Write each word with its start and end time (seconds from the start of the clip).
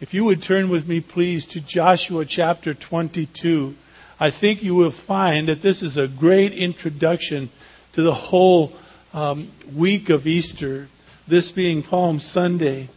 If 0.00 0.14
you 0.14 0.24
would 0.24 0.42
turn 0.42 0.70
with 0.70 0.88
me, 0.88 1.02
please, 1.02 1.44
to 1.48 1.60
Joshua 1.60 2.24
chapter 2.24 2.72
22, 2.72 3.74
I 4.18 4.30
think 4.30 4.62
you 4.62 4.74
will 4.74 4.90
find 4.90 5.46
that 5.48 5.60
this 5.60 5.82
is 5.82 5.98
a 5.98 6.08
great 6.08 6.54
introduction 6.54 7.50
to 7.92 8.00
the 8.00 8.14
whole 8.14 8.72
um, 9.12 9.50
week 9.74 10.08
of 10.08 10.26
Easter, 10.26 10.88
this 11.28 11.52
being 11.52 11.82
Palm 11.82 12.18
Sunday. 12.18 12.88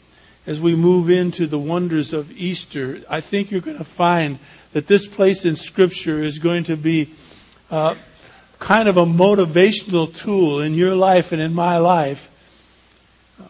As 0.47 0.61
we 0.61 0.75
move 0.75 1.09
into 1.09 1.45
the 1.45 1.59
wonders 1.59 2.13
of 2.13 2.31
Easter, 2.37 3.01
I 3.09 3.19
think 3.19 3.51
you're 3.51 3.59
going 3.59 3.79
to 3.79 3.83
find 3.83 4.39
that 4.71 4.87
this 4.87 5.05
place 5.05 5.43
in 5.43 5.57
Scripture 5.57 6.19
is 6.19 6.39
going 6.39 6.63
to 6.65 6.77
be 6.77 7.09
uh, 7.69 7.95
kind 8.59 8.87
of 8.87 8.95
a 8.95 9.05
motivational 9.05 10.15
tool 10.15 10.61
in 10.61 10.73
your 10.73 10.95
life 10.95 11.33
and 11.33 11.41
in 11.41 11.53
my 11.53 11.79
life 11.79 12.29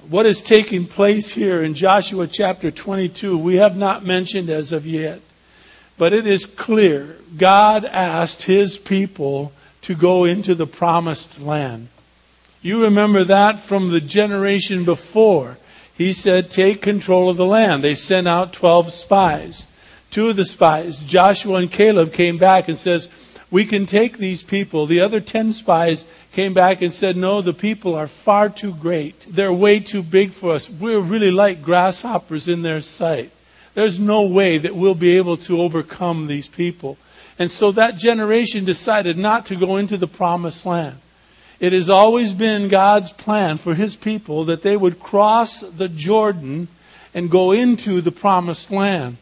what 0.09 0.25
is 0.25 0.41
taking 0.41 0.85
place 0.85 1.33
here 1.33 1.61
in 1.61 1.73
Joshua 1.73 2.27
chapter 2.27 2.71
22, 2.71 3.37
we 3.37 3.55
have 3.55 3.77
not 3.77 4.05
mentioned 4.05 4.49
as 4.49 4.71
of 4.71 4.85
yet. 4.85 5.21
But 5.97 6.13
it 6.13 6.25
is 6.25 6.45
clear 6.45 7.17
God 7.37 7.85
asked 7.85 8.43
his 8.43 8.77
people 8.77 9.51
to 9.81 9.95
go 9.95 10.23
into 10.23 10.55
the 10.55 10.67
promised 10.67 11.39
land. 11.39 11.89
You 12.61 12.83
remember 12.83 13.23
that 13.25 13.59
from 13.59 13.91
the 13.91 14.01
generation 14.01 14.85
before. 14.85 15.57
He 15.95 16.13
said, 16.13 16.49
take 16.49 16.81
control 16.81 17.29
of 17.29 17.37
the 17.37 17.45
land. 17.45 17.83
They 17.83 17.95
sent 17.95 18.27
out 18.27 18.53
12 18.53 18.91
spies. 18.91 19.67
Two 20.09 20.29
of 20.29 20.35
the 20.35 20.45
spies, 20.45 20.99
Joshua 20.99 21.55
and 21.55 21.71
Caleb, 21.71 22.13
came 22.13 22.37
back 22.37 22.67
and 22.67 22.77
says, 22.77 23.09
we 23.53 23.65
can 23.65 23.85
take 23.85 24.17
these 24.17 24.41
people. 24.41 24.87
The 24.87 25.01
other 25.01 25.19
10 25.19 25.51
spies 25.51 26.05
came 26.31 26.55
back 26.55 26.81
and 26.81 26.91
said, 26.91 27.15
no, 27.15 27.39
the 27.39 27.53
people 27.53 27.93
are 27.93 28.07
far 28.07 28.49
too 28.49 28.73
great. 28.73 29.27
They're 29.29 29.53
way 29.53 29.79
too 29.79 30.01
big 30.01 30.31
for 30.31 30.55
us. 30.55 30.71
We're 30.71 30.99
really 30.99 31.29
like 31.29 31.61
grasshoppers 31.61 32.47
in 32.47 32.63
their 32.63 32.81
sight. 32.81 33.29
There's 33.75 33.99
no 33.99 34.25
way 34.25 34.57
that 34.57 34.75
we'll 34.75 34.95
be 34.95 35.17
able 35.17 35.37
to 35.37 35.61
overcome 35.61 36.25
these 36.25 36.47
people. 36.47 36.97
And 37.37 37.51
so 37.51 37.71
that 37.73 37.95
generation 37.95 38.65
decided 38.65 39.19
not 39.19 39.45
to 39.45 39.55
go 39.55 39.77
into 39.77 39.97
the 39.97 40.07
promised 40.07 40.65
land. 40.65 40.97
It 41.59 41.73
has 41.73 41.91
always 41.91 42.33
been 42.33 42.69
God's 42.69 43.13
plan 43.13 43.59
for 43.59 43.75
His 43.75 43.95
people 43.95 44.45
that 44.45 44.63
they 44.63 44.75
would 44.75 44.99
cross 44.99 45.59
the 45.59 45.89
Jordan 45.89 46.69
and 47.13 47.29
go 47.29 47.51
into 47.51 48.01
the 48.01 48.11
promised 48.11 48.71
land 48.71 49.17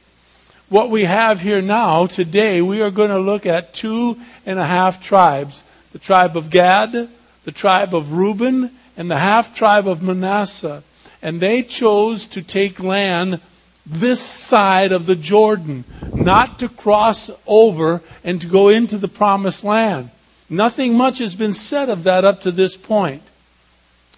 what 0.72 0.90
we 0.90 1.04
have 1.04 1.42
here 1.42 1.62
now, 1.62 2.06
today, 2.06 2.62
we 2.62 2.82
are 2.82 2.92
going 2.92 3.10
to 3.10 3.20
look 3.20 3.46
at 3.46 3.74
two 3.74 4.18
and 4.46 4.58
a 4.58 4.66
half 4.66 5.04
tribes 5.04 5.64
the 5.92 6.00
tribe 6.00 6.38
of 6.38 6.50
Gad, 6.50 7.10
the 7.44 7.52
tribe 7.52 7.94
of 7.94 8.14
Reuben, 8.14 8.72
and 8.96 9.12
the 9.12 9.18
half 9.18 9.54
tribe 9.54 9.86
of 9.86 10.02
Manasseh. 10.02 10.82
And 11.22 11.42
they 11.42 11.64
chose 11.64 12.26
to 12.28 12.42
take 12.42 12.80
land 12.80 13.42
this 13.86 14.22
side 14.22 14.94
of 14.94 15.06
the 15.06 15.18
Jordan, 15.18 15.84
not 16.14 16.60
to 16.60 16.70
cross 16.70 17.30
over 17.46 18.02
and 18.24 18.40
to 18.40 18.48
go 18.48 18.70
into 18.70 18.98
the 18.98 19.10
promised 19.10 19.66
land. 19.66 20.10
Nothing 20.50 20.96
much 20.96 21.18
has 21.18 21.36
been 21.36 21.54
said 21.54 21.90
of 21.90 22.06
that 22.06 22.24
up 22.24 22.44
to 22.44 22.52
this 22.52 22.78
point. 22.78 23.24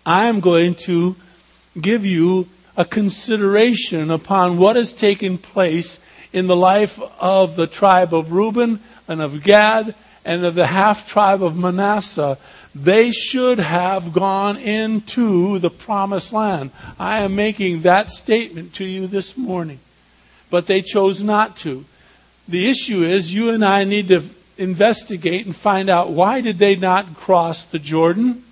I 0.06 0.28
am 0.28 0.40
going 0.40 0.76
to 0.86 1.16
give 1.82 2.06
you 2.06 2.48
a 2.78 2.86
consideration 2.86 4.12
upon 4.12 4.58
what 4.58 4.76
has 4.76 4.94
taken 4.94 5.40
place 5.40 6.00
in 6.34 6.48
the 6.48 6.56
life 6.56 7.00
of 7.20 7.56
the 7.56 7.68
tribe 7.68 8.14
of 8.14 8.34
Reuben 8.34 8.82
and 9.08 9.22
of 9.22 9.44
Gad 9.44 9.96
and 10.26 10.44
of 10.44 10.56
the 10.56 10.68
half 10.68 11.08
tribe 11.08 11.44
of 11.44 11.56
Manasseh. 11.56 12.38
They 12.76 13.12
should 13.12 13.60
have 13.60 14.14
gone 14.14 14.58
into 14.58 15.60
the 15.60 15.70
promised 15.70 16.34
land. 16.34 16.72
I 17.00 17.20
am 17.20 17.36
making 17.36 17.82
that 17.82 18.10
statement 18.10 18.74
to 18.76 18.84
you 18.84 19.06
this 19.06 19.38
morning. 19.38 19.80
But 20.50 20.68
they 20.68 20.82
chose 20.82 21.22
not 21.22 21.56
to. 21.58 21.86
The 22.48 22.68
issue 22.68 23.02
is 23.02 23.34
you 23.34 23.52
and 23.52 23.64
I 23.64 23.84
need 23.84 24.08
to 24.10 24.24
investigate 24.58 25.46
and 25.46 25.56
find 25.56 25.90
out 25.90 26.12
why 26.12 26.42
did 26.42 26.58
they 26.58 26.76
not 26.76 27.16
cross 27.16 27.64
the 27.64 27.80
Jordan? 27.80 28.44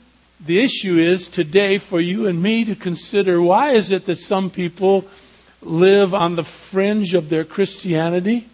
The 0.44 0.60
issue 0.60 0.96
is 0.96 1.30
today 1.30 1.78
for 1.78 2.00
you 2.00 2.28
and 2.28 2.42
me 2.42 2.66
to 2.66 2.76
consider 2.76 3.42
why 3.42 3.72
is 3.72 3.92
it 3.92 4.06
that 4.06 4.16
some 4.16 4.50
people 4.50 5.06
live 5.62 6.14
on 6.14 6.36
the 6.36 6.44
fringe 6.44 7.14
of 7.14 7.30
their 7.30 7.44
Christianity? 7.44 8.48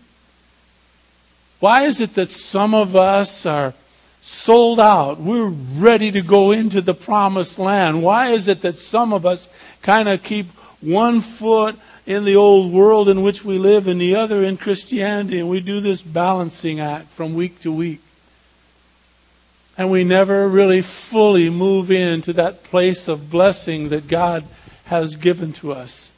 Why 1.59 1.83
is 1.83 2.01
it 2.01 2.13
that 2.15 2.29
some 2.29 2.73
of 2.73 2.95
us 2.95 3.45
are 3.45 3.73
sold 4.21 4.79
out? 4.79 5.19
We're 5.19 5.49
ready 5.49 6.11
to 6.11 6.21
go 6.21 6.51
into 6.51 6.81
the 6.81 6.93
promised 6.93 7.57
land. 7.57 8.03
Why 8.03 8.29
is 8.29 8.47
it 8.47 8.61
that 8.61 8.77
some 8.77 9.13
of 9.13 9.25
us 9.25 9.47
kind 9.81 10.07
of 10.07 10.21
keep 10.21 10.47
one 10.81 11.21
foot 11.21 11.77
in 12.05 12.25
the 12.25 12.35
old 12.35 12.71
world 12.71 13.09
in 13.09 13.23
which 13.23 13.43
we 13.43 13.57
live 13.57 13.87
and 13.87 13.99
the 13.99 14.15
other 14.15 14.43
in 14.43 14.57
Christianity 14.57 15.39
and 15.39 15.49
we 15.49 15.59
do 15.59 15.79
this 15.81 16.01
balancing 16.01 16.79
act 16.79 17.09
from 17.09 17.33
week 17.33 17.59
to 17.61 17.71
week? 17.71 18.01
And 19.77 19.91
we 19.91 20.03
never 20.03 20.47
really 20.47 20.81
fully 20.81 21.49
move 21.49 21.91
into 21.91 22.33
that 22.33 22.63
place 22.63 23.07
of 23.07 23.29
blessing 23.29 23.89
that 23.89 24.07
God 24.07 24.43
has 24.85 25.15
given 25.15 25.53
to 25.53 25.71
us. 25.71 26.11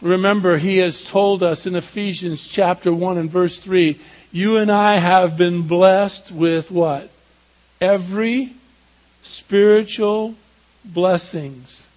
Remember, 0.00 0.58
he 0.58 0.78
has 0.78 1.02
told 1.02 1.42
us 1.42 1.66
in 1.66 1.74
Ephesians 1.74 2.46
chapter 2.46 2.92
1 2.92 3.18
and 3.18 3.30
verse 3.30 3.58
3 3.58 3.98
you 4.32 4.58
and 4.58 4.70
I 4.70 4.96
have 4.96 5.38
been 5.38 5.62
blessed 5.62 6.30
with 6.30 6.70
what? 6.70 7.08
Every 7.80 8.52
spiritual 9.22 10.34
blessings. 10.84 11.88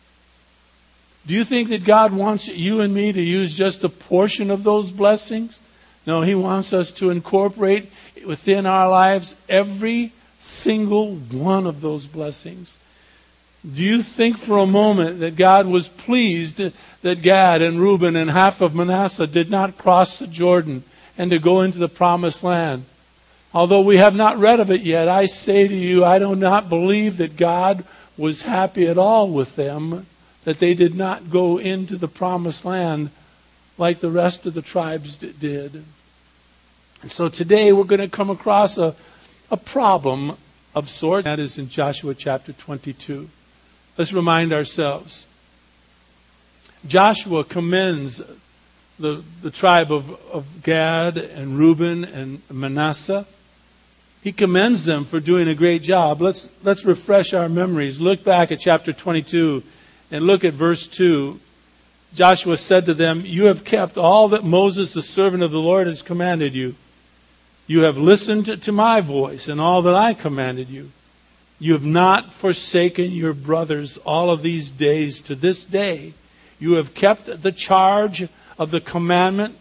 Do 1.28 1.34
you 1.34 1.44
think 1.44 1.68
that 1.68 1.84
God 1.84 2.14
wants 2.14 2.48
you 2.48 2.80
and 2.80 2.94
me 2.94 3.12
to 3.12 3.22
use 3.22 3.58
just 3.58 3.84
a 3.84 3.90
portion 3.90 4.52
of 4.52 4.64
those 4.64 4.92
blessings? 4.92 5.60
No, 6.06 6.22
He 6.22 6.34
wants 6.34 6.72
us 6.72 6.94
to 6.94 7.10
incorporate 7.10 7.92
within 8.26 8.66
our 8.66 8.90
lives 8.90 9.36
every 9.50 10.14
single 10.40 11.16
one 11.16 11.68
of 11.68 11.82
those 11.82 12.08
blessings. 12.08 12.78
Do 13.66 13.84
you 13.84 14.02
think 14.02 14.38
for 14.38 14.58
a 14.58 14.66
moment 14.66 15.20
that 15.20 15.36
God 15.36 15.68
was 15.68 15.90
pleased 15.90 16.62
that 17.02 17.22
Gad 17.22 17.62
and 17.62 17.80
Reuben 17.80 18.16
and 18.16 18.30
half 18.30 18.62
of 18.62 18.74
Manasseh 18.74 19.28
did 19.28 19.50
not 19.50 19.78
cross 19.78 20.18
the 20.18 20.28
Jordan 20.28 20.84
and 21.18 21.32
to 21.32 21.40
go 21.40 21.62
into 21.62 21.78
the 21.78 21.90
promised 21.90 22.42
land? 22.42 22.86
Although 23.54 23.82
we 23.82 23.98
have 23.98 24.16
not 24.16 24.38
read 24.38 24.60
of 24.60 24.72
it 24.72 24.82
yet, 24.82 25.10
I 25.10 25.26
say 25.26 25.68
to 25.68 25.76
you, 25.76 26.06
I 26.06 26.20
do 26.20 26.36
not 26.36 26.70
believe 26.70 27.18
that 27.18 27.36
God 27.36 27.84
was 28.18 28.44
happy 28.44 28.88
at 28.88 28.98
all 28.98 29.30
with 29.30 29.56
them, 29.56 30.06
that 30.46 30.60
they 30.60 30.74
did 30.74 30.96
not 30.96 31.30
go 31.30 31.58
into 31.58 31.98
the 31.98 32.08
promised 32.08 32.64
land 32.64 33.10
like 33.78 34.00
the 34.00 34.12
rest 34.12 34.46
of 34.46 34.54
the 34.54 34.62
tribes 34.62 35.18
did. 35.18 35.84
And 37.02 37.12
so 37.12 37.28
today 37.28 37.74
we're 37.74 37.84
going 37.86 38.02
to 38.02 38.10
come 38.10 38.30
across 38.30 38.78
a, 38.78 38.96
a 39.50 39.58
problem 39.58 40.38
of 40.76 40.88
sorts. 40.90 41.26
That 41.26 41.40
is 41.40 41.58
in 41.58 41.70
Joshua 41.70 42.14
chapter 42.14 42.54
22. 42.54 43.30
Let's 44.00 44.14
remind 44.14 44.54
ourselves. 44.54 45.28
Joshua 46.88 47.44
commends 47.44 48.22
the, 48.98 49.22
the 49.42 49.52
tribe 49.52 49.92
of, 49.92 50.18
of 50.32 50.64
Gad 50.64 51.18
and 51.18 51.58
Reuben 51.60 52.06
and 52.06 52.42
Manasseh. 52.50 53.26
He 54.24 54.32
commends 54.32 54.86
them 54.86 55.04
for 55.04 55.20
doing 55.20 55.50
a 55.50 55.54
great 55.54 55.84
job. 55.84 56.22
Let's, 56.22 56.48
let's 56.64 56.86
refresh 56.86 57.34
our 57.34 57.50
memories. 57.50 58.00
Look 58.00 58.24
back 58.24 58.54
at 58.54 58.62
chapter 58.62 58.94
22 58.94 59.64
and 60.12 60.26
look 60.26 60.46
at 60.46 60.54
verse 60.54 60.88
2. 60.88 61.38
Joshua 62.16 62.56
said 62.56 62.86
to 62.86 62.94
them, 62.94 63.24
You 63.26 63.48
have 63.48 63.66
kept 63.66 63.98
all 63.98 64.30
that 64.30 64.46
Moses, 64.46 64.94
the 64.94 65.02
servant 65.02 65.44
of 65.44 65.52
the 65.52 65.60
Lord, 65.60 65.88
has 65.88 66.02
commanded 66.02 66.56
you. 66.56 66.76
You 67.68 67.82
have 67.82 67.98
listened 67.98 68.64
to 68.64 68.72
my 68.72 69.02
voice 69.02 69.50
and 69.50 69.60
all 69.60 69.82
that 69.82 69.94
I 69.94 70.14
commanded 70.14 70.70
you. 70.70 70.92
You 71.60 71.74
have 71.74 71.86
not 71.86 72.32
forsaken 72.32 73.12
your 73.12 73.34
brothers 73.34 73.98
all 73.98 74.32
of 74.32 74.42
these 74.42 74.72
days 74.72 75.20
to 75.22 75.36
this 75.36 75.66
day. 75.66 76.14
You 76.60 76.76
have 76.76 76.94
kept 76.94 77.42
the 77.42 77.52
charge 77.52 78.28
of 78.58 78.72
the 78.72 78.82
commandment 78.82 79.58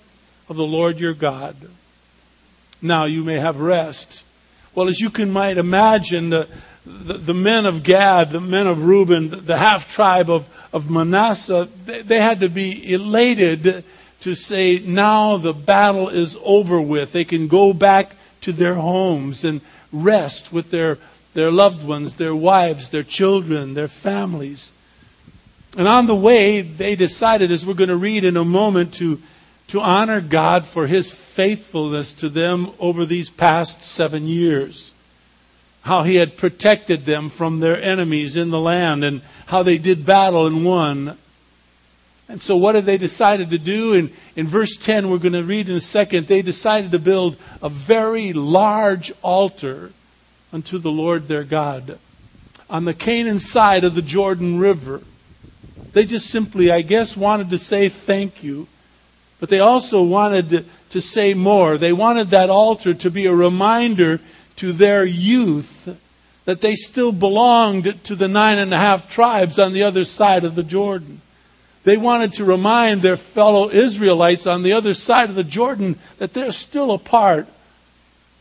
of 0.49 0.56
the 0.56 0.67
Lord 0.67 1.00
your 1.00 1.14
God. 1.14 1.56
Now 2.81 3.05
you 3.05 3.25
may 3.25 3.40
have 3.40 3.61
rest. 3.61 4.25
Well, 4.75 4.88
as 4.88 5.00
you 5.00 5.11
can 5.11 5.32
might 5.32 5.58
imagine, 5.58 6.31
the, 6.31 6.49
the, 6.87 7.14
the 7.14 7.34
men 7.34 7.67
of 7.67 7.82
Gad, 7.82 8.31
the 8.31 8.40
men 8.40 8.69
of 8.69 8.84
Reuben, 8.84 9.31
the, 9.31 9.37
the 9.37 9.58
half 9.58 9.93
tribe 9.93 10.31
of, 10.31 10.49
of 10.72 10.88
Manasseh, 10.88 11.69
they, 11.84 12.02
they 12.02 12.20
had 12.20 12.40
to 12.40 12.49
be 12.49 12.93
elated 12.93 13.84
to 14.20 14.34
say, 14.34 14.78
now 14.78 15.37
the 15.37 15.52
battle 15.52 16.08
is 16.08 16.38
over 16.43 16.81
with. 16.81 17.12
They 17.12 17.25
can 17.25 17.49
go 17.49 17.72
back 17.72 18.14
to 18.43 18.52
their 18.52 18.75
homes 18.75 19.43
and 19.44 19.61
rest 19.93 20.52
with 20.52 20.70
their 20.70 20.99
their 21.38 21.52
loved 21.52 21.87
ones, 21.87 22.14
their 22.14 22.35
wives, 22.35 22.88
their 22.88 23.05
children, 23.05 23.75
their 23.75 23.87
families. 23.87 24.73
And 25.76 25.87
on 25.87 26.08
the 26.08 26.17
way, 26.17 26.62
they 26.62 26.96
decided, 26.96 27.52
as 27.52 27.64
we're 27.64 27.75
going 27.75 27.90
to 27.90 27.96
read 27.96 28.25
in 28.25 28.37
a 28.37 28.44
moment, 28.44 28.94
to, 28.94 29.23
to 29.69 29.81
honor 29.81 30.20
God 30.20 30.67
for 30.67 30.88
his 30.88 31.12
faithfulness 31.12 32.12
to 32.14 32.29
them 32.29 32.73
over 32.81 33.06
these 33.06 33.31
past 33.31 33.82
seven 33.82 34.26
years. 34.26 34.93
How 35.82 36.02
he 36.02 36.17
had 36.17 36.37
protected 36.37 37.05
them 37.05 37.29
from 37.29 37.61
their 37.61 37.81
enemies 37.81 38.37
in 38.37 38.50
the 38.50 38.61
land 38.61 39.05
and 39.05 39.23
how 39.46 39.62
they 39.62 39.79
did 39.79 40.05
battle 40.05 40.44
and 40.44 40.64
won. 40.64 41.17
And 42.29 42.43
so 42.43 42.56
what 42.56 42.75
have 42.75 42.84
they 42.84 42.99
decided 42.99 43.50
to 43.50 43.58
do? 43.58 43.93
In, 43.93 44.11
in 44.34 44.49
verse 44.49 44.75
10, 44.75 45.08
we're 45.08 45.19
going 45.19 45.34
to 45.34 45.44
read 45.44 45.69
in 45.69 45.76
a 45.76 45.81
second, 45.81 46.26
they 46.26 46.43
decided 46.43 46.91
to 46.91 46.99
build 46.99 47.37
a 47.62 47.69
very 47.69 48.32
large 48.32 49.12
altar 49.23 49.93
unto 50.52 50.78
the 50.78 50.90
Lord 50.90 51.28
their 51.28 51.44
God 51.44 51.98
on 52.70 52.84
the 52.84 52.94
Canaan 52.94 53.38
side 53.38 53.84
of 53.84 53.94
the 53.94 54.02
Jordan 54.02 54.58
River. 54.58 55.00
They 55.92 56.04
just 56.04 56.26
simply, 56.30 56.70
I 56.70 56.82
guess, 56.82 57.16
wanted 57.16 57.50
to 57.50 57.58
say 57.58 57.88
thank 57.88 58.42
you, 58.42 58.68
but 59.40 59.48
they 59.48 59.60
also 59.60 60.02
wanted 60.02 60.66
to, 60.90 61.00
say 61.00 61.32
more. 61.32 61.78
They 61.78 61.92
wanted 61.92 62.30
that 62.30 62.50
altar 62.50 62.92
to 62.92 63.10
be 63.10 63.26
a 63.26 63.34
reminder 63.34 64.20
to 64.56 64.72
their 64.72 65.04
youth 65.04 65.96
that 66.44 66.60
they 66.60 66.74
still 66.74 67.12
belonged 67.12 68.04
to 68.04 68.16
the 68.16 68.26
nine 68.26 68.58
and 68.58 68.72
a 68.72 68.78
half 68.78 69.08
tribes 69.08 69.58
on 69.58 69.72
the 69.72 69.82
other 69.82 70.04
side 70.04 70.44
of 70.44 70.54
the 70.54 70.62
Jordan. 70.62 71.20
They 71.84 71.96
wanted 71.96 72.32
to 72.34 72.44
remind 72.44 73.00
their 73.00 73.16
fellow 73.16 73.70
Israelites 73.70 74.46
on 74.46 74.62
the 74.62 74.72
other 74.72 74.92
side 74.94 75.30
of 75.30 75.36
the 75.36 75.44
Jordan 75.44 75.98
that 76.18 76.34
they're 76.34 76.50
still 76.52 76.90
a 76.90 76.98
part 76.98 77.46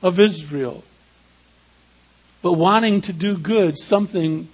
of 0.01 0.19
Israel. 0.19 0.83
But 2.42 2.54
wanting 2.54 3.01
to 3.01 3.13
do 3.13 3.38
good, 3.38 3.78
something 3.78 4.48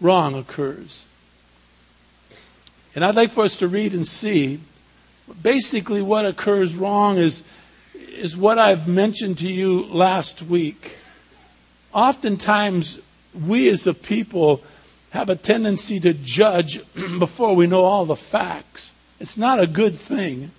wrong 0.00 0.34
occurs. 0.34 1.06
And 2.94 3.04
I'd 3.04 3.14
like 3.14 3.30
for 3.30 3.44
us 3.44 3.56
to 3.58 3.68
read 3.68 3.94
and 3.94 4.06
see. 4.06 4.60
Basically, 5.42 6.02
what 6.02 6.26
occurs 6.26 6.74
wrong 6.74 7.18
is, 7.18 7.42
is 7.94 8.36
what 8.36 8.58
I've 8.58 8.88
mentioned 8.88 9.38
to 9.38 9.48
you 9.48 9.84
last 9.84 10.42
week. 10.42 10.96
Oftentimes, 11.92 12.98
we 13.46 13.68
as 13.68 13.86
a 13.86 13.94
people 13.94 14.62
have 15.10 15.28
a 15.28 15.36
tendency 15.36 16.00
to 16.00 16.14
judge 16.14 16.80
before 17.18 17.54
we 17.54 17.66
know 17.66 17.84
all 17.84 18.04
the 18.04 18.16
facts. 18.16 18.94
It's 19.20 19.36
not 19.36 19.60
a 19.60 19.66
good 19.66 19.98
thing. 19.98 20.50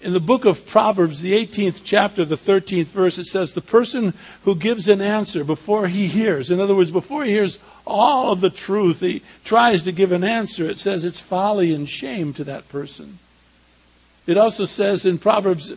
In 0.00 0.12
the 0.12 0.20
book 0.20 0.44
of 0.44 0.64
Proverbs, 0.64 1.22
the 1.22 1.32
18th 1.32 1.80
chapter, 1.84 2.24
the 2.24 2.36
13th 2.36 2.86
verse, 2.86 3.18
it 3.18 3.24
says, 3.24 3.52
The 3.52 3.60
person 3.60 4.14
who 4.44 4.54
gives 4.54 4.86
an 4.88 5.00
answer 5.00 5.42
before 5.42 5.88
he 5.88 6.06
hears, 6.06 6.52
in 6.52 6.60
other 6.60 6.74
words, 6.74 6.92
before 6.92 7.24
he 7.24 7.32
hears 7.32 7.58
all 7.84 8.30
of 8.30 8.40
the 8.40 8.50
truth, 8.50 9.00
he 9.00 9.22
tries 9.44 9.82
to 9.82 9.92
give 9.92 10.12
an 10.12 10.22
answer, 10.22 10.68
it 10.68 10.78
says 10.78 11.04
it's 11.04 11.20
folly 11.20 11.74
and 11.74 11.88
shame 11.88 12.32
to 12.34 12.44
that 12.44 12.68
person. 12.68 13.18
It 14.26 14.36
also 14.36 14.66
says 14.66 15.04
in 15.04 15.18
Proverbs 15.18 15.72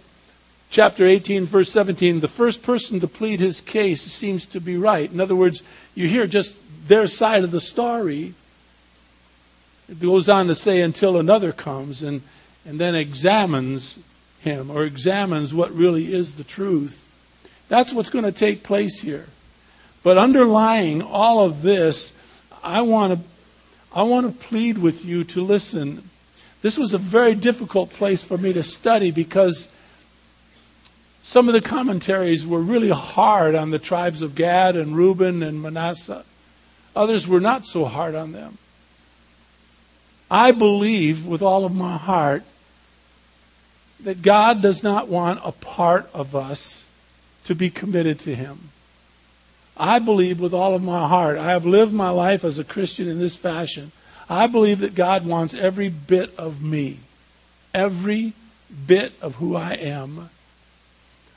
chapter 0.70 1.08
18, 1.08 1.46
verse 1.46 1.72
17, 1.72 2.20
the 2.20 2.28
first 2.28 2.62
person 2.62 3.00
to 3.00 3.08
plead 3.08 3.40
his 3.40 3.60
case 3.60 4.04
seems 4.04 4.46
to 4.48 4.62
be 4.62 4.78
right. 4.78 5.12
In 5.12 5.20
other 5.20 5.36
words, 5.36 5.64
you 5.96 6.08
hear 6.08 6.28
just 6.28 6.54
their 6.88 7.08
side 7.08 7.44
of 7.44 7.50
the 7.50 7.62
story. 7.62 8.36
It 9.90 10.00
goes 10.00 10.30
on 10.30 10.46
to 10.48 10.56
say, 10.56 10.82
until 10.82 11.18
another 11.18 11.52
comes 11.52 12.04
and, 12.04 12.22
and 12.68 12.80
then 12.80 12.94
examines 12.94 13.98
him 14.42 14.70
or 14.70 14.84
examines 14.84 15.54
what 15.54 15.74
really 15.74 16.14
is 16.14 16.36
the 16.36 16.44
truth. 16.44 17.08
That's 17.70 17.94
what's 17.94 18.10
going 18.10 18.26
to 18.26 18.32
take 18.32 18.64
place 18.64 19.02
here. 19.02 19.28
But 20.04 20.18
underlying 20.18 21.02
all 21.02 21.46
of 21.46 21.62
this, 21.62 22.14
I 22.64 22.82
want 22.82 23.14
to 23.14 23.26
I 23.94 24.04
want 24.04 24.26
to 24.26 24.48
plead 24.48 24.78
with 24.78 25.04
you 25.04 25.26
to 25.26 25.44
listen. 25.44 26.10
This 26.62 26.78
was 26.78 26.94
a 26.94 26.98
very 26.98 27.36
difficult 27.36 27.92
place 27.92 28.24
for 28.24 28.38
me 28.38 28.54
to 28.54 28.64
study 28.64 29.12
because 29.12 29.68
some 31.24 31.50
of 31.50 31.54
the 31.54 31.62
commentaries 31.62 32.48
were 32.48 32.62
really 32.62 32.90
hard 32.90 33.54
on 33.54 33.70
the 33.70 33.80
tribes 33.80 34.22
of 34.22 34.34
Gad 34.34 34.78
and 34.78 34.96
Reuben 34.96 35.44
and 35.44 35.62
Manasseh. 35.62 36.24
Others 36.96 37.28
were 37.28 37.42
not 37.42 37.66
so 37.66 37.84
hard 37.86 38.16
on 38.16 38.32
them. 38.32 38.58
I 40.30 40.52
believe 40.52 41.26
with 41.26 41.42
all 41.42 41.66
of 41.66 41.76
my 41.76 41.98
heart 41.98 42.44
that 44.04 44.22
God 44.22 44.62
does 44.62 44.84
not 44.84 45.08
want 45.08 45.40
a 45.44 45.52
part 45.52 46.10
of 46.14 46.36
us 46.36 46.88
to 47.46 47.56
be 47.56 47.70
committed 47.70 48.20
to 48.22 48.36
Him. 48.36 48.70
I 49.78 50.00
believe 50.00 50.40
with 50.40 50.54
all 50.54 50.76
of 50.76 50.84
my 50.84 51.08
heart, 51.08 51.38
I 51.38 51.52
have 51.52 51.66
lived 51.66 51.94
my 51.94 52.10
life 52.10 52.44
as 52.44 52.60
a 52.60 52.64
Christian 52.64 53.08
in 53.08 53.20
this 53.20 53.36
fashion. 53.36 53.92
I 54.30 54.48
believe 54.48 54.80
that 54.80 54.96
God 54.96 55.26
wants 55.26 55.54
every 55.54 55.90
bit 55.90 56.34
of 56.38 56.62
me, 56.62 57.00
every 57.74 58.34
bit 58.88 59.14
of 59.22 59.36
who 59.36 59.56
I 59.56 59.74
am. 59.74 60.30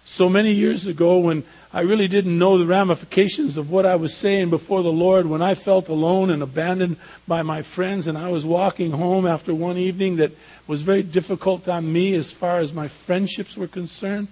So 0.04 0.28
many 0.28 0.52
years 0.52 0.86
ago, 0.86 1.18
when 1.18 1.44
I 1.72 1.80
really 1.80 2.08
didn't 2.08 2.38
know 2.38 2.58
the 2.58 2.66
ramifications 2.66 3.56
of 3.56 3.70
what 3.70 3.86
I 3.86 3.96
was 3.96 4.14
saying 4.14 4.50
before 4.50 4.82
the 4.82 4.92
Lord, 4.92 5.26
when 5.26 5.42
I 5.42 5.54
felt 5.54 5.88
alone 5.88 6.30
and 6.30 6.42
abandoned 6.42 6.98
by 7.26 7.42
my 7.42 7.62
friends, 7.62 8.06
and 8.06 8.16
I 8.16 8.30
was 8.30 8.44
walking 8.44 8.92
home 8.92 9.26
after 9.26 9.54
one 9.54 9.78
evening 9.78 10.16
that 10.16 10.32
was 10.66 10.82
very 10.82 11.02
difficult 11.02 11.68
on 11.68 11.90
me 11.90 12.14
as 12.14 12.32
far 12.32 12.58
as 12.58 12.72
my 12.72 12.86
friendships 12.86 13.56
were 13.56 13.66
concerned. 13.66 14.28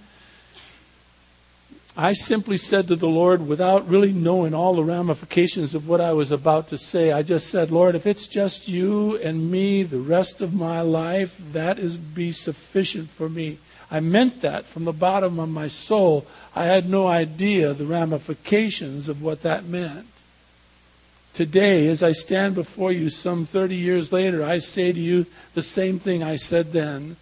I 1.96 2.12
simply 2.12 2.56
said 2.56 2.88
to 2.88 2.96
the 2.96 3.08
Lord, 3.08 3.46
without 3.46 3.88
really 3.88 4.12
knowing 4.12 4.54
all 4.54 4.74
the 4.74 4.84
ramifications 4.84 5.74
of 5.74 5.88
what 5.88 6.00
I 6.00 6.12
was 6.12 6.32
about 6.32 6.68
to 6.68 6.78
say, 6.78 7.12
I 7.12 7.22
just 7.22 7.48
said, 7.48 7.70
Lord, 7.70 7.94
if 7.94 8.06
it's 8.06 8.26
just 8.26 8.68
you 8.68 9.18
and 9.18 9.50
me 9.50 9.82
the 9.82 9.98
rest 9.98 10.40
of 10.40 10.54
my 10.54 10.80
life, 10.80 11.36
that 11.52 11.78
is 11.78 11.96
be 11.96 12.32
sufficient 12.32 13.10
for 13.10 13.28
me. 13.28 13.58
I 13.92 14.00
meant 14.00 14.40
that 14.40 14.64
from 14.64 14.86
the 14.86 14.92
bottom 14.92 15.38
of 15.38 15.50
my 15.50 15.68
soul. 15.68 16.26
I 16.56 16.64
had 16.64 16.88
no 16.88 17.06
idea 17.06 17.74
the 17.74 17.84
ramifications 17.84 19.06
of 19.06 19.20
what 19.20 19.42
that 19.42 19.66
meant. 19.66 20.06
Today, 21.34 21.88
as 21.88 22.02
I 22.02 22.12
stand 22.12 22.54
before 22.54 22.90
you 22.90 23.10
some 23.10 23.44
30 23.44 23.74
years 23.74 24.10
later, 24.10 24.42
I 24.42 24.60
say 24.60 24.92
to 24.92 24.98
you 24.98 25.26
the 25.52 25.62
same 25.62 25.98
thing 25.98 26.22
I 26.22 26.36
said 26.36 26.72
then. 26.72 27.16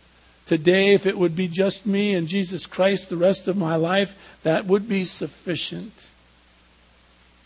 Today, 0.46 0.94
if 0.94 1.06
it 1.06 1.18
would 1.18 1.34
be 1.34 1.48
just 1.48 1.86
me 1.86 2.14
and 2.14 2.28
Jesus 2.28 2.66
Christ 2.66 3.08
the 3.08 3.16
rest 3.16 3.48
of 3.48 3.56
my 3.56 3.74
life, 3.74 4.38
that 4.44 4.66
would 4.66 4.88
be 4.88 5.04
sufficient. 5.04 6.10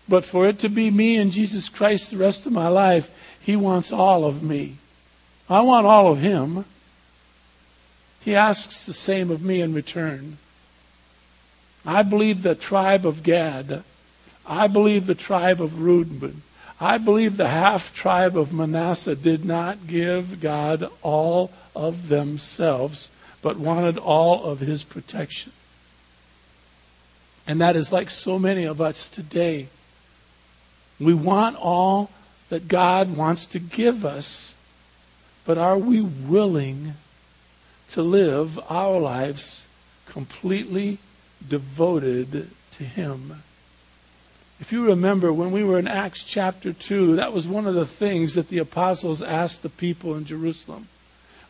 But 0.07 0.27
for 0.27 0.47
it 0.47 0.59
to 0.59 0.69
be 0.69 0.91
me 0.91 1.17
and 1.17 1.33
Jesus 1.33 1.71
Christ 1.71 2.11
the 2.11 2.19
rest 2.19 2.45
of 2.45 2.53
my 2.53 2.69
life, 2.69 3.11
He 3.41 3.57
wants 3.57 3.91
all 3.91 4.27
of 4.27 4.43
me. 4.43 4.77
I 5.49 5.63
want 5.63 5.87
all 5.87 6.13
of 6.13 6.19
Him. 6.21 6.67
He 8.25 8.35
asks 8.35 8.87
the 8.87 8.95
same 8.95 9.31
of 9.31 9.43
me 9.43 9.61
in 9.61 9.75
return. 9.75 10.39
I 11.85 12.03
believe 12.03 12.43
the 12.43 12.55
tribe 12.55 13.05
of 13.05 13.23
Gad. 13.23 13.85
I 14.47 14.67
believe 14.67 15.07
the 15.07 15.15
tribe 15.15 15.61
of 15.61 15.83
Reuben. 15.83 16.43
I 16.81 16.97
believe 16.99 17.37
the 17.37 17.49
half 17.49 17.95
tribe 17.95 18.37
of 18.37 18.53
Manasseh 18.53 19.15
did 19.15 19.45
not 19.45 19.87
give 19.87 20.41
God 20.41 20.91
all 21.03 21.53
of 21.77 22.09
themselves, 22.09 23.11
but 23.43 23.59
wanted 23.59 23.99
all 23.99 24.45
of 24.45 24.61
his 24.61 24.85
protection. 24.85 25.53
And 27.47 27.61
that 27.61 27.77
is 27.77 27.93
like 27.93 28.09
so 28.09 28.39
many 28.39 28.65
of 28.65 28.81
us 28.81 29.07
today. 29.07 29.69
We 30.99 31.13
want 31.13 31.57
all 31.57 32.11
that 32.49 32.69
God 32.69 33.17
wants 33.17 33.45
to 33.47 33.59
give 33.59 34.05
us, 34.05 34.55
but 35.45 35.59
are 35.59 35.79
we 35.79 36.01
willing 36.01 36.95
to 37.95 38.03
live 38.03 38.59
our 38.69 38.99
lives 38.99 39.67
completely 40.07 40.99
devoted 41.49 42.51
to 42.73 42.83
Him? 42.83 43.43
If 44.59 44.73
you 44.73 44.85
remember, 44.85 45.33
when 45.33 45.53
we 45.53 45.63
were 45.63 45.79
in 45.79 45.87
Acts 45.87 46.25
chapter 46.25 46.73
2, 46.73 47.15
that 47.15 47.33
was 47.33 47.47
one 47.47 47.69
of 47.69 47.77
the 47.77 47.87
things 47.87 48.35
that 48.35 48.49
the 48.49 48.59
apostles 48.59 49.23
asked 49.23 49.63
the 49.63 49.69
people 49.69 50.17
in 50.17 50.25
Jerusalem. 50.25 50.89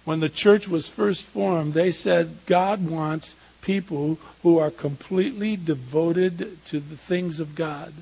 When 0.05 0.21
the 0.21 0.29
church 0.29 0.69
was 0.69 0.91
first 0.91 1.25
formed, 1.27 1.73
they 1.73 1.91
said, 1.91 2.37
God 2.45 2.87
wants 2.87 3.37
people 3.63 4.19
who 4.43 4.59
are 4.59 4.71
completely 4.71 5.57
devoted 5.57 6.63
to 6.67 6.79
the 6.79 6.97
things 6.97 7.41
of 7.41 7.55
God. 7.55 7.95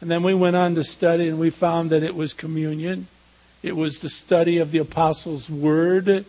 And 0.00 0.10
then 0.10 0.22
we 0.22 0.32
went 0.32 0.56
on 0.56 0.74
to 0.76 0.84
study, 0.84 1.28
and 1.28 1.38
we 1.38 1.50
found 1.50 1.90
that 1.90 2.02
it 2.02 2.14
was 2.14 2.32
communion, 2.32 3.08
it 3.62 3.76
was 3.76 3.98
the 3.98 4.08
study 4.08 4.56
of 4.56 4.70
the 4.70 4.78
apostles' 4.78 5.50
word, 5.50 6.24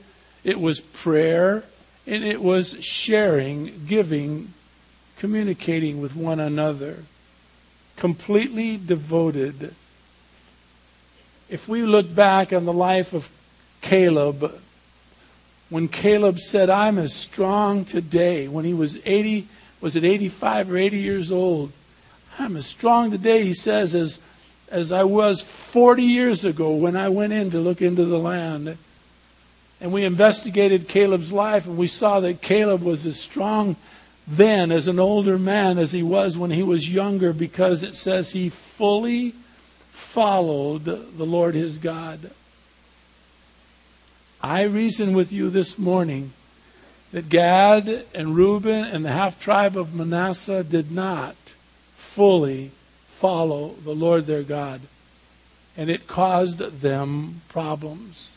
it 0.48 0.60
was 0.60 0.80
prayer, 0.80 1.63
and 2.08 2.24
it 2.24 2.42
was 2.42 2.84
sharing, 2.84 3.86
giving, 3.86 4.56
communicating 5.18 6.01
with 6.01 6.16
one 6.16 6.39
another 6.39 7.04
completely 7.98 8.77
devoted. 8.77 9.74
If 11.50 11.68
we 11.68 11.82
look 11.84 12.13
back 12.13 12.54
on 12.54 12.66
the 12.66 12.74
life 12.74 13.13
of 13.13 13.30
Caleb, 13.82 14.62
when 15.70 15.89
Caleb 15.89 16.39
said, 16.39 16.70
I'm 16.70 16.98
as 16.98 17.13
strong 17.13 17.84
today, 17.84 18.48
when 18.48 18.63
he 18.63 18.74
was 18.74 19.00
80, 19.06 19.48
was 19.82 19.96
it 19.96 20.06
85 20.06 20.72
or 20.72 20.77
80 20.77 20.98
years 20.98 21.32
old? 21.32 21.74
I'm 22.39 22.56
as 22.56 22.68
strong 22.68 23.12
today, 23.12 23.44
he 23.44 23.54
says, 23.54 23.94
as, 23.94 24.20
as 24.70 24.92
I 24.92 25.04
was 25.04 25.42
40 25.42 26.04
years 26.04 26.46
ago 26.46 26.75
when 26.75 26.96
I 26.96 27.10
went 27.10 27.34
in 27.34 27.51
to 27.51 27.60
look 27.60 27.82
into 27.82 28.06
the 28.06 28.20
land. 28.20 28.77
And 29.79 29.91
we 29.91 30.05
investigated 30.05 30.88
Caleb's 30.88 31.31
life 31.31 31.65
and 31.65 31.77
we 31.77 31.88
saw 31.88 32.19
that 32.22 32.41
Caleb 32.41 32.81
was 32.81 33.05
as 33.05 33.19
strong 33.19 33.75
then 34.27 34.72
as 34.72 34.88
an 34.88 35.00
older 35.00 35.38
man 35.38 35.77
as 35.77 35.93
he 35.93 36.03
was 36.03 36.38
when 36.38 36.51
he 36.51 36.63
was 36.63 36.91
younger 36.91 37.31
because 37.31 37.84
it 37.84 37.96
says 37.96 38.31
he 38.31 38.50
fully 38.50 39.34
followed 39.91 40.84
the 40.84 41.25
Lord 41.25 41.55
his 41.55 41.77
God. 41.77 42.31
I 44.41 44.63
reason 44.63 45.13
with 45.13 45.31
you 45.31 45.50
this 45.50 45.79
morning 45.79 46.34
that 47.12 47.29
Gad 47.29 48.05
and 48.13 48.36
Reuben 48.36 48.84
and 48.84 49.05
the 49.05 49.12
half 49.12 49.39
tribe 49.39 49.77
of 49.77 49.96
Manasseh 49.96 50.63
did 50.63 50.91
not 50.91 51.36
fully 51.96 52.72
follow 53.07 53.75
the 53.84 53.96
Lord 53.96 54.25
their 54.25 54.43
God. 54.43 54.81
And 55.75 55.89
it 55.89 56.07
caused 56.07 56.60
them 56.81 57.41
problems. 57.50 58.37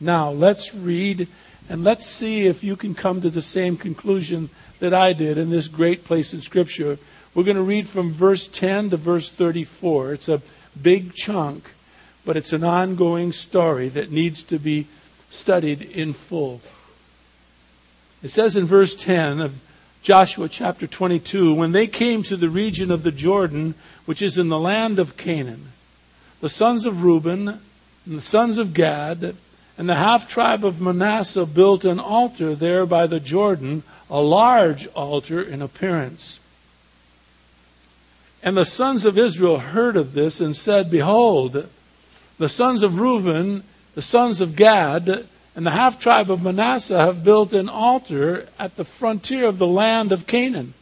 Now, 0.00 0.30
let's 0.30 0.74
read 0.74 1.28
and 1.68 1.82
let's 1.82 2.06
see 2.06 2.46
if 2.46 2.62
you 2.62 2.76
can 2.76 2.94
come 2.94 3.20
to 3.22 3.30
the 3.30 3.42
same 3.42 3.76
conclusion 3.76 4.50
that 4.80 4.92
I 4.92 5.12
did 5.12 5.38
in 5.38 5.50
this 5.50 5.68
great 5.68 6.04
place 6.04 6.34
in 6.34 6.40
Scripture. 6.40 6.98
We're 7.34 7.44
going 7.44 7.56
to 7.56 7.62
read 7.62 7.88
from 7.88 8.12
verse 8.12 8.46
10 8.46 8.90
to 8.90 8.96
verse 8.96 9.30
34. 9.30 10.12
It's 10.12 10.28
a 10.28 10.42
big 10.80 11.14
chunk, 11.14 11.70
but 12.24 12.36
it's 12.36 12.52
an 12.52 12.64
ongoing 12.64 13.32
story 13.32 13.88
that 13.88 14.10
needs 14.10 14.42
to 14.44 14.58
be 14.58 14.86
studied 15.30 15.82
in 15.82 16.12
full. 16.12 16.60
It 18.22 18.28
says 18.28 18.56
in 18.56 18.66
verse 18.66 18.94
10 18.94 19.40
of 19.40 19.54
Joshua 20.02 20.48
chapter 20.50 20.86
22 20.86 21.54
when 21.54 21.72
they 21.72 21.86
came 21.86 22.22
to 22.24 22.36
the 22.36 22.50
region 22.50 22.90
of 22.90 23.04
the 23.04 23.12
Jordan, 23.12 23.74
which 24.04 24.20
is 24.20 24.36
in 24.36 24.48
the 24.50 24.58
land 24.58 24.98
of 24.98 25.16
Canaan, 25.16 25.72
the 26.40 26.50
sons 26.50 26.84
of 26.84 27.02
Reuben 27.02 27.48
and 27.48 27.60
the 28.04 28.20
sons 28.20 28.58
of 28.58 28.74
Gad 28.74 29.34
and 29.76 29.88
the 29.88 29.96
half 29.96 30.28
tribe 30.28 30.64
of 30.64 30.80
Manasseh 30.80 31.46
built 31.46 31.84
an 31.84 31.98
altar 31.98 32.54
there 32.54 32.86
by 32.86 33.06
the 33.06 33.20
Jordan, 33.20 33.82
a 34.08 34.20
large 34.20 34.86
altar 34.88 35.42
in 35.42 35.60
appearance. 35.60 36.38
And 38.42 38.56
the 38.56 38.64
sons 38.64 39.04
of 39.04 39.18
Israel 39.18 39.58
heard 39.58 39.96
of 39.96 40.12
this 40.12 40.40
and 40.40 40.54
said, 40.54 40.90
Behold, 40.90 41.68
the 42.38 42.48
sons 42.48 42.82
of 42.82 43.00
Reuben, 43.00 43.64
the 43.94 44.02
sons 44.02 44.40
of 44.40 44.54
Gad, 44.54 45.26
and 45.56 45.66
the 45.66 45.70
half 45.70 45.98
tribe 45.98 46.30
of 46.30 46.42
Manasseh 46.42 46.98
have 46.98 47.24
built 47.24 47.52
an 47.52 47.68
altar 47.68 48.48
at 48.58 48.76
the 48.76 48.84
frontier 48.84 49.46
of 49.46 49.58
the 49.58 49.66
land 49.66 50.12
of 50.12 50.26
Canaan, 50.26 50.74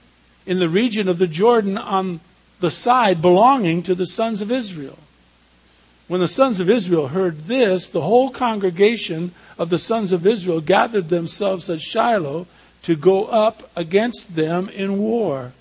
in 0.45 0.59
the 0.59 0.69
region 0.69 1.09
of 1.09 1.19
the 1.19 1.27
Jordan 1.27 1.79
on 1.79 2.21
the 2.61 2.71
side 2.71 3.23
belonging 3.23 3.83
to 3.85 3.95
the 3.95 4.07
sons 4.07 4.41
of 4.41 4.51
Israel. 4.51 4.99
When 6.09 6.21
the 6.21 6.29
sons 6.29 6.61
of 6.61 6.69
Israel 6.69 7.09
heard 7.09 7.47
this, 7.47 7.87
the 7.87 8.03
whole 8.03 8.31
congregation 8.31 9.33
of 9.59 9.71
the 9.71 9.79
sons 9.79 10.13
of 10.13 10.27
Israel 10.27 10.61
gathered 10.61 11.09
themselves 11.09 11.71
at 11.71 11.81
Shiloh 11.81 12.47
to 12.83 12.97
go 12.97 13.27
up 13.27 13.71
against 13.77 14.35
them 14.35 14.69
in 14.69 14.99
war. 14.99 15.53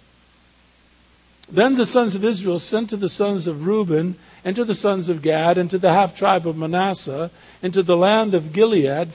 Then 1.51 1.75
the 1.75 1.85
sons 1.85 2.15
of 2.15 2.23
Israel 2.23 2.59
sent 2.59 2.89
to 2.89 2.97
the 2.97 3.09
sons 3.09 3.45
of 3.45 3.67
Reuben 3.67 4.15
and 4.43 4.55
to 4.55 4.65
the 4.65 4.73
sons 4.73 5.09
of 5.09 5.21
Gad 5.21 5.57
and 5.57 5.69
to 5.69 5.77
the 5.77 5.93
half 5.93 6.15
tribe 6.15 6.47
of 6.47 6.57
Manasseh 6.57 7.29
and 7.61 7.73
to 7.73 7.83
the 7.83 7.97
land 7.97 8.33
of 8.33 8.53
Gilead 8.53 9.09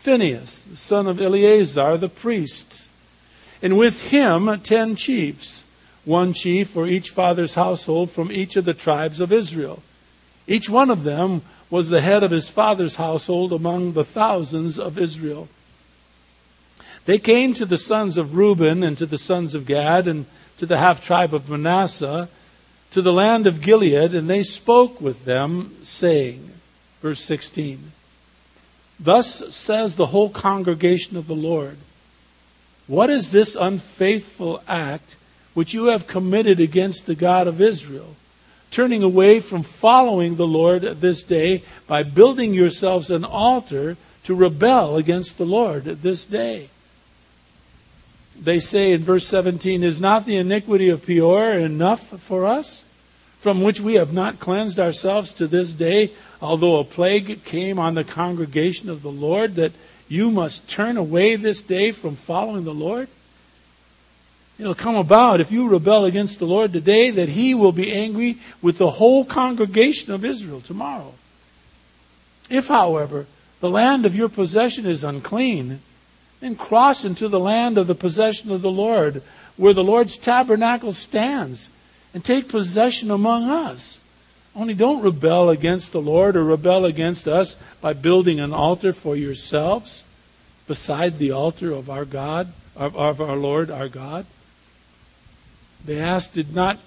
Phinehas, 0.00 0.62
the 0.62 0.76
son 0.76 1.06
of 1.06 1.20
Eleazar 1.20 1.96
the 1.96 2.08
priest, 2.08 2.88
and 3.62 3.78
with 3.78 4.08
him 4.08 4.60
ten 4.62 4.96
chiefs, 4.96 5.62
one 6.04 6.32
chief 6.32 6.70
for 6.70 6.88
each 6.88 7.10
father's 7.10 7.54
household 7.54 8.10
from 8.10 8.32
each 8.32 8.56
of 8.56 8.64
the 8.64 8.74
tribes 8.74 9.20
of 9.20 9.32
Israel. 9.32 9.80
Each 10.46 10.68
one 10.68 10.90
of 10.90 11.04
them 11.04 11.42
was 11.70 11.88
the 11.88 12.00
head 12.00 12.22
of 12.22 12.30
his 12.30 12.50
father's 12.50 12.96
household 12.96 13.52
among 13.52 13.92
the 13.92 14.04
thousands 14.04 14.78
of 14.78 14.98
Israel. 14.98 15.48
They 17.04 17.18
came 17.18 17.54
to 17.54 17.66
the 17.66 17.78
sons 17.78 18.16
of 18.16 18.36
Reuben 18.36 18.82
and 18.82 18.96
to 18.98 19.06
the 19.06 19.18
sons 19.18 19.54
of 19.54 19.66
Gad 19.66 20.06
and 20.06 20.26
to 20.58 20.66
the 20.66 20.78
half 20.78 21.04
tribe 21.04 21.34
of 21.34 21.48
Manasseh 21.48 22.28
to 22.92 23.00
the 23.00 23.12
land 23.12 23.46
of 23.46 23.62
Gilead, 23.62 24.14
and 24.14 24.28
they 24.28 24.42
spoke 24.42 25.00
with 25.00 25.24
them, 25.24 25.74
saying, 25.82 26.50
verse 27.00 27.24
16, 27.24 27.92
Thus 29.00 29.54
says 29.54 29.96
the 29.96 30.06
whole 30.06 30.28
congregation 30.28 31.16
of 31.16 31.26
the 31.26 31.34
Lord, 31.34 31.78
What 32.86 33.08
is 33.08 33.32
this 33.32 33.56
unfaithful 33.56 34.62
act 34.68 35.16
which 35.54 35.72
you 35.72 35.86
have 35.86 36.06
committed 36.06 36.60
against 36.60 37.06
the 37.06 37.14
God 37.14 37.48
of 37.48 37.62
Israel? 37.62 38.14
Turning 38.72 39.04
away 39.04 39.38
from 39.38 39.62
following 39.62 40.34
the 40.34 40.46
Lord 40.46 40.82
this 40.82 41.22
day 41.22 41.62
by 41.86 42.02
building 42.02 42.52
yourselves 42.52 43.10
an 43.10 43.24
altar 43.24 43.96
to 44.24 44.34
rebel 44.34 44.96
against 44.96 45.38
the 45.38 45.46
Lord 45.46 45.84
this 45.84 46.24
day. 46.24 46.68
They 48.40 48.58
say 48.58 48.92
in 48.92 49.04
verse 49.04 49.26
17, 49.28 49.84
Is 49.84 50.00
not 50.00 50.26
the 50.26 50.36
iniquity 50.36 50.88
of 50.88 51.06
Peor 51.06 51.52
enough 51.52 52.20
for 52.20 52.46
us? 52.46 52.84
from 53.42 53.60
which 53.60 53.80
we 53.80 53.94
have 53.94 54.12
not 54.12 54.38
cleansed 54.38 54.78
ourselves 54.78 55.32
to 55.32 55.48
this 55.48 55.72
day, 55.72 56.12
although 56.40 56.78
a 56.78 56.84
plague 56.84 57.42
came 57.42 57.76
on 57.76 57.96
the 57.96 58.04
congregation 58.04 58.88
of 58.88 59.02
the 59.02 59.10
Lord, 59.10 59.56
that 59.56 59.72
you 60.06 60.30
must 60.30 60.68
turn 60.68 60.96
away 60.96 61.34
this 61.34 61.60
day 61.60 61.90
from 61.90 62.14
following 62.14 62.62
the 62.62 62.72
Lord? 62.72 63.08
It'll 64.62 64.76
come 64.76 64.94
about 64.94 65.40
if 65.40 65.50
you 65.50 65.68
rebel 65.68 66.04
against 66.04 66.38
the 66.38 66.46
Lord 66.46 66.72
today 66.72 67.10
that 67.10 67.30
he 67.30 67.52
will 67.52 67.72
be 67.72 67.92
angry 67.92 68.38
with 68.60 68.78
the 68.78 68.92
whole 68.92 69.24
congregation 69.24 70.12
of 70.12 70.24
Israel 70.24 70.60
tomorrow. 70.60 71.14
If, 72.48 72.68
however, 72.68 73.26
the 73.58 73.68
land 73.68 74.06
of 74.06 74.14
your 74.14 74.28
possession 74.28 74.86
is 74.86 75.02
unclean, 75.02 75.80
then 76.38 76.54
cross 76.54 77.04
into 77.04 77.26
the 77.26 77.40
land 77.40 77.76
of 77.76 77.88
the 77.88 77.96
possession 77.96 78.52
of 78.52 78.62
the 78.62 78.70
Lord, 78.70 79.24
where 79.56 79.74
the 79.74 79.82
Lord's 79.82 80.16
tabernacle 80.16 80.92
stands 80.92 81.68
and 82.14 82.24
take 82.24 82.48
possession 82.48 83.10
among 83.10 83.50
us. 83.50 83.98
Only 84.54 84.74
don't 84.74 85.02
rebel 85.02 85.50
against 85.50 85.90
the 85.90 86.00
Lord 86.00 86.36
or 86.36 86.44
rebel 86.44 86.84
against 86.84 87.26
us 87.26 87.56
by 87.80 87.94
building 87.94 88.38
an 88.38 88.54
altar 88.54 88.92
for 88.92 89.16
yourselves 89.16 90.04
beside 90.68 91.18
the 91.18 91.32
altar 91.32 91.72
of 91.72 91.90
our 91.90 92.04
God, 92.04 92.52
of, 92.76 92.96
of 92.96 93.20
our 93.20 93.34
Lord, 93.34 93.68
our 93.68 93.88
God. 93.88 94.24
They 95.84 95.98
asked, 95.98 96.34
Did 96.34 96.54
not 96.54 96.78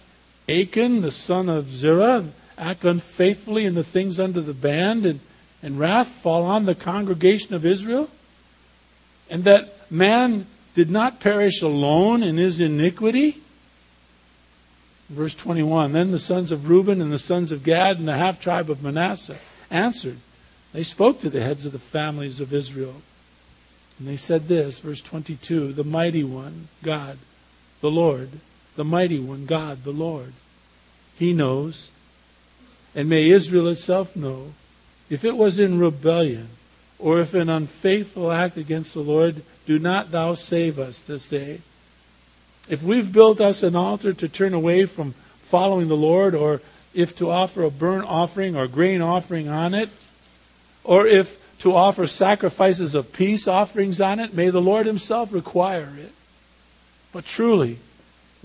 Achan, 0.48 1.02
the 1.02 1.12
son 1.12 1.50
of 1.50 1.70
Zerah, 1.70 2.26
act 2.58 2.86
unfaithfully 2.86 3.66
in 3.66 3.76
the 3.76 3.84
things 3.84 4.20
under 4.20 4.42
the 4.42 4.54
band, 4.54 5.06
and, 5.06 5.20
and 5.62 5.80
wrath 5.80 6.08
fall 6.08 6.44
on 6.44 6.66
the 6.66 6.76
congregation 6.76 7.54
of 7.54 7.66
Israel? 7.66 8.10
And 9.30 9.44
that 9.44 9.92
man 9.92 10.46
did 10.76 10.90
not 10.90 11.20
perish 11.20 11.62
alone 11.62 12.22
in 12.22 12.38
his 12.38 12.60
iniquity? 12.60 13.42
Verse 15.10 15.34
21 15.34 15.94
Then 15.94 16.12
the 16.12 16.20
sons 16.20 16.52
of 16.52 16.70
Reuben 16.70 17.02
and 17.02 17.12
the 17.12 17.20
sons 17.20 17.52
of 17.52 17.64
Gad 17.64 17.98
and 17.98 18.08
the 18.08 18.18
half 18.18 18.40
tribe 18.40 18.70
of 18.70 18.84
Manasseh 18.84 19.38
answered. 19.70 20.18
They 20.74 20.84
spoke 20.84 21.22
to 21.22 21.30
the 21.30 21.42
heads 21.42 21.66
of 21.66 21.72
the 21.72 21.80
families 21.80 22.42
of 22.42 22.52
Israel. 22.52 22.96
And 23.98 24.08
they 24.08 24.18
said 24.18 24.48
this, 24.48 24.80
verse 24.80 25.02
22 25.02 25.74
The 25.74 25.84
mighty 25.84 26.24
one, 26.24 26.68
God, 26.84 27.18
the 27.82 27.92
Lord, 27.92 28.30
the 28.76 28.86
mighty 28.86 29.20
one, 29.20 29.46
God, 29.46 29.84
the 29.84 29.92
Lord. 29.92 30.34
He 31.18 31.34
knows. 31.34 31.90
And 32.94 33.10
may 33.10 33.30
Israel 33.30 33.68
itself 33.68 34.16
know 34.16 34.54
if 35.10 35.24
it 35.24 35.38
was 35.38 35.60
in 35.60 35.80
rebellion 35.80 36.50
or 36.98 37.20
if 37.20 37.34
an 37.34 37.50
unfaithful 37.50 38.32
act 38.32 38.58
against 38.58 38.94
the 38.94 39.02
Lord, 39.02 39.42
do 39.66 39.80
not 39.80 40.12
thou 40.12 40.34
save 40.34 40.80
us 40.80 41.00
this 41.00 41.28
day. 41.28 41.62
If 42.70 42.82
we've 42.82 43.12
built 43.12 43.42
us 43.42 43.64
an 43.64 43.76
altar 43.76 44.14
to 44.14 44.30
turn 44.30 44.54
away 44.54 44.86
from 44.86 45.14
following 45.42 45.88
the 45.88 45.98
Lord, 45.98 46.34
or 46.34 46.62
if 46.94 47.16
to 47.18 47.30
offer 47.30 47.64
a 47.64 47.70
burnt 47.70 48.06
offering 48.08 48.56
or 48.56 48.68
grain 48.68 49.02
offering 49.02 49.48
on 49.48 49.74
it, 49.74 49.90
or 50.84 51.06
if 51.06 51.40
to 51.60 51.76
offer 51.76 52.08
sacrifices 52.08 52.96
of 52.96 53.14
peace 53.14 53.48
offerings 53.48 54.02
on 54.02 54.20
it, 54.20 54.34
may 54.34 54.50
the 54.50 54.62
Lord 54.62 54.88
Himself 54.88 55.32
require 55.34 55.92
it. 55.98 56.12
But 57.12 57.26
truly, 57.26 57.80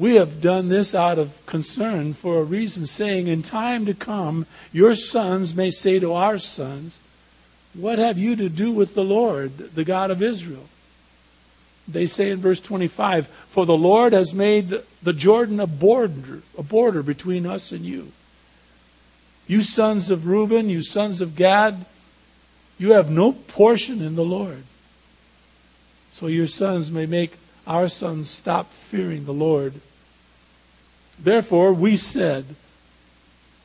we 0.00 0.14
have 0.14 0.40
done 0.40 0.70
this 0.70 0.94
out 0.94 1.18
of 1.18 1.44
concern 1.44 2.14
for 2.14 2.38
a 2.38 2.42
reason, 2.42 2.86
saying, 2.86 3.28
In 3.28 3.42
time 3.42 3.84
to 3.84 3.92
come, 3.92 4.46
your 4.72 4.94
sons 4.94 5.54
may 5.54 5.70
say 5.70 6.00
to 6.00 6.14
our 6.14 6.38
sons, 6.38 7.00
What 7.74 7.98
have 7.98 8.16
you 8.16 8.34
to 8.36 8.48
do 8.48 8.72
with 8.72 8.94
the 8.94 9.04
Lord, 9.04 9.58
the 9.58 9.84
God 9.84 10.10
of 10.10 10.22
Israel? 10.22 10.66
They 11.86 12.06
say 12.06 12.30
in 12.30 12.40
verse 12.40 12.60
25, 12.60 13.26
For 13.26 13.66
the 13.66 13.76
Lord 13.76 14.14
has 14.14 14.32
made 14.32 14.74
the 15.02 15.12
Jordan 15.12 15.60
a 15.60 15.66
border, 15.66 16.40
a 16.56 16.62
border 16.62 17.02
between 17.02 17.44
us 17.44 17.70
and 17.70 17.84
you. 17.84 18.10
You 19.46 19.60
sons 19.60 20.08
of 20.08 20.26
Reuben, 20.26 20.70
you 20.70 20.80
sons 20.80 21.20
of 21.20 21.36
Gad, 21.36 21.84
you 22.78 22.94
have 22.94 23.10
no 23.10 23.32
portion 23.32 24.00
in 24.00 24.16
the 24.16 24.24
Lord. 24.24 24.62
So 26.10 26.26
your 26.26 26.46
sons 26.46 26.90
may 26.90 27.04
make 27.04 27.34
our 27.66 27.90
sons 27.90 28.30
stop 28.30 28.72
fearing 28.72 29.26
the 29.26 29.34
Lord. 29.34 29.74
Therefore, 31.22 31.72
we 31.72 31.96
said, 31.96 32.44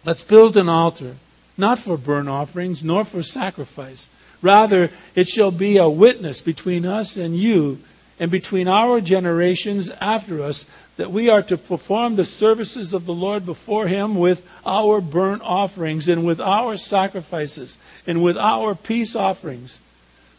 Let's 0.03 0.23
build 0.23 0.55
an 0.55 0.69
altar, 0.69 1.15
not 1.57 1.79
for 1.79 1.97
burnt 1.97 2.29
offerings, 2.29 2.83
nor 2.83 3.03
for 3.05 3.23
sacrifice. 3.23 4.07
Rather, 4.41 4.91
it 5.15 5.27
shall 5.27 5.51
be 5.51 5.77
a 5.77 5.89
witness 5.89 6.41
between 6.41 6.85
us 6.85 7.17
and 7.17 7.35
you 7.35 7.79
and 8.19 8.29
between 8.29 8.67
our 8.67 9.01
generations 9.01 9.89
after 9.99 10.43
us 10.43 10.65
that 10.97 11.11
we 11.11 11.29
are 11.29 11.41
to 11.41 11.57
perform 11.57 12.15
the 12.15 12.25
services 12.25 12.93
of 12.93 13.05
the 13.05 13.13
Lord 13.13 13.45
before 13.45 13.87
Him 13.87 14.15
with 14.15 14.47
our 14.65 15.01
burnt 15.01 15.41
offerings 15.43 16.07
and 16.07 16.25
with 16.25 16.39
our 16.39 16.77
sacrifices 16.77 17.77
and 18.05 18.23
with 18.23 18.37
our 18.37 18.75
peace 18.75 19.15
offerings. 19.15 19.79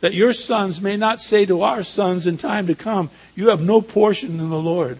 that 0.01 0.15
your 0.15 0.33
sons 0.33 0.81
may 0.81 0.97
not 0.97 1.21
say 1.21 1.47
to 1.47 1.63
our 1.63 1.83
sons 1.83 2.27
in 2.27 2.39
time 2.39 2.67
to 2.67 2.75
come, 2.75 3.11
You 3.35 3.49
have 3.49 3.61
no 3.61 3.81
portion 3.81 4.39
in 4.39 4.51
the 4.51 4.59
Lord. 4.59 4.99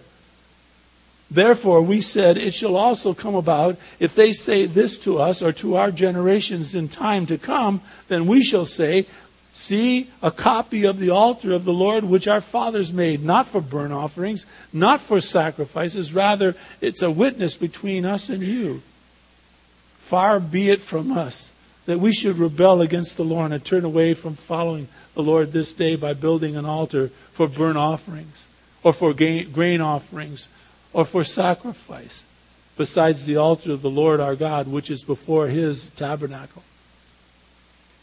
Therefore, 1.29 1.81
we 1.81 2.01
said, 2.01 2.37
It 2.37 2.53
shall 2.53 2.77
also 2.77 3.13
come 3.13 3.35
about, 3.35 3.77
if 3.99 4.15
they 4.15 4.31
say 4.31 4.65
this 4.65 4.97
to 4.99 5.19
us 5.19 5.41
or 5.41 5.51
to 5.53 5.75
our 5.75 5.91
generations 5.91 6.73
in 6.73 6.87
time 6.87 7.25
to 7.25 7.37
come, 7.37 7.81
then 8.07 8.27
we 8.27 8.41
shall 8.41 8.65
say, 8.65 9.05
See 9.51 10.09
a 10.21 10.29
copy 10.29 10.85
of 10.85 10.99
the 10.99 11.09
altar 11.09 11.51
of 11.51 11.65
the 11.65 11.73
Lord 11.73 12.03
which 12.03 12.27
our 12.27 12.41
fathers 12.41 12.93
made, 12.93 13.23
not 13.23 13.47
for 13.47 13.59
burnt 13.59 13.91
offerings, 13.91 14.45
not 14.71 15.01
for 15.01 15.19
sacrifices, 15.19 16.13
rather, 16.13 16.55
it's 16.79 17.01
a 17.01 17.09
witness 17.09 17.57
between 17.57 18.05
us 18.05 18.29
and 18.29 18.43
you. 18.43 18.83
Far 19.97 20.39
be 20.39 20.69
it 20.69 20.81
from 20.81 21.11
us 21.11 21.51
that 21.87 21.99
we 21.99 22.13
should 22.13 22.37
rebel 22.37 22.81
against 22.81 23.17
the 23.17 23.23
Lord 23.23 23.51
and 23.51 23.65
turn 23.65 23.83
away 23.83 24.13
from 24.13 24.35
following 24.35 24.87
the 25.15 25.23
Lord 25.23 25.53
this 25.53 25.73
day 25.73 25.95
by 25.95 26.13
building 26.13 26.55
an 26.55 26.65
altar 26.65 27.07
for 27.31 27.47
burnt 27.47 27.77
offerings, 27.77 28.45
or 28.83 28.93
for 28.93 29.13
grain 29.13 29.81
offerings, 29.81 30.47
or 30.97 31.05
for 31.05 31.23
sacrifice, 31.23 32.25
besides 32.75 33.25
the 33.25 33.37
altar 33.37 33.71
of 33.71 33.83
the 33.83 33.89
Lord 33.89 34.19
our 34.19 34.35
God, 34.35 34.67
which 34.67 34.89
is 34.89 35.03
before 35.03 35.47
his 35.47 35.85
tabernacle. 35.91 36.63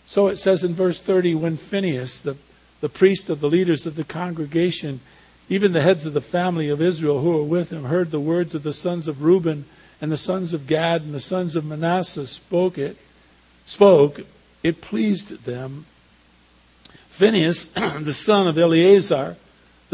So 0.06 0.28
it 0.28 0.36
says 0.36 0.62
in 0.62 0.74
verse 0.74 1.00
30 1.00 1.34
when 1.34 1.56
Phinehas, 1.56 2.20
the, 2.20 2.36
the 2.80 2.88
priest 2.88 3.28
of 3.28 3.40
the 3.40 3.50
leaders 3.50 3.84
of 3.84 3.96
the 3.96 4.04
congregation, 4.04 5.00
even 5.48 5.72
the 5.72 5.82
heads 5.82 6.06
of 6.06 6.14
the 6.14 6.20
family 6.20 6.68
of 6.68 6.80
Israel 6.80 7.20
who 7.20 7.32
were 7.32 7.42
with 7.42 7.72
him, 7.72 7.86
heard 7.86 8.12
the 8.12 8.20
words 8.20 8.54
of 8.54 8.62
the 8.62 8.72
sons 8.72 9.08
of 9.08 9.24
Reuben 9.24 9.64
and 10.00 10.12
the 10.12 10.16
sons 10.16 10.52
of 10.52 10.68
Gad 10.68 11.02
and 11.02 11.12
the 11.12 11.18
sons 11.18 11.56
of 11.56 11.64
Manasseh 11.64 12.28
spoke 12.28 12.78
it, 12.78 12.96
spoke, 13.66 14.20
it 14.62 14.80
pleased 14.80 15.44
them. 15.44 15.86
Phinehas, 17.08 17.64
the 17.74 18.12
son 18.12 18.46
of 18.46 18.56
Eleazar, 18.56 19.36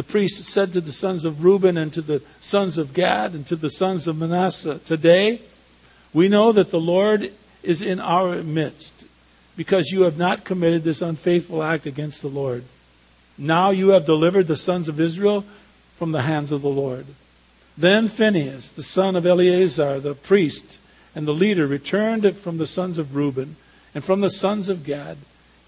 the 0.01 0.05
priest 0.05 0.45
said 0.45 0.73
to 0.73 0.81
the 0.81 0.93
sons 0.93 1.27
of 1.27 1.45
Reuben 1.45 1.77
and 1.77 1.93
to 1.93 2.01
the 2.01 2.23
sons 2.41 2.79
of 2.79 2.95
Gad 2.95 3.35
and 3.35 3.47
to 3.47 3.55
the 3.55 3.69
sons 3.69 4.09
of 4.09 4.17
Manasseh, 4.17 4.79
Today 4.79 5.43
we 6.15 6.27
know 6.27 6.53
that 6.53 6.71
the 6.71 6.81
Lord 6.81 7.31
is 7.63 7.83
in 7.83 8.01
our 8.01 8.43
midst 8.43 9.05
because 9.59 9.91
you 9.91 10.05
have 10.05 10.17
not 10.17 10.43
committed 10.43 10.85
this 10.85 11.03
unfaithful 11.03 11.63
act 11.63 11.85
against 11.85 12.23
the 12.23 12.29
Lord. 12.29 12.65
Now 13.37 13.69
you 13.69 13.91
have 13.91 14.07
delivered 14.07 14.47
the 14.47 14.57
sons 14.57 14.89
of 14.89 14.99
Israel 14.99 15.45
from 15.99 16.13
the 16.13 16.23
hands 16.23 16.51
of 16.51 16.63
the 16.63 16.69
Lord. 16.71 17.05
Then 17.77 18.09
Phinehas, 18.09 18.71
the 18.71 18.83
son 18.83 19.17
of 19.17 19.27
Eleazar, 19.27 20.01
the 20.01 20.15
priest 20.15 20.79
and 21.15 21.29
the 21.29 21.35
leader, 21.35 21.67
returned 21.67 22.39
from 22.39 22.57
the 22.57 22.67
sons 22.67 22.97
of 22.97 23.15
Reuben 23.15 23.57
and 23.95 24.03
from 24.03 24.23
the 24.23 24.31
sons 24.31 24.71
of 24.71 24.83
Gad 24.83 25.19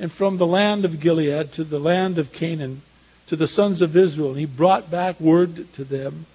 and 0.00 0.10
from 0.10 0.38
the 0.38 0.46
land 0.46 0.86
of 0.86 1.00
Gilead 1.00 1.52
to 1.52 1.64
the 1.64 1.78
land 1.78 2.16
of 2.16 2.32
Canaan 2.32 2.80
to 3.32 3.36
the 3.36 3.46
sons 3.46 3.80
of 3.80 3.96
Israel. 3.96 4.32
And 4.32 4.38
he 4.38 4.44
brought 4.44 4.90
back 4.90 5.18
word 5.18 5.72
to 5.72 5.84
them. 5.84 6.26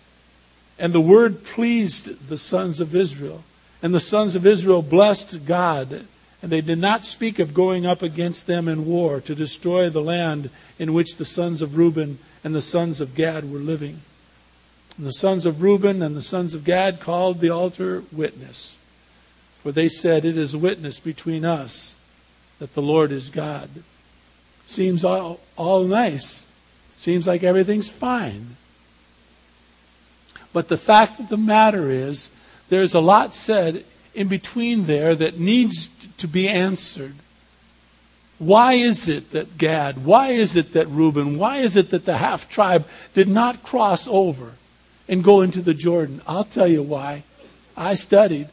And 0.80 0.94
the 0.94 1.00
word 1.00 1.44
pleased 1.44 2.27
the 2.27 2.39
sons 2.39 2.80
of 2.80 2.96
Israel. 2.96 3.44
And 3.84 3.94
the 3.94 4.00
sons 4.00 4.36
of 4.36 4.48
Israel 4.48 4.82
blessed 4.82 5.46
God 5.46 6.08
and 6.42 6.51
they 6.51 6.62
did 6.62 6.80
not 6.80 7.06
speak 7.06 7.38
of 7.38 7.54
going 7.54 7.86
up 7.86 8.01
against 8.01 8.48
them 8.48 8.68
in 8.68 8.88
war 8.88 9.22
to 9.22 9.36
destroy 9.36 9.92
the 9.92 10.01
land 10.01 10.50
in 10.80 10.92
which 10.92 11.18
the 11.18 11.25
sons 11.25 11.62
of 11.62 11.77
Reuben 11.77 12.18
and 12.44 12.56
the 12.56 12.62
sons 12.62 13.00
of 13.00 13.13
Gad 13.13 13.51
were 13.51 13.60
living. 13.60 14.01
And 14.98 15.06
the 15.06 15.13
sons 15.13 15.46
of 15.46 15.62
Reuben 15.62 16.01
and 16.01 16.16
the 16.16 16.22
sons 16.24 16.56
of 16.56 16.63
Gad 16.63 17.00
called 17.00 17.42
the 17.42 17.51
altar 17.51 18.06
witness. 18.12 18.75
For 19.62 19.72
they 19.72 19.88
said, 19.88 20.25
It 20.25 20.36
is 20.36 20.58
witness 20.58 21.00
between 21.00 21.46
us 21.46 21.94
that 22.58 22.74
the 22.74 22.82
Lord 22.82 23.12
is 23.12 23.30
God. 23.30 23.70
Seems 24.66 25.04
all, 25.06 25.39
all 25.58 25.84
nice. 25.84 26.47
Seems 26.98 27.27
like 27.27 27.44
everything's 27.44 27.89
fine. 27.89 28.58
But 30.51 30.68
the 30.68 30.77
fact 30.77 31.20
of 31.20 31.29
the 31.29 31.38
matter 31.38 31.90
is, 31.90 32.31
there's 32.70 32.96
a 32.96 33.00
lot 33.00 33.33
said 33.33 33.86
in 34.14 34.27
between 34.27 34.86
there 34.86 35.16
that 35.16 35.40
needs 35.40 35.90
to 36.18 36.27
be 36.27 36.50
answered. 36.50 37.16
Why 38.40 38.74
is 38.74 39.07
it 39.07 39.31
that 39.31 39.57
Gad, 39.57 40.05
why 40.05 40.29
is 40.29 40.55
it 40.55 40.74
that 40.74 40.88
Reuben, 40.88 41.38
why 41.38 41.57
is 41.57 41.75
it 41.75 41.92
that 41.92 42.05
the 42.05 42.18
half 42.18 42.50
tribe 42.50 42.88
did 43.14 43.27
not 43.27 43.64
cross 43.64 44.07
over 44.07 44.53
and 45.07 45.24
go 45.24 45.42
into 45.42 45.62
the 45.62 45.74
Jordan? 45.74 46.22
I'll 46.27 46.44
tell 46.44 46.68
you 46.68 46.83
why. 46.83 47.24
I 47.75 47.94
studied. 47.94 48.50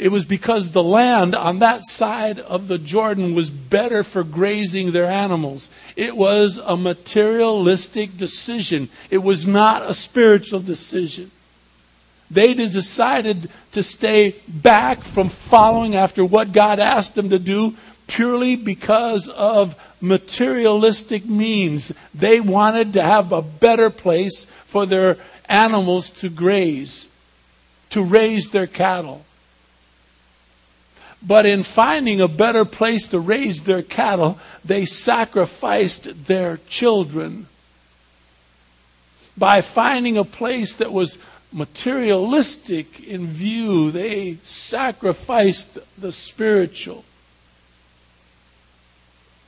It 0.00 0.10
was 0.10 0.24
because 0.24 0.70
the 0.70 0.82
land 0.82 1.34
on 1.34 1.58
that 1.58 1.84
side 1.84 2.40
of 2.40 2.68
the 2.68 2.78
Jordan 2.78 3.34
was 3.34 3.50
better 3.50 4.02
for 4.02 4.24
grazing 4.24 4.92
their 4.92 5.04
animals. 5.10 5.68
It 5.94 6.16
was 6.16 6.56
a 6.56 6.74
materialistic 6.74 8.16
decision. 8.16 8.88
It 9.10 9.18
was 9.18 9.46
not 9.46 9.82
a 9.82 9.92
spiritual 9.92 10.60
decision. 10.60 11.30
They 12.30 12.54
decided 12.54 13.50
to 13.72 13.82
stay 13.82 14.36
back 14.48 15.04
from 15.04 15.28
following 15.28 15.94
after 15.96 16.24
what 16.24 16.52
God 16.52 16.80
asked 16.80 17.14
them 17.14 17.28
to 17.28 17.38
do 17.38 17.76
purely 18.06 18.56
because 18.56 19.28
of 19.28 19.74
materialistic 20.00 21.26
means. 21.26 21.92
They 22.14 22.40
wanted 22.40 22.94
to 22.94 23.02
have 23.02 23.32
a 23.32 23.42
better 23.42 23.90
place 23.90 24.46
for 24.64 24.86
their 24.86 25.18
animals 25.46 26.08
to 26.22 26.30
graze, 26.30 27.10
to 27.90 28.02
raise 28.02 28.48
their 28.48 28.66
cattle. 28.66 29.26
But 31.22 31.44
in 31.46 31.62
finding 31.62 32.20
a 32.20 32.28
better 32.28 32.64
place 32.64 33.06
to 33.08 33.20
raise 33.20 33.62
their 33.62 33.82
cattle, 33.82 34.38
they 34.64 34.86
sacrificed 34.86 36.26
their 36.26 36.58
children. 36.68 37.46
By 39.36 39.60
finding 39.60 40.16
a 40.16 40.24
place 40.24 40.74
that 40.74 40.92
was 40.92 41.18
materialistic 41.52 43.00
in 43.00 43.26
view. 43.26 43.90
They 43.90 44.38
sacrificed 44.42 45.78
the 46.00 46.12
spiritual. 46.12 47.04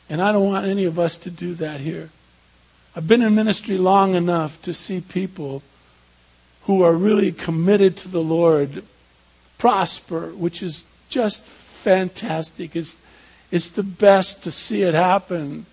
And 0.08 0.20
I 0.20 0.32
don't 0.32 0.46
want 0.46 0.66
any 0.66 0.84
of 0.84 0.98
us 0.98 1.16
to 1.18 1.30
do 1.30 1.54
that 1.54 1.80
here. 1.80 2.10
I've 2.94 3.08
been 3.08 3.22
in 3.22 3.34
ministry 3.34 3.78
long 3.78 4.14
enough 4.14 4.60
to 4.62 4.74
see 4.74 5.00
people 5.00 5.62
who 6.64 6.82
are 6.82 6.94
really 6.94 7.32
committed 7.32 7.96
to 7.98 8.08
the 8.08 8.22
Lord 8.22 8.84
prosper, 9.58 10.28
which 10.30 10.62
is 10.62 10.84
just 11.08 11.42
fantastic. 11.82 12.76
It's, 12.76 12.96
it's 13.50 13.70
the 13.70 13.82
best 13.82 14.44
to 14.44 14.50
see 14.50 14.82
it 14.82 14.94
happen. 14.94 15.66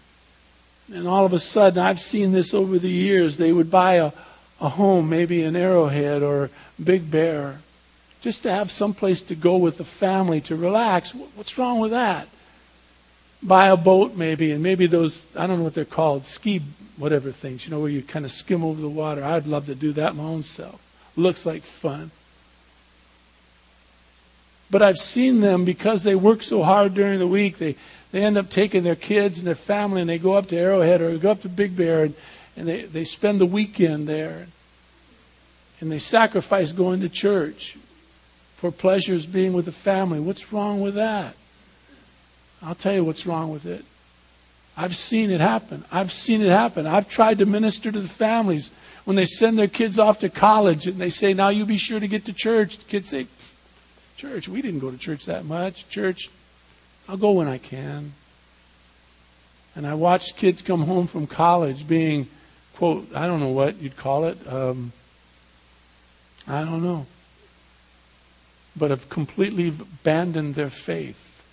And 0.92 1.08
all 1.08 1.26
of 1.26 1.34
a 1.34 1.40
sudden, 1.40 1.80
I've 1.80 2.00
seen 2.00 2.32
this 2.32 2.54
over 2.54 2.80
the 2.80 2.90
years. 2.90 3.38
They 3.38 3.54
would 3.54 3.70
buy 3.70 3.94
a, 3.94 4.12
a 4.60 4.70
home, 4.70 5.10
maybe 5.10 5.44
an 5.44 5.56
Arrowhead 5.56 6.24
or 6.24 6.50
Big 6.84 7.12
Bear, 7.12 7.62
just 8.22 8.44
to 8.44 8.52
have 8.52 8.72
some 8.72 8.94
place 8.94 9.22
to 9.24 9.36
go 9.36 9.58
with 9.58 9.78
the 9.78 9.86
family 9.86 10.42
to 10.42 10.56
relax. 10.56 11.14
What's 11.14 11.58
wrong 11.58 11.80
with 11.80 11.92
that? 11.92 12.28
Buy 13.42 13.68
a 13.68 13.78
boat, 13.78 14.16
maybe, 14.16 14.52
and 14.52 14.62
maybe 14.62 14.88
those, 14.88 15.26
I 15.36 15.48
don't 15.48 15.60
know 15.60 15.64
what 15.64 15.76
they're 15.76 15.86
called, 15.86 16.26
ski, 16.26 16.62
whatever 16.98 17.32
things, 17.32 17.66
you 17.66 17.72
know, 17.72 17.80
where 17.80 17.90
you 17.90 18.02
kind 18.02 18.26
of 18.26 18.32
skim 18.32 18.66
over 18.66 18.82
the 18.82 18.90
water. 18.90 19.24
I'd 19.24 19.48
love 19.48 19.68
to 19.68 19.76
do 19.76 19.94
that 19.94 20.16
my 20.16 20.24
own 20.24 20.44
self. 20.44 20.82
Looks 21.16 21.46
like 21.46 21.62
fun. 21.62 22.12
But 24.72 24.82
I've 24.82 24.98
seen 24.98 25.40
them 25.40 25.66
because 25.66 26.04
they 26.04 26.16
work 26.16 26.44
so 26.44 26.64
hard 26.64 26.94
during 26.94 27.20
the 27.20 27.28
week, 27.28 27.58
they, 27.58 27.76
they 28.12 28.24
end 28.24 28.38
up 28.38 28.50
taking 28.50 28.84
their 28.84 28.96
kids 28.96 29.38
and 29.38 29.48
their 29.48 29.56
family 29.56 30.02
and 30.02 30.10
they 30.10 30.20
go 30.20 30.34
up 30.34 30.48
to 30.48 30.58
Arrowhead 30.58 31.02
or 31.02 31.18
go 31.18 31.32
up 31.32 31.42
to 31.42 31.50
Big 31.50 31.76
Bear 31.76 32.04
and 32.04 32.16
and 32.60 32.68
they, 32.68 32.82
they 32.82 33.06
spend 33.06 33.40
the 33.40 33.46
weekend 33.46 34.06
there. 34.06 34.48
And 35.80 35.90
they 35.90 35.98
sacrifice 35.98 36.74
going 36.74 37.00
to 37.00 37.10
church 37.10 37.78
for 38.58 38.70
pleasures 38.70 39.26
being 39.26 39.54
with 39.54 39.64
the 39.64 39.72
family. 39.72 40.20
What's 40.20 40.52
wrong 40.52 40.82
with 40.82 40.96
that? 40.96 41.36
I'll 42.62 42.76
tell 42.76 42.94
you 42.94 43.06
what's 43.06 43.26
wrong 43.26 43.50
with 43.50 43.66
it. 43.66 43.86
I've 44.76 44.94
seen 44.94 45.32
it 45.32 45.40
happen. 45.40 45.86
I've 45.90 46.12
seen 46.12 46.42
it 46.42 46.50
happen. 46.50 46.86
I've 46.86 47.08
tried 47.08 47.38
to 47.38 47.46
minister 47.46 47.94
to 47.94 48.00
the 48.00 48.10
families 48.10 48.72
when 49.06 49.16
they 49.16 49.26
send 49.26 49.58
their 49.58 49.68
kids 49.70 49.98
off 49.98 50.20
to 50.20 50.30
college 50.30 50.86
and 50.86 50.98
they 50.98 51.10
say, 51.10 51.34
Now 51.34 51.50
you 51.50 51.66
be 51.66 51.78
sure 51.78 52.02
to 52.02 52.08
get 52.10 52.26
to 52.26 52.34
church. 52.34 52.78
The 52.78 52.86
kids 52.86 53.10
say, 53.10 53.28
Church, 54.20 54.50
we 54.50 54.62
didn't 54.62 54.82
go 54.82 54.92
to 54.92 54.98
church 54.98 55.28
that 55.28 55.46
much. 55.46 55.88
Church, 55.88 56.30
I'll 57.08 57.16
go 57.16 57.32
when 57.32 57.48
I 57.48 57.58
can. 57.58 58.12
And 59.78 59.88
I 59.88 59.94
watched 59.94 60.36
kids 60.36 60.62
come 60.62 60.82
home 60.82 61.08
from 61.08 61.26
college 61.26 61.88
being 61.88 62.28
quote, 62.76 63.08
I 63.16 63.28
don't 63.28 63.40
know 63.40 63.48
what 63.48 63.82
you'd 63.82 63.96
call 63.96 64.26
it. 64.26 64.38
Um, 64.46 64.92
I 66.46 66.66
don't 66.66 66.84
know. 66.84 67.06
But 68.76 68.90
have 68.90 69.08
completely 69.08 69.70
abandoned 69.70 70.56
their 70.56 70.70
faith. 70.70 71.46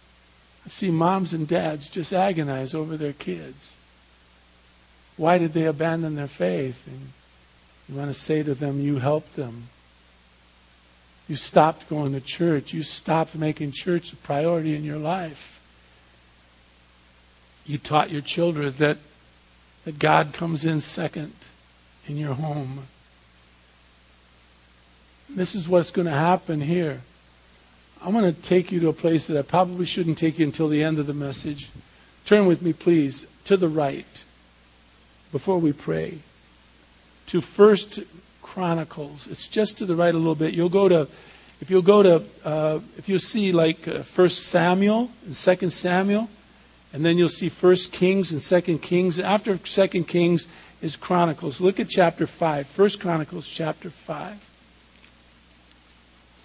I 0.64 0.68
see 0.68 0.90
moms 0.90 1.32
and 1.32 1.46
dads 1.46 1.88
just 1.88 2.12
agonize 2.12 2.74
over 2.74 2.96
their 2.96 3.12
kids. 3.12 3.76
Why 5.16 5.38
did 5.38 5.52
they 5.52 5.66
abandon 5.66 6.16
their 6.16 6.26
faith? 6.26 6.84
And 6.88 7.12
you 7.88 7.94
want 7.94 8.12
to 8.12 8.20
say 8.20 8.42
to 8.42 8.56
them, 8.56 8.80
you 8.80 8.98
helped 8.98 9.36
them. 9.36 9.68
You 11.28 11.36
stopped 11.36 11.88
going 11.88 12.12
to 12.12 12.20
church. 12.20 12.72
You 12.72 12.82
stopped 12.82 13.34
making 13.34 13.72
church 13.72 14.12
a 14.12 14.16
priority 14.16 14.76
in 14.76 14.84
your 14.84 14.98
life. 14.98 15.60
You 17.64 17.78
taught 17.78 18.10
your 18.10 18.20
children 18.22 18.74
that, 18.78 18.98
that 19.84 19.98
God 19.98 20.32
comes 20.32 20.64
in 20.64 20.80
second 20.80 21.32
in 22.06 22.16
your 22.16 22.34
home. 22.34 22.84
This 25.28 25.56
is 25.56 25.68
what's 25.68 25.90
going 25.90 26.06
to 26.06 26.12
happen 26.12 26.60
here. 26.60 27.00
I'm 28.04 28.12
going 28.12 28.32
to 28.32 28.40
take 28.42 28.70
you 28.70 28.78
to 28.80 28.88
a 28.88 28.92
place 28.92 29.26
that 29.26 29.36
I 29.36 29.42
probably 29.42 29.86
shouldn't 29.86 30.18
take 30.18 30.38
you 30.38 30.46
until 30.46 30.68
the 30.68 30.84
end 30.84 31.00
of 31.00 31.08
the 31.08 31.14
message. 31.14 31.70
Turn 32.24 32.46
with 32.46 32.62
me, 32.62 32.72
please, 32.72 33.26
to 33.46 33.56
the 33.56 33.68
right 33.68 34.24
before 35.32 35.58
we 35.58 35.72
pray. 35.72 36.18
To 37.28 37.40
First 37.40 38.00
Chronicles. 38.56 39.26
It's 39.26 39.48
just 39.48 39.76
to 39.76 39.84
the 39.84 39.94
right 39.94 40.14
a 40.14 40.16
little 40.16 40.34
bit. 40.34 40.54
You'll 40.54 40.70
go 40.70 40.88
to, 40.88 41.06
if 41.60 41.68
you'll 41.68 41.82
go 41.82 42.02
to, 42.02 42.24
uh, 42.42 42.80
if 42.96 43.06
you'll 43.06 43.18
see 43.18 43.52
like 43.52 43.86
uh, 43.86 43.98
First 43.98 44.44
Samuel 44.44 45.10
and 45.26 45.36
Second 45.36 45.72
Samuel, 45.72 46.30
and 46.94 47.04
then 47.04 47.18
you'll 47.18 47.28
see 47.28 47.50
First 47.50 47.92
Kings 47.92 48.32
and 48.32 48.40
Second 48.40 48.78
Kings. 48.78 49.18
After 49.18 49.58
Second 49.66 50.04
Kings 50.04 50.48
is 50.80 50.96
Chronicles. 50.96 51.60
Look 51.60 51.78
at 51.78 51.90
chapter 51.90 52.26
five. 52.26 52.66
First 52.66 52.98
Chronicles 52.98 53.46
chapter 53.46 53.90
five. 53.90 54.42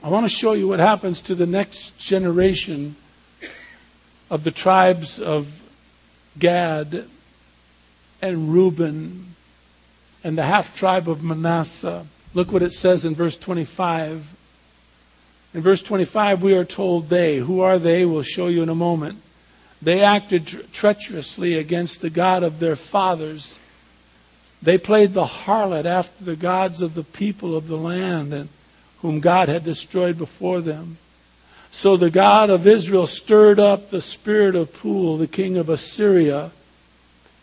I 0.03 0.09
want 0.09 0.25
to 0.25 0.29
show 0.29 0.51
you 0.51 0.67
what 0.67 0.79
happens 0.79 1.21
to 1.21 1.33
the 1.33 1.45
next 1.45 1.97
generation 1.97 2.97
of 4.29 4.43
the 4.43 4.51
tribes 4.51 5.17
of 5.17 5.63
Gad 6.37 7.05
and 8.21 8.53
Reuben 8.53 9.27
and 10.23 10.37
the 10.37 10.43
half 10.43 10.75
tribe 10.75 11.09
of 11.09 11.23
Manasseh. 11.23 12.05
Look 12.33 12.51
what 12.51 12.61
it 12.61 12.73
says 12.73 13.05
in 13.05 13.15
verse 13.15 13.35
25. 13.35 14.35
In 15.53 15.61
verse 15.61 15.81
25, 15.81 16.41
we 16.41 16.55
are 16.55 16.63
told 16.63 17.09
they. 17.09 17.37
Who 17.37 17.61
are 17.61 17.79
they? 17.79 18.05
We'll 18.05 18.23
show 18.23 18.47
you 18.47 18.63
in 18.63 18.69
a 18.69 18.75
moment. 18.75 19.19
They 19.81 20.01
acted 20.01 20.71
treacherously 20.71 21.57
against 21.57 22.01
the 22.01 22.09
God 22.09 22.43
of 22.43 22.59
their 22.59 22.75
fathers. 22.75 23.59
They 24.61 24.77
played 24.77 25.13
the 25.13 25.25
harlot 25.25 25.85
after 25.85 26.23
the 26.23 26.35
gods 26.35 26.81
of 26.81 26.93
the 26.93 27.03
people 27.03 27.55
of 27.55 27.67
the 27.67 27.77
land 27.77 28.31
and 28.31 28.49
whom 29.01 29.19
God 29.19 29.49
had 29.49 29.63
destroyed 29.63 30.17
before 30.17 30.61
them. 30.61 30.97
So 31.71 31.97
the 31.97 32.11
God 32.11 32.49
of 32.49 32.67
Israel 32.67 33.07
stirred 33.07 33.59
up 33.59 33.89
the 33.89 34.01
spirit 34.01 34.55
of 34.55 34.73
Pul, 34.73 35.17
the 35.17 35.27
king 35.27 35.57
of 35.57 35.67
Assyria, 35.67 36.51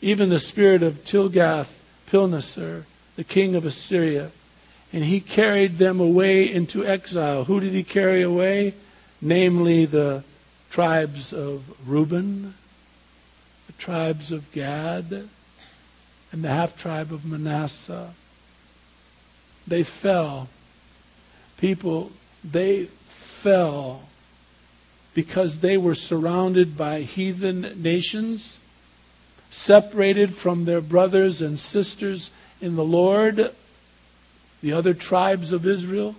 even 0.01 0.29
the 0.29 0.39
spirit 0.39 0.83
of 0.83 1.05
Tilgath 1.05 1.78
Pilneser, 2.11 2.85
the 3.17 3.25
king 3.25 3.55
of 3.55 3.65
Assyria, 3.65 4.31
and 4.93 5.05
he 5.05 5.21
carried 5.21 5.79
them 5.79 6.01
away 6.01 6.51
into 6.51 6.85
exile. 6.85 7.45
Who 7.45 7.61
did 7.61 7.73
he 7.73 7.83
carry 7.83 8.23
away? 8.23 8.75
Namely, 9.21 9.85
the 9.85 10.25
tribes 10.71 11.33
of 11.33 11.65
Reuben, 11.87 12.55
the 13.67 13.73
tribes 13.75 14.31
of 14.33 14.51
Gad, 14.53 15.29
and 16.33 16.45
the 16.45 16.49
half 16.49 16.77
tribe 16.77 17.13
of 17.13 17.25
Manasseh. 17.25 18.15
They 19.67 19.83
fell 19.83 20.49
people, 21.59 22.13
they 22.43 22.85
fell 22.85 24.03
because 25.15 25.59
they 25.59 25.77
were 25.77 25.95
surrounded 25.95 26.77
by 26.77 27.01
heathen 27.01 27.73
nations, 27.77 28.61
separated 29.51 30.35
from 30.35 30.65
their 30.65 30.81
brothers 30.81 31.41
and 31.41 31.59
sisters 31.59 32.31
in 32.61 32.77
the 32.77 32.85
Lord, 32.85 33.53
the 34.63 34.73
other 34.73 34.95
tribes 34.95 35.53
of 35.53 35.67
Israel, 35.67 36.17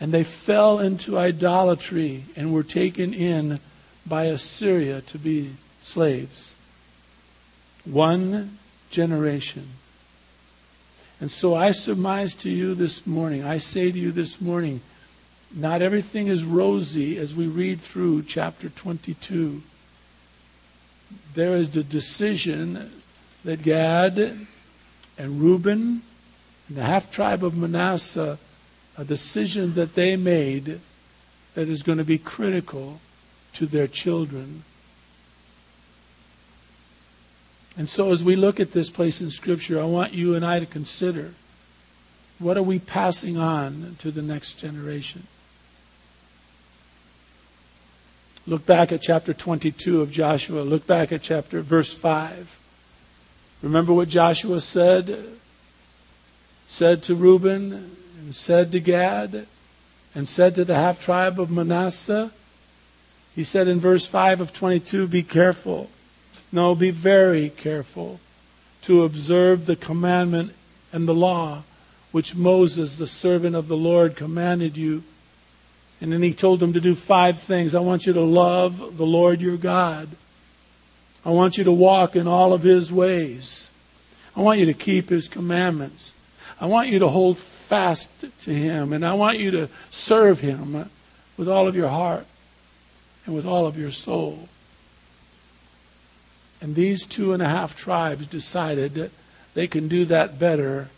and 0.00 0.12
they 0.12 0.24
fell 0.24 0.78
into 0.78 1.18
idolatry 1.18 2.24
and 2.36 2.52
were 2.52 2.62
taken 2.62 3.12
in 3.12 3.60
by 4.06 4.24
Assyria 4.24 5.00
to 5.02 5.18
be 5.18 5.54
slaves. 5.80 6.56
One 7.84 8.58
generation. 8.90 9.68
And 11.20 11.30
so 11.30 11.54
I 11.54 11.70
surmise 11.70 12.34
to 12.36 12.50
you 12.50 12.74
this 12.74 13.06
morning, 13.06 13.44
I 13.44 13.58
say 13.58 13.92
to 13.92 13.98
you 13.98 14.10
this 14.10 14.40
morning, 14.40 14.80
not 15.54 15.82
everything 15.82 16.28
is 16.28 16.44
rosy 16.44 17.18
as 17.18 17.34
we 17.34 17.46
read 17.46 17.80
through 17.80 18.24
chapter 18.24 18.68
22. 18.70 19.62
There 21.34 21.56
is 21.56 21.70
the 21.70 21.82
decision 21.82 22.90
that 23.44 23.62
Gad 23.62 24.18
and 25.18 25.40
Reuben 25.40 26.02
and 26.68 26.76
the 26.76 26.82
half 26.82 27.10
tribe 27.10 27.44
of 27.44 27.56
Manasseh, 27.56 28.38
a 28.96 29.04
decision 29.04 29.74
that 29.74 29.94
they 29.94 30.16
made 30.16 30.80
that 31.54 31.68
is 31.68 31.82
going 31.82 31.98
to 31.98 32.04
be 32.04 32.18
critical 32.18 33.00
to 33.54 33.66
their 33.66 33.86
children. 33.86 34.64
And 37.76 37.88
so, 37.88 38.12
as 38.12 38.22
we 38.22 38.36
look 38.36 38.60
at 38.60 38.72
this 38.72 38.90
place 38.90 39.20
in 39.20 39.30
Scripture, 39.30 39.80
I 39.80 39.84
want 39.84 40.12
you 40.12 40.34
and 40.34 40.44
I 40.44 40.60
to 40.60 40.66
consider 40.66 41.34
what 42.38 42.56
are 42.56 42.62
we 42.62 42.78
passing 42.78 43.38
on 43.38 43.96
to 44.00 44.10
the 44.10 44.22
next 44.22 44.54
generation? 44.54 45.26
Look 48.46 48.66
back 48.66 48.92
at 48.92 49.02
chapter 49.02 49.32
22 49.32 50.02
of 50.02 50.10
Joshua. 50.10 50.62
Look 50.62 50.86
back 50.86 51.12
at 51.12 51.22
chapter 51.22 51.60
verse 51.60 51.94
5. 51.94 52.58
Remember 53.62 53.92
what 53.92 54.08
Joshua 54.08 54.60
said? 54.60 55.24
Said 56.66 57.02
to 57.04 57.14
Reuben 57.14 57.96
and 58.18 58.34
said 58.34 58.72
to 58.72 58.80
Gad 58.80 59.46
and 60.14 60.28
said 60.28 60.54
to 60.56 60.64
the 60.64 60.74
half 60.74 61.00
tribe 61.00 61.38
of 61.38 61.50
Manasseh. 61.50 62.32
He 63.34 63.44
said 63.44 63.68
in 63.68 63.80
verse 63.80 64.06
5 64.06 64.40
of 64.40 64.52
22, 64.52 65.06
Be 65.06 65.22
careful 65.22 65.90
no, 66.52 66.74
be 66.74 66.90
very 66.90 67.48
careful 67.48 68.20
to 68.82 69.04
observe 69.04 69.64
the 69.64 69.74
commandment 69.74 70.54
and 70.92 71.08
the 71.08 71.14
law 71.14 71.62
which 72.10 72.36
Moses, 72.36 72.96
the 72.96 73.06
servant 73.06 73.56
of 73.56 73.68
the 73.68 73.76
Lord, 73.76 74.16
commanded 74.16 74.76
you. 74.76 75.02
And 76.02 76.12
then 76.12 76.20
he 76.20 76.34
told 76.34 76.58
them 76.58 76.72
to 76.72 76.80
do 76.80 76.96
five 76.96 77.38
things. 77.38 77.76
I 77.76 77.80
want 77.80 78.06
you 78.06 78.12
to 78.12 78.20
love 78.20 78.96
the 78.98 79.06
Lord 79.06 79.40
your 79.40 79.56
God. 79.56 80.08
I 81.24 81.30
want 81.30 81.56
you 81.56 81.62
to 81.62 81.70
walk 81.70 82.16
in 82.16 82.26
all 82.26 82.52
of 82.52 82.62
his 82.62 82.92
ways. 82.92 83.70
I 84.36 84.40
want 84.40 84.58
you 84.58 84.66
to 84.66 84.74
keep 84.74 85.10
his 85.10 85.28
commandments. 85.28 86.14
I 86.60 86.66
want 86.66 86.88
you 86.88 86.98
to 86.98 87.08
hold 87.08 87.38
fast 87.38 88.24
to 88.40 88.52
him. 88.52 88.92
And 88.92 89.06
I 89.06 89.14
want 89.14 89.38
you 89.38 89.52
to 89.52 89.68
serve 89.92 90.40
him 90.40 90.90
with 91.36 91.48
all 91.48 91.68
of 91.68 91.76
your 91.76 91.88
heart 91.88 92.26
and 93.24 93.32
with 93.32 93.46
all 93.46 93.68
of 93.68 93.78
your 93.78 93.92
soul. 93.92 94.48
And 96.60 96.74
these 96.74 97.06
two 97.06 97.32
and 97.32 97.40
a 97.40 97.48
half 97.48 97.76
tribes 97.76 98.26
decided 98.26 98.94
that 98.94 99.12
they 99.54 99.68
can 99.68 99.86
do 99.86 100.04
that 100.06 100.40
better 100.40 100.88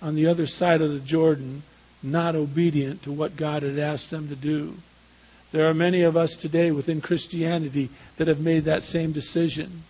on 0.00 0.14
the 0.14 0.26
other 0.26 0.46
side 0.46 0.80
of 0.80 0.90
the 0.90 1.00
Jordan, 1.00 1.64
not 2.04 2.34
obedient 2.34 3.02
to 3.04 3.12
what 3.12 3.36
God 3.36 3.62
had 3.62 3.78
asked 3.78 4.10
them 4.10 4.28
to 4.28 4.36
do. 4.36 4.76
There 5.52 5.68
are 5.68 5.74
many 5.74 6.02
of 6.02 6.16
us 6.16 6.36
today 6.36 6.70
within 6.70 7.00
Christianity 7.00 7.88
that 8.16 8.28
have 8.28 8.40
made 8.40 8.64
that 8.64 8.82
same 8.82 9.12
decision. 9.12 9.84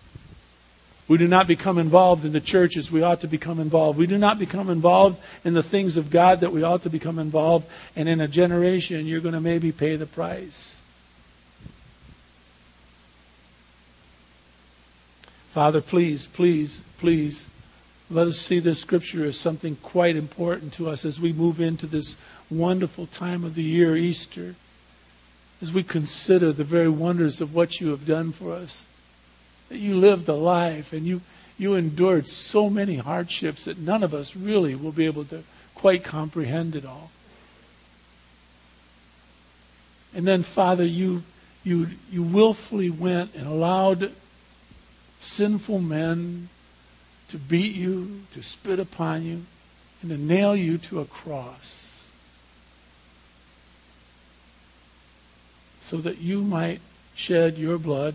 We 1.07 1.19
do 1.19 1.29
not 1.29 1.47
become 1.47 1.77
involved 1.77 2.25
in 2.25 2.33
the 2.33 2.41
church 2.41 2.77
as 2.77 2.91
we 2.91 3.03
ought 3.03 3.21
to 3.21 3.27
become 3.27 3.61
involved. 3.61 3.99
We 3.99 4.07
do 4.07 4.17
not 4.17 4.39
become 4.39 4.71
involved 4.71 5.21
in 5.45 5.53
the 5.53 5.63
things 5.63 5.97
of 5.97 6.11
God 6.11 6.41
that 6.41 6.53
we 6.53 6.63
ought 6.63 6.83
to 6.83 6.91
become 6.91 7.19
involved. 7.19 7.67
And 7.95 8.09
in 8.09 8.21
a 8.21 8.29
generation, 8.29 9.07
you're 9.07 9.21
going 9.21 9.35
to 9.35 9.41
maybe 9.41 9.71
pay 9.71 9.97
the 9.97 10.07
price. 10.07 10.81
Father, 15.51 15.81
please, 15.81 16.27
please, 16.27 16.85
please, 16.99 17.49
let 18.11 18.27
us 18.27 18.39
see 18.39 18.59
this 18.59 18.81
scripture 18.81 19.25
as 19.25 19.39
something 19.39 19.77
quite 19.77 20.17
important 20.17 20.73
to 20.75 20.89
us 20.89 21.05
as 21.05 21.21
we 21.21 21.33
move 21.33 21.61
into 21.61 21.87
this 21.87 22.17
wonderful 22.51 23.07
time 23.07 23.45
of 23.45 23.55
the 23.55 23.63
year, 23.63 23.97
Easter, 23.97 24.55
as 25.63 25.73
we 25.73 25.83
consider 25.83 26.53
the 26.53 26.65
very 26.65 26.89
wonders 26.89 27.41
of 27.41 27.55
what 27.55 27.81
you 27.81 27.89
have 27.89 28.07
done 28.07 28.33
for 28.33 28.53
us. 28.53 28.87
That 29.71 29.79
you 29.79 29.97
lived 29.97 30.29
a 30.29 30.35
life 30.35 30.93
and 30.93 31.07
you, 31.07 31.23
you 31.57 31.75
endured 31.75 32.29
so 32.29 32.69
many 32.69 32.97
hardships 32.97 33.65
that 33.65 33.79
none 33.79 34.03
of 34.03 34.13
us 34.13 34.37
really 34.37 34.75
will 34.75 34.93
be 34.93 35.07
able 35.07 35.25
to 35.27 35.43
quite 35.75 36.05
comprehend 36.05 36.77
it 36.77 36.85
all. 36.85 37.11
And 40.15 40.29
then, 40.29 40.43
Father, 40.43 40.85
you, 40.85 41.23
you, 41.65 41.89
you 42.13 42.23
willfully 42.23 42.91
went 42.91 43.35
and 43.35 43.47
allowed 43.47 44.13
sinful 45.21 45.81
men 45.81 46.51
to 47.29 47.39
beat 47.39 47.75
you, 47.75 48.23
to 48.33 48.43
spit 48.43 48.79
upon 48.79 49.25
you, 49.25 49.43
and 50.03 50.11
to 50.11 50.19
nail 50.19 50.55
you 50.55 50.79
to 50.79 51.01
a 51.01 51.05
cross 51.05 51.85
so 55.81 55.99
that 55.99 56.19
you 56.19 56.43
might 56.43 56.81
shed 57.15 57.59
your 57.59 57.79
blood 57.79 58.15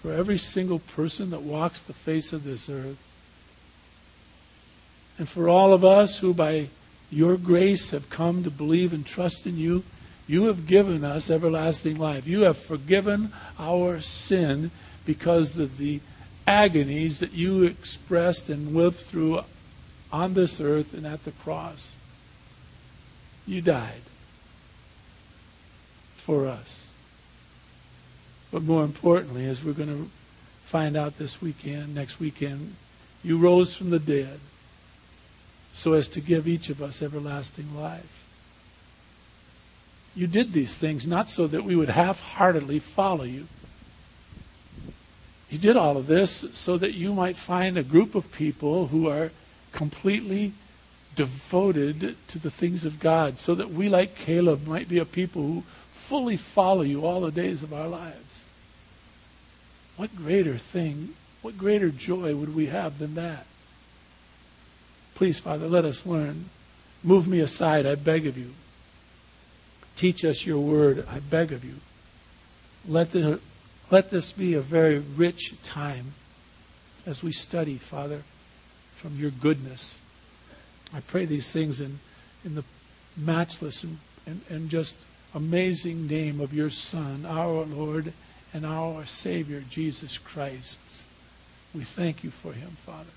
for 0.00 0.12
every 0.12 0.38
single 0.38 0.78
person 0.78 1.30
that 1.30 1.42
walks 1.42 1.82
the 1.82 1.92
face 1.92 2.32
of 2.32 2.44
this 2.44 2.68
earth. 2.68 3.02
And 5.18 5.28
for 5.28 5.48
all 5.48 5.72
of 5.72 5.84
us 5.84 6.18
who, 6.18 6.34
by 6.34 6.68
your 7.10 7.36
grace, 7.36 7.90
have 7.90 8.10
come 8.10 8.42
to 8.42 8.50
believe 8.50 8.92
and 8.92 9.06
trust 9.06 9.46
in 9.46 9.56
you, 9.56 9.84
you 10.26 10.46
have 10.46 10.66
given 10.66 11.04
us 11.04 11.30
everlasting 11.30 11.98
life. 11.98 12.26
You 12.26 12.42
have 12.42 12.58
forgiven 12.58 13.32
our 13.58 14.00
sin 14.00 14.70
because 15.04 15.58
of 15.58 15.76
the 15.76 16.00
agonies 16.46 17.20
that 17.20 17.32
you 17.32 17.62
expressed 17.62 18.48
and 18.48 18.74
lived 18.74 18.96
through 18.96 19.40
on 20.12 20.34
this 20.34 20.60
earth 20.60 20.94
and 20.94 21.06
at 21.06 21.24
the 21.24 21.32
cross. 21.32 21.96
You 23.46 23.60
died 23.60 24.02
for 26.16 26.46
us. 26.46 26.90
But 28.50 28.62
more 28.62 28.84
importantly, 28.84 29.46
as 29.46 29.64
we're 29.64 29.72
going 29.72 29.88
to 29.88 30.10
find 30.64 30.96
out 30.96 31.18
this 31.18 31.42
weekend, 31.42 31.94
next 31.94 32.20
weekend, 32.20 32.76
you 33.22 33.36
rose 33.36 33.76
from 33.76 33.90
the 33.90 33.98
dead 33.98 34.38
so 35.72 35.92
as 35.94 36.08
to 36.08 36.20
give 36.20 36.46
each 36.46 36.70
of 36.70 36.80
us 36.80 37.02
everlasting 37.02 37.76
life. 37.76 38.24
You 40.14 40.28
did 40.28 40.52
these 40.52 40.78
things 40.78 41.06
not 41.06 41.28
so 41.28 41.46
that 41.48 41.64
we 41.64 41.74
would 41.74 41.90
half 41.90 42.20
heartedly 42.20 42.78
follow 42.78 43.24
you. 43.24 43.48
You 45.54 45.60
did 45.60 45.76
all 45.76 45.96
of 45.96 46.08
this 46.08 46.46
so 46.52 46.76
that 46.78 46.94
you 46.94 47.14
might 47.14 47.36
find 47.36 47.78
a 47.78 47.84
group 47.84 48.16
of 48.16 48.32
people 48.32 48.88
who 48.88 49.08
are 49.08 49.30
completely 49.70 50.50
devoted 51.14 52.16
to 52.26 52.40
the 52.40 52.50
things 52.50 52.84
of 52.84 52.98
God, 52.98 53.38
so 53.38 53.54
that 53.54 53.70
we, 53.70 53.88
like 53.88 54.16
Caleb, 54.16 54.66
might 54.66 54.88
be 54.88 54.98
a 54.98 55.04
people 55.04 55.42
who 55.42 55.62
fully 55.92 56.36
follow 56.36 56.82
you 56.82 57.06
all 57.06 57.20
the 57.20 57.30
days 57.30 57.62
of 57.62 57.72
our 57.72 57.86
lives. 57.86 58.44
What 59.96 60.16
greater 60.16 60.58
thing, 60.58 61.10
what 61.40 61.56
greater 61.56 61.90
joy 61.90 62.34
would 62.34 62.56
we 62.56 62.66
have 62.66 62.98
than 62.98 63.14
that? 63.14 63.46
Please, 65.14 65.38
Father, 65.38 65.68
let 65.68 65.84
us 65.84 66.04
learn. 66.04 66.46
Move 67.04 67.28
me 67.28 67.38
aside, 67.38 67.86
I 67.86 67.94
beg 67.94 68.26
of 68.26 68.36
you. 68.36 68.54
Teach 69.94 70.24
us 70.24 70.44
your 70.44 70.58
word, 70.58 71.06
I 71.08 71.20
beg 71.20 71.52
of 71.52 71.64
you. 71.64 71.76
Let, 72.88 73.12
the, 73.12 73.38
let 73.94 74.10
this 74.10 74.32
be 74.32 74.54
a 74.54 74.60
very 74.60 74.98
rich 74.98 75.54
time 75.62 76.14
as 77.06 77.22
we 77.22 77.30
study, 77.30 77.76
Father, 77.76 78.22
from 78.96 79.16
your 79.16 79.30
goodness. 79.30 80.00
I 80.92 80.98
pray 80.98 81.26
these 81.26 81.52
things 81.52 81.80
in, 81.80 82.00
in 82.44 82.56
the 82.56 82.64
matchless 83.16 83.84
and, 83.84 83.98
and, 84.26 84.40
and 84.50 84.68
just 84.68 84.96
amazing 85.32 86.08
name 86.08 86.40
of 86.40 86.52
your 86.52 86.70
Son, 86.70 87.24
our 87.24 87.64
Lord 87.64 88.12
and 88.52 88.66
our 88.66 89.06
Savior, 89.06 89.62
Jesus 89.70 90.18
Christ. 90.18 91.06
We 91.72 91.84
thank 91.84 92.24
you 92.24 92.30
for 92.30 92.52
him, 92.52 92.70
Father. 92.84 93.14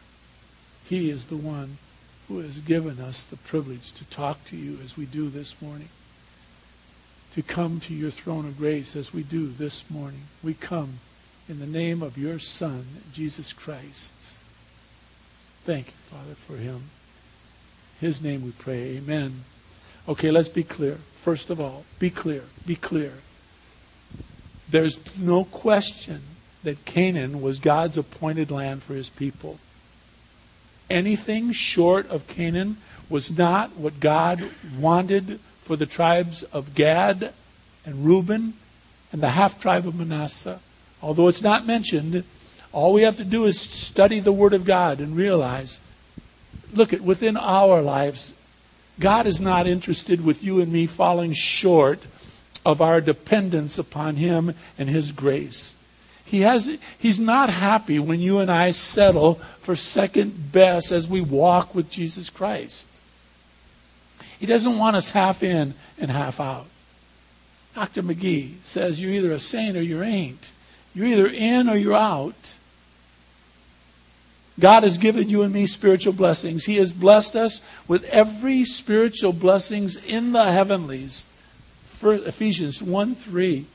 He 0.85 1.09
is 1.09 1.23
the 1.25 1.37
one 1.37 1.79
who 2.27 2.37
has 2.37 2.59
given 2.59 2.99
us 2.99 3.23
the 3.23 3.37
privilege 3.37 3.93
to 3.93 4.05
talk 4.05 4.45
to 4.45 4.55
you 4.55 4.77
as 4.83 4.95
we 4.95 5.07
do 5.07 5.29
this 5.29 5.59
morning 5.59 5.89
to 7.33 7.41
come 7.41 7.79
to 7.81 7.93
your 7.93 8.11
throne 8.11 8.45
of 8.45 8.57
grace 8.57 8.95
as 8.95 9.13
we 9.13 9.23
do 9.23 9.47
this 9.47 9.89
morning. 9.89 10.23
We 10.43 10.53
come 10.53 10.99
in 11.49 11.59
the 11.59 11.65
name 11.65 12.01
of 12.01 12.17
your 12.17 12.39
Son, 12.39 12.85
Jesus 13.13 13.53
Christ. 13.53 14.11
Thank 15.65 15.87
you, 15.87 15.93
Father, 16.07 16.33
for 16.33 16.57
him. 16.57 16.89
His 17.99 18.21
name 18.21 18.43
we 18.43 18.51
pray. 18.51 18.97
Amen. 18.97 19.43
Okay, 20.07 20.31
let's 20.31 20.49
be 20.49 20.63
clear. 20.63 20.95
First 21.15 21.49
of 21.49 21.59
all, 21.59 21.83
be 21.99 22.09
clear. 22.09 22.43
Be 22.65 22.75
clear. 22.75 23.13
There's 24.69 24.99
no 25.17 25.43
question 25.43 26.21
that 26.63 26.85
Canaan 26.85 27.41
was 27.41 27.59
God's 27.59 27.97
appointed 27.97 28.51
land 28.51 28.83
for 28.83 28.93
his 28.93 29.09
people. 29.09 29.59
Anything 30.89 31.51
short 31.51 32.09
of 32.09 32.27
Canaan 32.27 32.77
was 33.09 33.37
not 33.37 33.75
what 33.77 33.99
God 33.99 34.43
wanted 34.77 35.39
for 35.67 35.75
the 35.75 35.85
tribes 35.85 36.43
of 36.43 36.75
Gad 36.75 37.33
and 37.85 38.05
Reuben 38.05 38.53
and 39.11 39.21
the 39.21 39.31
half 39.31 39.59
tribe 39.59 39.85
of 39.85 39.95
Manasseh. 39.95 40.61
Although 41.01 41.27
it's 41.27 41.41
not 41.41 41.67
mentioned, 41.67 42.23
all 42.71 42.93
we 42.93 43.01
have 43.01 43.17
to 43.17 43.25
do 43.25 43.43
is 43.43 43.59
study 43.59 44.21
the 44.21 44.31
Word 44.31 44.53
of 44.53 44.63
God 44.63 45.01
and 45.01 45.15
realize 45.15 45.81
look 46.73 46.93
at 46.93 47.01
within 47.01 47.35
our 47.35 47.81
lives, 47.81 48.33
God 48.97 49.27
is 49.27 49.41
not 49.41 49.67
interested 49.67 50.23
with 50.23 50.41
you 50.41 50.61
and 50.61 50.71
me 50.71 50.87
falling 50.87 51.33
short 51.33 51.99
of 52.65 52.81
our 52.81 53.01
dependence 53.01 53.77
upon 53.77 54.15
Him 54.15 54.53
and 54.77 54.89
His 54.89 55.11
grace. 55.11 55.75
He 56.23 56.41
has, 56.41 56.77
he's 56.97 57.19
not 57.19 57.49
happy 57.49 57.99
when 57.99 58.21
you 58.21 58.39
and 58.39 58.49
I 58.49 58.71
settle 58.71 59.35
for 59.59 59.75
second 59.75 60.51
best 60.53 60.93
as 60.93 61.09
we 61.09 61.21
walk 61.21 61.75
with 61.75 61.89
Jesus 61.89 62.29
Christ. 62.29 62.85
He 64.39 64.45
doesn't 64.45 64.77
want 64.77 64.95
us 64.95 65.11
half 65.11 65.43
in 65.43 65.73
and 65.97 66.11
half 66.11 66.39
out. 66.39 66.67
Dr. 67.75 68.03
McGee 68.03 68.55
says 68.63 69.01
you're 69.01 69.11
either 69.11 69.31
a 69.31 69.39
saint 69.39 69.77
or 69.77 69.81
you 69.81 70.01
ain't. 70.01 70.51
You're 70.93 71.07
either 71.07 71.27
in 71.27 71.69
or 71.69 71.75
you're 71.75 71.95
out. 71.95 72.55
God 74.59 74.83
has 74.83 74.97
given 74.97 75.29
you 75.29 75.43
and 75.43 75.53
me 75.53 75.67
spiritual 75.67 76.13
blessings. 76.13 76.65
He 76.65 76.77
has 76.77 76.91
blessed 76.91 77.35
us 77.35 77.61
with 77.87 78.03
every 78.05 78.65
spiritual 78.65 79.33
blessings 79.33 79.95
in 79.95 80.31
the 80.31 80.51
heavenlies. 80.51 81.27
Ephesians 82.01 82.81
1 82.81 83.15
3. 83.15 83.65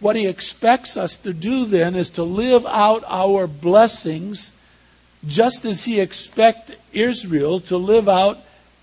What 0.00 0.16
he 0.16 0.26
expects 0.26 0.96
us 0.96 1.16
to 1.16 1.32
do 1.32 1.64
then 1.64 1.94
is 1.94 2.10
to 2.10 2.22
live 2.22 2.66
out 2.66 3.04
our 3.06 3.46
blessings 3.46 4.52
just 5.26 5.64
as 5.64 5.84
he 5.84 6.00
expected 6.00 6.78
Israel 6.92 7.60
to 7.60 7.76
live 7.76 8.08
out 8.08 8.38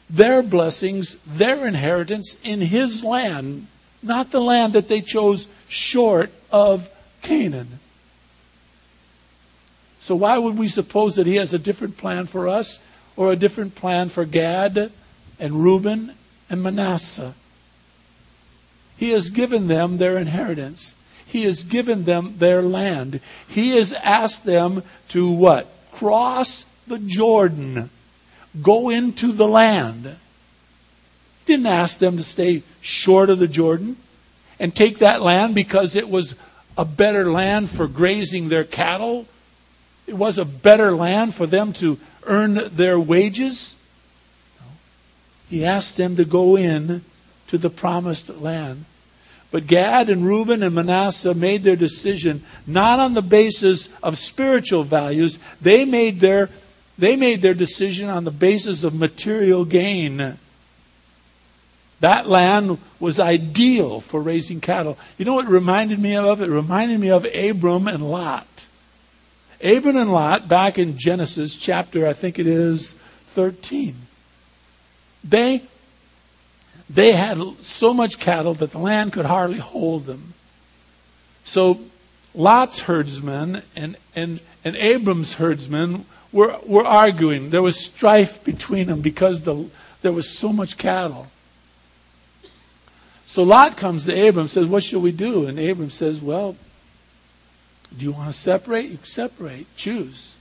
their 0.10 0.42
blessings, 0.42 1.18
their 1.26 1.68
inheritance 1.68 2.36
in 2.44 2.62
his 2.62 3.04
land, 3.04 3.68
not 4.02 4.32
the 4.32 4.40
land 4.40 4.74
that 4.74 4.88
they 4.88 5.02
chose 5.02 5.48
short 5.68 6.32
of 6.52 6.90
Canaan. 7.22 7.80
So, 10.00 10.16
why 10.16 10.38
would 10.38 10.58
we 10.58 10.70
suppose 10.70 11.16
that 11.16 11.28
he 11.28 11.36
has 11.36 11.54
a 11.54 11.60
different 11.60 11.98
plan 11.98 12.28
for 12.28 12.48
us 12.48 12.80
or 13.18 13.32
a 13.32 13.36
different 13.36 13.76
plan 13.76 14.08
for 14.08 14.24
Gad 14.24 14.92
and 15.40 15.56
Reuben 15.56 16.14
and 16.50 16.64
Manasseh? 16.64 17.34
He 18.96 19.12
has 19.12 19.30
given 19.30 19.68
them 19.68 19.98
their 19.98 20.18
inheritance. 20.18 20.96
He 21.26 21.44
has 21.44 21.64
given 21.64 22.06
them 22.06 22.36
their 22.38 22.62
land. 22.62 23.20
He 23.48 23.72
has 23.72 23.92
asked 23.92 24.46
them 24.46 24.84
to 25.10 25.30
what? 25.30 25.68
Cross 25.92 26.66
the 26.88 27.00
Jordan 27.00 27.90
go 28.62 28.90
into 28.90 29.32
the 29.32 29.48
land. 29.48 30.16
Didn't 31.46 31.68
ask 31.68 32.00
them 32.00 32.18
to 32.18 32.24
stay 32.24 32.64
short 32.82 33.30
of 33.30 33.40
the 33.40 33.48
Jordan 33.48 33.98
and 34.60 34.76
take 34.76 35.00
that 35.00 35.22
land 35.22 35.56
because 35.56 35.96
it 35.96 36.10
was 36.10 36.36
a 36.78 36.86
better 36.86 37.32
land 37.32 37.70
for 37.70 37.88
grazing 37.88 38.50
their 38.50 38.64
cattle. 38.64 39.26
It 40.06 40.16
was 40.16 40.38
a 40.38 40.46
better 40.46 40.94
land 40.94 41.36
for 41.36 41.46
them 41.46 41.74
to 41.74 41.98
earn 42.24 42.60
their 42.76 43.00
wages. 43.00 43.76
He 45.50 45.66
asked 45.66 45.98
them 45.98 46.16
to 46.18 46.26
go 46.26 46.58
in 46.58 47.04
to 47.48 47.58
the 47.58 47.70
promised 47.70 48.30
land. 48.30 48.86
But 49.50 49.68
Gad 49.68 50.10
and 50.10 50.26
Reuben 50.26 50.62
and 50.62 50.76
Manasseh 50.76 51.34
made 51.34 51.64
their 51.64 51.78
decision 51.78 52.44
not 52.66 53.00
on 53.00 53.14
the 53.14 53.22
basis 53.22 53.90
of 54.04 54.18
spiritual 54.18 54.84
values. 54.84 55.40
They 55.62 55.86
made 55.86 56.20
their 56.20 56.50
they 56.98 57.16
made 57.16 57.42
their 57.42 57.54
decision 57.54 58.10
on 58.10 58.24
the 58.24 58.32
basis 58.32 58.84
of 58.84 58.94
material 58.94 59.66
gain. 59.66 60.38
That 62.00 62.28
land 62.28 62.78
was 63.00 63.20
ideal 63.20 64.02
for 64.02 64.22
raising 64.22 64.62
cattle. 64.62 64.98
You 65.18 65.26
know 65.26 65.34
what 65.34 65.48
reminded 65.48 66.00
me 66.00 66.16
of? 66.16 66.42
It 66.42 66.50
reminded 66.50 67.00
me 67.00 67.10
of 67.10 67.26
Abram 67.26 67.88
and 67.88 68.10
Lot. 68.10 68.68
Abram 69.64 69.98
and 69.98 70.12
Lot, 70.12 70.48
back 70.48 70.78
in 70.78 70.98
Genesis 70.98 71.56
chapter, 71.56 72.08
I 72.08 72.14
think 72.14 72.38
it 72.38 72.48
is 72.48 72.94
13, 73.30 73.96
they, 75.24 75.62
they 76.90 77.12
had 77.12 77.40
so 77.62 77.94
much 77.94 78.20
cattle 78.20 78.54
that 78.56 78.72
the 78.72 78.78
land 78.78 79.14
could 79.14 79.26
hardly 79.26 79.60
hold 79.60 80.06
them. 80.06 80.34
So 81.44 81.80
Lot's 82.36 82.82
herdsmen 82.82 83.64
and, 83.76 83.98
and, 84.16 84.42
and 84.64 84.76
Abram's 84.76 85.36
herdsmen 85.36 86.06
were, 86.32 86.58
were 86.66 86.86
arguing. 86.86 87.50
There 87.50 87.62
was 87.62 87.84
strife 87.84 88.44
between 88.44 88.88
them 88.88 89.02
because 89.02 89.42
the, 89.42 89.70
there 90.02 90.12
was 90.12 90.30
so 90.30 90.52
much 90.52 90.78
cattle. 90.78 91.28
So 93.26 93.44
Lot 93.44 93.78
comes 93.78 94.06
to 94.06 94.28
Abram 94.28 94.48
says, 94.48 94.66
What 94.66 94.84
shall 94.84 95.02
we 95.02 95.12
do? 95.12 95.48
And 95.48 95.60
Abram 95.60 95.90
says, 95.90 96.22
Well, 96.22 96.56
do 97.98 98.06
you 98.06 98.12
want 98.12 98.28
to 98.28 98.38
separate? 98.38 98.90
You 98.90 99.00
separate. 99.04 99.68
Choose. 99.76 100.36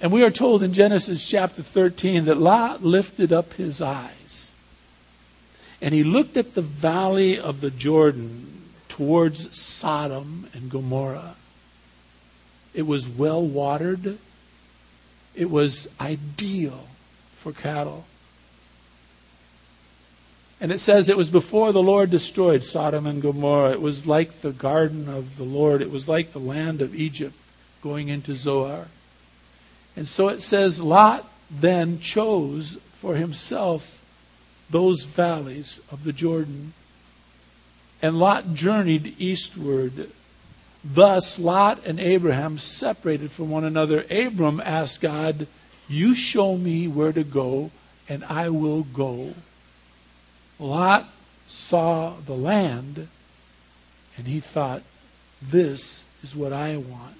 And 0.00 0.12
we 0.12 0.22
are 0.22 0.30
told 0.30 0.62
in 0.62 0.72
Genesis 0.72 1.26
chapter 1.26 1.62
13 1.62 2.26
that 2.26 2.36
Lot 2.36 2.82
lifted 2.82 3.32
up 3.32 3.54
his 3.54 3.82
eyes 3.82 4.18
and 5.80 5.94
he 5.94 6.02
looked 6.02 6.36
at 6.36 6.54
the 6.54 6.62
valley 6.62 7.38
of 7.38 7.60
the 7.60 7.70
Jordan 7.70 8.64
towards 8.88 9.56
Sodom 9.58 10.48
and 10.52 10.70
Gomorrah. 10.70 11.36
It 12.78 12.86
was 12.86 13.08
well 13.08 13.44
watered. 13.44 14.18
It 15.34 15.50
was 15.50 15.88
ideal 16.00 16.86
for 17.34 17.52
cattle. 17.52 18.04
And 20.60 20.70
it 20.70 20.78
says 20.78 21.08
it 21.08 21.16
was 21.16 21.28
before 21.28 21.72
the 21.72 21.82
Lord 21.82 22.08
destroyed 22.08 22.62
Sodom 22.62 23.04
and 23.04 23.20
Gomorrah. 23.20 23.72
It 23.72 23.82
was 23.82 24.06
like 24.06 24.42
the 24.42 24.52
garden 24.52 25.08
of 25.08 25.38
the 25.38 25.44
Lord. 25.44 25.82
It 25.82 25.90
was 25.90 26.06
like 26.06 26.30
the 26.30 26.38
land 26.38 26.80
of 26.80 26.94
Egypt 26.94 27.34
going 27.82 28.10
into 28.10 28.36
Zoar. 28.36 28.86
And 29.96 30.06
so 30.06 30.28
it 30.28 30.40
says 30.40 30.80
Lot 30.80 31.28
then 31.50 31.98
chose 31.98 32.78
for 32.92 33.16
himself 33.16 34.04
those 34.70 35.04
valleys 35.04 35.80
of 35.90 36.04
the 36.04 36.12
Jordan. 36.12 36.74
And 38.00 38.20
Lot 38.20 38.54
journeyed 38.54 39.20
eastward. 39.20 40.10
Thus, 40.84 41.38
Lot 41.38 41.84
and 41.84 41.98
Abraham 41.98 42.58
separated 42.58 43.30
from 43.30 43.50
one 43.50 43.64
another. 43.64 44.04
Abram 44.10 44.60
asked 44.60 45.00
God, 45.00 45.46
You 45.88 46.14
show 46.14 46.56
me 46.56 46.86
where 46.86 47.12
to 47.12 47.24
go, 47.24 47.70
and 48.08 48.24
I 48.24 48.48
will 48.48 48.82
go. 48.84 49.34
Lot 50.58 51.08
saw 51.46 52.14
the 52.24 52.36
land, 52.36 53.08
and 54.16 54.26
he 54.26 54.40
thought, 54.40 54.82
This 55.42 56.04
is 56.22 56.36
what 56.36 56.52
I 56.52 56.76
want. 56.76 57.14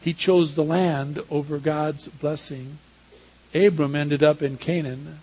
He 0.00 0.12
chose 0.12 0.54
the 0.54 0.64
land 0.64 1.22
over 1.30 1.58
God's 1.58 2.08
blessing. 2.08 2.78
Abram 3.54 3.94
ended 3.94 4.22
up 4.22 4.42
in 4.42 4.56
Canaan. 4.56 5.20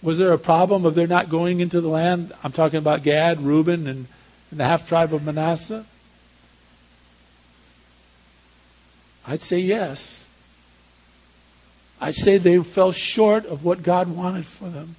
Was 0.00 0.16
there 0.16 0.32
a 0.32 0.38
problem 0.38 0.86
of 0.86 0.94
their 0.94 1.08
not 1.08 1.28
going 1.28 1.60
into 1.60 1.80
the 1.80 1.88
land? 1.88 2.32
I'm 2.44 2.52
talking 2.52 2.78
about 2.78 3.02
Gad, 3.02 3.42
Reuben, 3.42 3.88
and, 3.88 4.06
and 4.50 4.60
the 4.60 4.64
half 4.64 4.88
tribe 4.88 5.12
of 5.12 5.24
Manasseh. 5.24 5.84
I'd 9.26 9.42
say 9.42 9.58
yes. 9.58 10.26
I'd 12.00 12.14
say 12.14 12.38
they 12.38 12.62
fell 12.62 12.92
short 12.92 13.44
of 13.46 13.64
what 13.64 13.82
God 13.82 14.08
wanted 14.08 14.46
for 14.46 14.68
them. 14.68 14.96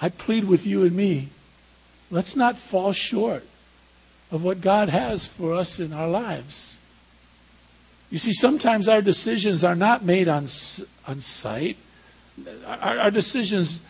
I 0.00 0.08
plead 0.08 0.44
with 0.44 0.66
you 0.66 0.84
and 0.84 0.96
me. 0.96 1.28
Let's 2.10 2.34
not 2.34 2.56
fall 2.56 2.92
short 2.92 3.44
of 4.30 4.42
what 4.42 4.60
God 4.60 4.88
has 4.88 5.26
for 5.26 5.54
us 5.54 5.78
in 5.78 5.92
our 5.92 6.08
lives. 6.08 6.80
You 8.10 8.18
see, 8.18 8.32
sometimes 8.32 8.88
our 8.88 9.02
decisions 9.02 9.62
are 9.62 9.76
not 9.76 10.04
made 10.04 10.26
on, 10.26 10.46
on 11.06 11.20
sight. 11.20 11.76
Our, 12.66 12.98
our 12.98 13.10
decisions 13.10 13.80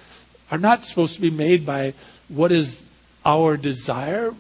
are 0.51 0.59
not 0.59 0.85
supposed 0.85 1.15
to 1.15 1.21
be 1.21 1.31
made 1.31 1.65
by 1.65 1.95
what 2.29 2.53
is 2.53 2.83
our 3.25 3.57
desire. 3.57 4.35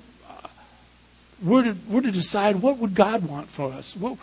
We're 1.42 1.64
to, 1.64 1.76
we're 1.88 2.02
to 2.02 2.10
decide 2.10 2.56
what 2.56 2.78
would 2.78 2.94
God 2.94 3.26
want 3.26 3.48
for 3.48 3.72
us. 3.72 3.96
What, 3.96 4.18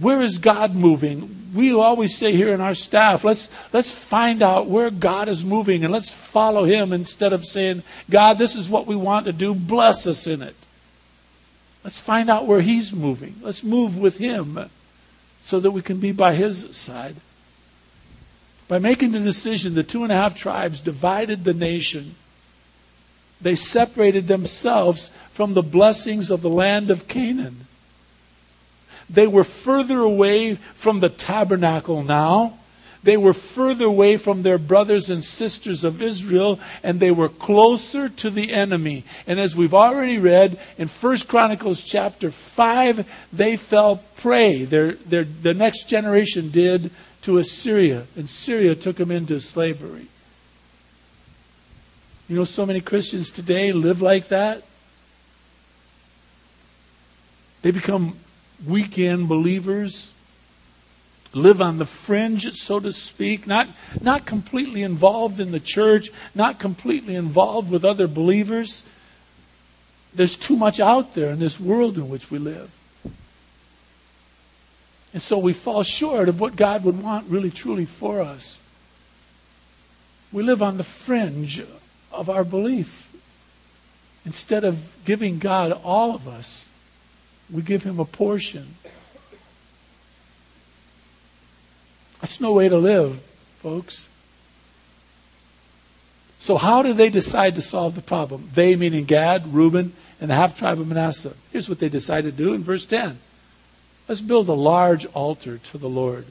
where 0.00 0.20
is 0.20 0.38
God 0.38 0.74
moving? 0.74 1.50
We 1.54 1.72
always 1.72 2.16
say 2.16 2.32
here 2.32 2.52
in 2.52 2.60
our 2.60 2.74
staff, 2.74 3.22
let's, 3.22 3.48
let's 3.72 3.92
find 3.92 4.42
out 4.42 4.66
where 4.66 4.90
God 4.90 5.28
is 5.28 5.44
moving 5.44 5.84
and 5.84 5.92
let's 5.92 6.10
follow 6.10 6.64
Him 6.64 6.92
instead 6.92 7.32
of 7.32 7.44
saying, 7.44 7.84
God, 8.10 8.36
this 8.38 8.56
is 8.56 8.68
what 8.68 8.86
we 8.86 8.96
want 8.96 9.26
to 9.26 9.32
do. 9.32 9.54
Bless 9.54 10.06
us 10.06 10.26
in 10.26 10.42
it. 10.42 10.56
Let's 11.84 12.00
find 12.00 12.28
out 12.28 12.46
where 12.46 12.62
He's 12.62 12.92
moving. 12.92 13.36
Let's 13.42 13.62
move 13.62 13.96
with 13.96 14.18
Him 14.18 14.58
so 15.40 15.60
that 15.60 15.70
we 15.70 15.82
can 15.82 16.00
be 16.00 16.10
by 16.10 16.34
His 16.34 16.76
side. 16.76 17.14
By 18.66 18.80
making 18.80 19.12
the 19.12 19.20
decision, 19.20 19.74
the 19.74 19.84
two 19.84 20.02
and 20.02 20.10
a 20.10 20.16
half 20.16 20.34
tribes 20.34 20.80
divided 20.80 21.44
the 21.44 21.54
nation. 21.54 22.16
They 23.40 23.54
separated 23.54 24.28
themselves 24.28 25.10
from 25.32 25.54
the 25.54 25.62
blessings 25.62 26.30
of 26.30 26.42
the 26.42 26.50
land 26.50 26.90
of 26.90 27.08
Canaan. 27.08 27.66
They 29.08 29.26
were 29.26 29.44
further 29.44 30.00
away 30.00 30.56
from 30.74 31.00
the 31.00 31.08
tabernacle 31.08 32.02
now. 32.02 32.58
They 33.02 33.16
were 33.16 33.34
further 33.34 33.84
away 33.84 34.16
from 34.16 34.42
their 34.42 34.58
brothers 34.58 35.10
and 35.10 35.22
sisters 35.22 35.84
of 35.84 36.02
Israel, 36.02 36.58
and 36.82 36.98
they 36.98 37.12
were 37.12 37.28
closer 37.28 38.08
to 38.08 38.30
the 38.30 38.52
enemy. 38.52 39.04
And 39.28 39.38
as 39.38 39.54
we've 39.54 39.74
already 39.74 40.18
read 40.18 40.58
in 40.76 40.88
1 40.88 41.18
Chronicles 41.28 41.82
chapter 41.82 42.32
5, 42.32 43.06
they 43.32 43.56
fell 43.56 44.02
prey. 44.16 44.64
Their, 44.64 44.92
their, 44.92 45.22
the 45.22 45.54
next 45.54 45.88
generation 45.88 46.50
did 46.50 46.90
to 47.22 47.38
Assyria, 47.38 48.06
and 48.16 48.28
Syria 48.28 48.74
took 48.74 48.96
them 48.96 49.12
into 49.12 49.38
slavery. 49.40 50.08
You 52.28 52.36
know, 52.36 52.44
so 52.44 52.66
many 52.66 52.80
Christians 52.80 53.30
today 53.30 53.72
live 53.72 54.02
like 54.02 54.28
that. 54.28 54.62
They 57.62 57.70
become 57.70 58.18
weekend 58.66 59.28
believers 59.28 60.12
live 61.36 61.60
on 61.60 61.78
the 61.78 61.86
fringe, 61.86 62.50
so 62.54 62.80
to 62.80 62.92
speak, 62.92 63.46
not, 63.46 63.68
not 64.00 64.24
completely 64.24 64.82
involved 64.82 65.38
in 65.38 65.52
the 65.52 65.60
church, 65.60 66.10
not 66.34 66.58
completely 66.58 67.14
involved 67.14 67.70
with 67.70 67.84
other 67.84 68.08
believers. 68.08 68.82
There's 70.14 70.36
too 70.36 70.56
much 70.56 70.80
out 70.80 71.14
there 71.14 71.30
in 71.30 71.38
this 71.38 71.60
world 71.60 71.98
in 71.98 72.08
which 72.08 72.30
we 72.30 72.38
live. 72.38 72.70
And 75.12 75.20
so 75.22 75.38
we 75.38 75.52
fall 75.52 75.82
short 75.82 76.28
of 76.28 76.40
what 76.40 76.56
God 76.56 76.84
would 76.84 77.02
want 77.02 77.28
really 77.28 77.50
truly 77.50 77.84
for 77.84 78.20
us. 78.20 78.60
We 80.32 80.42
live 80.42 80.62
on 80.62 80.78
the 80.78 80.84
fringe 80.84 81.62
of 82.16 82.28
our 82.30 82.44
belief. 82.44 83.12
Instead 84.24 84.64
of 84.64 85.04
giving 85.04 85.38
God 85.38 85.72
all 85.84 86.14
of 86.14 86.26
us, 86.26 86.68
we 87.50 87.62
give 87.62 87.84
him 87.84 88.00
a 88.00 88.04
portion. 88.04 88.76
That's 92.20 92.40
no 92.40 92.52
way 92.52 92.68
to 92.68 92.76
live, 92.76 93.20
folks. 93.60 94.08
So, 96.38 96.56
how 96.56 96.82
do 96.82 96.92
they 96.92 97.08
decide 97.08 97.54
to 97.54 97.62
solve 97.62 97.94
the 97.94 98.02
problem? 98.02 98.50
They, 98.54 98.76
meaning 98.76 99.04
Gad, 99.04 99.54
Reuben, 99.54 99.92
and 100.20 100.30
the 100.30 100.34
half 100.34 100.58
tribe 100.58 100.80
of 100.80 100.88
Manasseh. 100.88 101.34
Here's 101.52 101.68
what 101.68 101.78
they 101.78 101.88
decide 101.88 102.24
to 102.24 102.32
do 102.32 102.54
in 102.54 102.62
verse 102.62 102.84
10 102.84 103.18
Let's 104.08 104.20
build 104.20 104.48
a 104.48 104.54
large 104.54 105.06
altar 105.06 105.58
to 105.58 105.78
the 105.78 105.88
Lord. 105.88 106.26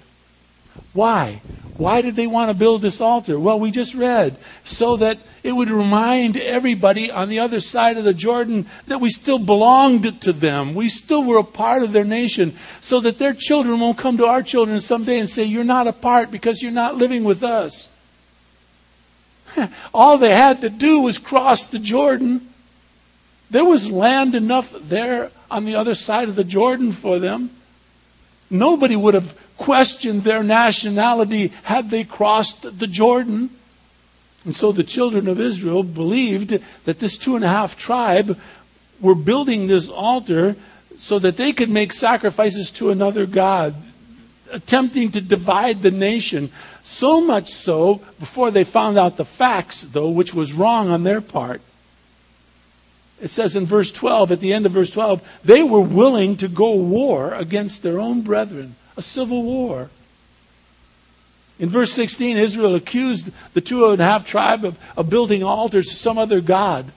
Why? 0.94 1.42
Why 1.78 2.02
did 2.02 2.16
they 2.16 2.28
want 2.28 2.50
to 2.50 2.58
build 2.58 2.82
this 2.82 3.02
altar? 3.02 3.38
Well, 3.38 3.60
we 3.60 3.70
just 3.70 3.96
read 3.96 4.38
so 4.64 4.96
that 4.98 5.18
it 5.44 5.52
would 5.52 5.70
remind 5.70 6.38
everybody 6.38 7.12
on 7.12 7.28
the 7.28 7.40
other 7.40 7.60
side 7.60 7.98
of 7.98 8.06
the 8.06 8.14
Jordan 8.14 8.66
that 8.88 9.02
we 9.02 9.10
still 9.10 9.40
belonged 9.40 10.22
to 10.22 10.32
them. 10.32 10.74
We 10.74 10.88
still 10.88 11.24
were 11.24 11.38
a 11.38 11.44
part 11.44 11.84
of 11.84 11.92
their 11.92 12.06
nation 12.06 12.56
so 12.80 13.02
that 13.02 13.18
their 13.18 13.34
children 13.34 13.82
won't 13.82 13.98
come 13.98 14.18
to 14.18 14.26
our 14.26 14.42
children 14.42 14.80
someday 14.80 15.20
and 15.20 15.30
say, 15.30 15.44
You're 15.44 15.66
not 15.66 15.88
a 15.88 15.94
part 15.94 16.32
because 16.32 16.62
you're 16.62 16.72
not 16.72 16.96
living 16.96 17.26
with 17.26 17.44
us. 17.44 17.90
All 19.94 20.18
they 20.18 20.32
had 20.32 20.62
to 20.62 20.70
do 20.70 21.02
was 21.02 21.18
cross 21.18 21.66
the 21.66 21.80
Jordan. 21.80 22.54
There 23.52 23.66
was 23.66 23.92
land 23.92 24.34
enough 24.34 24.74
there 24.80 25.30
on 25.52 25.66
the 25.66 25.76
other 25.76 25.94
side 25.94 26.30
of 26.30 26.36
the 26.36 26.44
Jordan 26.46 26.94
for 26.94 27.20
them. 27.20 27.50
Nobody 28.50 28.96
would 28.96 29.14
have 29.14 29.38
questioned 29.58 30.24
their 30.24 30.44
nationality 30.44 31.52
had 31.64 31.90
they 31.90 32.04
crossed 32.04 32.80
the 32.80 32.88
Jordan. 32.88 33.50
And 34.44 34.56
so 34.56 34.72
the 34.72 34.84
children 34.84 35.28
of 35.28 35.40
Israel 35.40 35.84
believed 35.84 36.60
that 36.86 37.00
this 37.00 37.18
two 37.18 37.36
and 37.36 37.44
a 37.44 37.50
half 37.50 37.78
tribe 37.78 38.40
were 39.02 39.16
building 39.16 39.68
this 39.68 39.90
altar 39.90 40.56
so 40.98 41.20
that 41.20 41.38
they 41.38 41.52
could 41.52 41.70
make 41.70 41.92
sacrifices 41.92 42.72
to 42.72 42.90
another 42.90 43.26
God, 43.26 43.76
attempting 44.52 45.12
to 45.12 45.22
divide 45.22 45.82
the 45.82 45.92
nation. 45.92 46.52
So 46.84 47.20
much 47.20 47.50
so, 47.50 48.02
before 48.20 48.52
they 48.52 48.64
found 48.64 48.98
out 48.98 49.18
the 49.18 49.26
facts, 49.26 49.82
though, 49.82 50.10
which 50.10 50.34
was 50.34 50.54
wrong 50.54 50.90
on 50.90 51.04
their 51.04 51.22
part. 51.22 51.62
It 53.22 53.30
says 53.30 53.56
in 53.56 53.66
verse 53.66 53.92
12, 53.92 54.34
at 54.34 54.40
the 54.42 54.54
end 54.54 54.66
of 54.66 54.74
verse 54.74 54.90
12, 54.90 55.28
they 55.44 55.64
were 55.64 55.82
willing 55.82 56.38
to 56.38 56.48
go 56.48 56.76
war 56.76 57.34
against 57.34 57.82
their 57.82 58.00
own 58.00 58.22
brethren 58.22 58.76
a 58.98 59.02
civil 59.02 59.44
war. 59.44 59.90
In 61.58 61.70
verse 61.70 61.94
16, 61.94 62.38
Israel 62.38 62.76
accused 62.76 63.32
the 63.54 63.62
two 63.62 63.90
and 63.90 64.02
a 64.02 64.06
half 64.06 64.26
tribe 64.26 64.66
of, 64.66 64.78
of 64.98 65.10
building 65.10 65.44
altars 65.44 65.88
to 65.88 65.96
some 65.96 66.18
other 66.18 66.42
God. 66.42 66.92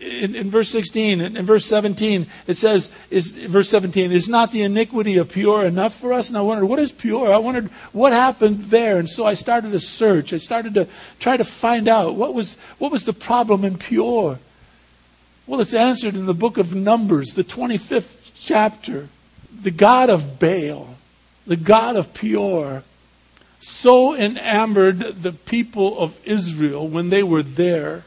In, 0.00 0.36
in, 0.36 0.48
verse 0.48 0.68
16 0.68 1.20
in, 1.20 1.36
in 1.36 1.44
verse 1.44 1.66
17 1.66 2.28
it 2.46 2.54
says 2.54 2.88
is 3.10 3.32
verse 3.32 3.68
17 3.68 4.12
is 4.12 4.28
not 4.28 4.52
the 4.52 4.62
iniquity 4.62 5.16
of 5.16 5.28
Peor 5.32 5.64
enough 5.64 5.92
for 5.92 6.12
us? 6.12 6.28
And 6.28 6.38
i 6.38 6.40
wondered 6.40 6.66
what 6.66 6.78
is 6.78 6.92
Peor 6.92 7.32
i 7.32 7.38
wondered 7.38 7.66
what 7.90 8.12
happened 8.12 8.60
there? 8.66 8.98
And 8.98 9.08
so 9.08 9.26
i 9.26 9.34
started 9.34 9.74
a 9.74 9.80
search. 9.80 10.32
I 10.32 10.38
started 10.38 10.74
to 10.74 10.86
try 11.18 11.36
to 11.36 11.42
find 11.42 11.88
out 11.88 12.14
what 12.14 12.32
was 12.32 12.54
what 12.78 12.92
was 12.92 13.06
the 13.06 13.12
problem 13.12 13.64
in 13.64 13.76
Peor 13.76 14.38
well 15.48 15.60
it's 15.60 15.74
answered 15.74 16.14
in 16.14 16.26
the 16.26 16.34
book 16.34 16.58
of 16.58 16.76
numbers 16.76 17.30
the 17.30 17.42
25th 17.42 18.30
chapter. 18.36 19.08
The 19.62 19.72
god 19.72 20.10
of 20.10 20.38
baal 20.38 20.94
the 21.48 21.56
God 21.56 21.96
of 21.96 22.14
Peor, 22.14 22.84
so 23.58 24.14
enamored 24.14 25.00
the 25.00 25.32
people 25.32 25.98
of 25.98 26.16
Israel 26.24 26.86
when 26.86 27.08
they 27.08 27.24
were 27.24 27.42
there 27.42 28.04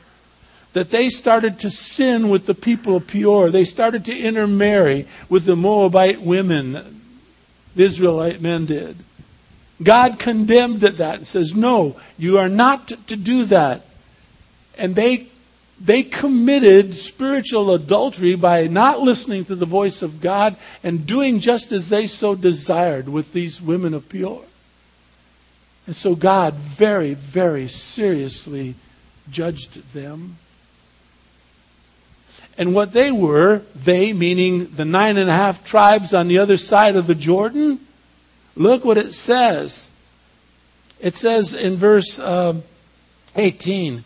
that 0.74 0.92
they 0.92 1.10
started 1.10 1.60
to 1.60 1.70
sin 1.70 2.30
with 2.30 2.46
the 2.46 2.56
people 2.56 2.96
of 2.96 3.08
Peor. 3.08 3.50
They 3.50 3.66
started 3.66 4.06
to 4.06 4.18
intermarry 4.18 5.08
with 5.28 5.46
the 5.46 5.56
Moabite 5.56 6.22
women. 6.22 7.02
The 7.76 7.84
Israelite 7.84 8.42
men 8.42 8.68
did. 8.68 8.96
God 9.84 10.20
condemned 10.20 10.82
that 10.82 11.16
and 11.16 11.28
says, 11.28 11.56
No, 11.56 12.00
you 12.18 12.38
are 12.38 12.48
not 12.48 12.88
to 13.08 13.16
do 13.16 13.46
that. 13.46 13.86
And 14.78 14.96
they 14.96 15.31
they 15.84 16.04
committed 16.04 16.94
spiritual 16.94 17.74
adultery 17.74 18.36
by 18.36 18.68
not 18.68 19.02
listening 19.02 19.46
to 19.46 19.56
the 19.56 19.66
voice 19.66 20.04
of 20.04 20.22
God 20.22 20.56
and 20.84 21.08
doing 21.08 21.40
just 21.40 21.72
as 21.72 21.90
they 21.90 22.06
so 22.06 22.36
desired 22.36 23.10
with 23.10 23.34
these 23.34 23.62
women 23.62 23.96
of 23.96 24.08
Peor. 24.08 24.44
And 25.88 25.96
so 25.96 26.16
God 26.16 26.54
very, 26.54 27.16
very 27.16 27.68
seriously 27.68 28.76
judged 29.32 29.94
them. 29.94 30.38
And 32.58 32.76
what 32.76 32.94
they 32.94 33.12
were, 33.12 33.64
they 33.74 34.14
meaning 34.14 34.68
the 34.68 34.86
nine 34.86 35.18
and 35.18 35.30
a 35.30 35.34
half 35.34 35.64
tribes 35.64 36.14
on 36.14 36.28
the 36.28 36.38
other 36.38 36.58
side 36.58 36.96
of 36.96 37.08
the 37.08 37.16
Jordan, 37.16 37.80
look 38.56 38.86
what 38.86 39.00
it 39.00 39.14
says. 39.14 39.90
It 41.00 41.16
says 41.16 41.56
in 41.56 41.78
verse 41.78 42.20
uh, 42.20 42.62
18, 43.36 44.04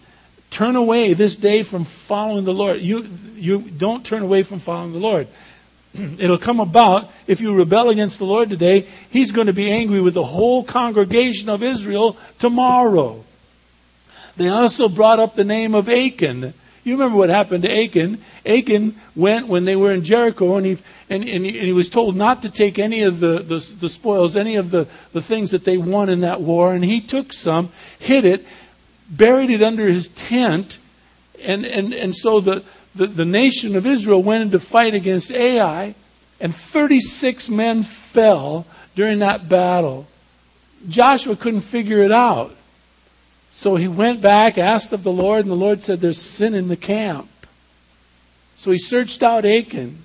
turn 0.56 0.78
away 0.78 1.14
this 1.14 1.36
day 1.36 1.64
from 1.64 1.84
following 1.84 2.46
the 2.46 2.54
Lord. 2.54 2.80
You, 2.80 3.06
you 3.36 3.60
don't 3.60 4.06
turn 4.06 4.22
away 4.22 4.44
from 4.44 4.60
following 4.60 4.94
the 4.94 5.00
Lord. 5.00 5.28
It'll 5.94 6.38
come 6.38 6.62
about 6.62 7.12
if 7.28 7.42
you 7.42 7.54
rebel 7.54 7.90
against 7.90 8.20
the 8.20 8.26
Lord 8.26 8.50
today, 8.50 8.88
He's 9.10 9.32
going 9.32 9.48
to 9.48 9.54
be 9.54 9.70
angry 9.70 10.00
with 10.00 10.14
the 10.14 10.24
whole 10.24 10.64
congregation 10.64 11.50
of 11.50 11.62
Israel 11.62 12.16
tomorrow. 12.40 13.26
They 14.38 14.48
also 14.48 14.88
brought 14.88 15.20
up 15.20 15.36
the 15.36 15.44
name 15.44 15.76
of 15.76 15.90
Achan. 15.90 16.54
You 16.86 16.94
remember 16.94 17.18
what 17.18 17.30
happened 17.30 17.64
to 17.64 17.84
Achan? 17.84 18.22
Achan 18.46 18.96
went 19.14 19.48
when 19.48 19.66
they 19.66 19.76
were 19.76 19.92
in 19.92 20.06
Jericho 20.06 20.56
and 20.56 20.66
he, 20.66 20.78
and, 21.10 21.22
and 21.24 21.46
he, 21.46 21.58
and 21.58 21.68
he 21.68 21.74
was 21.74 21.90
told 21.90 22.16
not 22.16 22.44
to 22.44 22.50
take 22.50 22.80
any 22.80 23.02
of 23.02 23.20
the, 23.20 23.40
the, 23.40 23.60
the 23.80 23.90
spoils, 23.90 24.38
any 24.38 24.56
of 24.56 24.72
the, 24.72 24.88
the 25.12 25.22
things 25.22 25.52
that 25.52 25.66
they 25.66 25.78
won 25.78 26.08
in 26.08 26.22
that 26.22 26.40
war. 26.40 26.74
And 26.74 26.86
he 26.86 27.02
took 27.02 27.34
some, 27.34 27.72
hid 28.00 28.24
it, 28.24 28.46
buried 29.10 29.50
it 29.50 29.62
under 29.62 29.86
his 29.88 30.08
tent. 30.10 30.80
And, 31.44 31.66
and, 31.66 31.94
and 31.94 32.16
so 32.16 32.40
the, 32.40 32.64
the, 32.94 33.08
the 33.08 33.26
nation 33.26 33.76
of 33.76 33.86
Israel 33.86 34.24
went 34.24 34.44
into 34.44 34.60
fight 34.60 34.94
against 34.94 35.32
Ai, 35.32 35.96
and 36.40 36.54
36 36.54 37.50
men 37.50 37.84
fell 37.84 38.66
during 38.96 39.20
that 39.20 39.48
battle. 39.50 40.08
Joshua 40.88 41.36
couldn't 41.36 41.62
figure 41.62 42.00
it 42.00 42.12
out. 42.12 42.56
So 43.52 43.78
he 43.78 43.88
went 43.88 44.22
back, 44.22 44.58
asked 44.58 44.92
of 44.92 45.04
the 45.04 45.12
Lord, 45.12 45.42
and 45.42 45.52
the 45.52 45.56
Lord 45.56 45.82
said, 45.82 46.02
There's 46.02 46.22
sin 46.22 46.54
in 46.54 46.68
the 46.68 46.76
camp. 46.76 47.30
So 48.56 48.72
he 48.72 48.78
searched 48.78 49.24
out 49.24 49.46
Achan. 49.46 50.00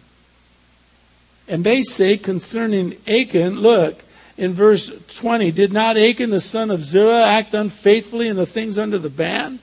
And 1.48 1.64
they 1.64 1.82
say 1.82 2.16
concerning 2.16 2.96
Achan, 3.09 3.59
look, 3.59 4.05
in 4.41 4.55
verse 4.55 4.91
20, 5.18 5.53
did 5.53 5.70
not 5.70 5.99
Achan 5.99 6.30
the 6.30 6.41
son 6.41 6.70
of 6.70 6.80
Zerah 6.80 7.26
act 7.26 7.53
unfaithfully 7.53 8.26
in 8.26 8.36
the 8.36 8.47
things 8.47 8.78
under 8.78 8.97
the 8.99 9.11
ban? 9.11 9.59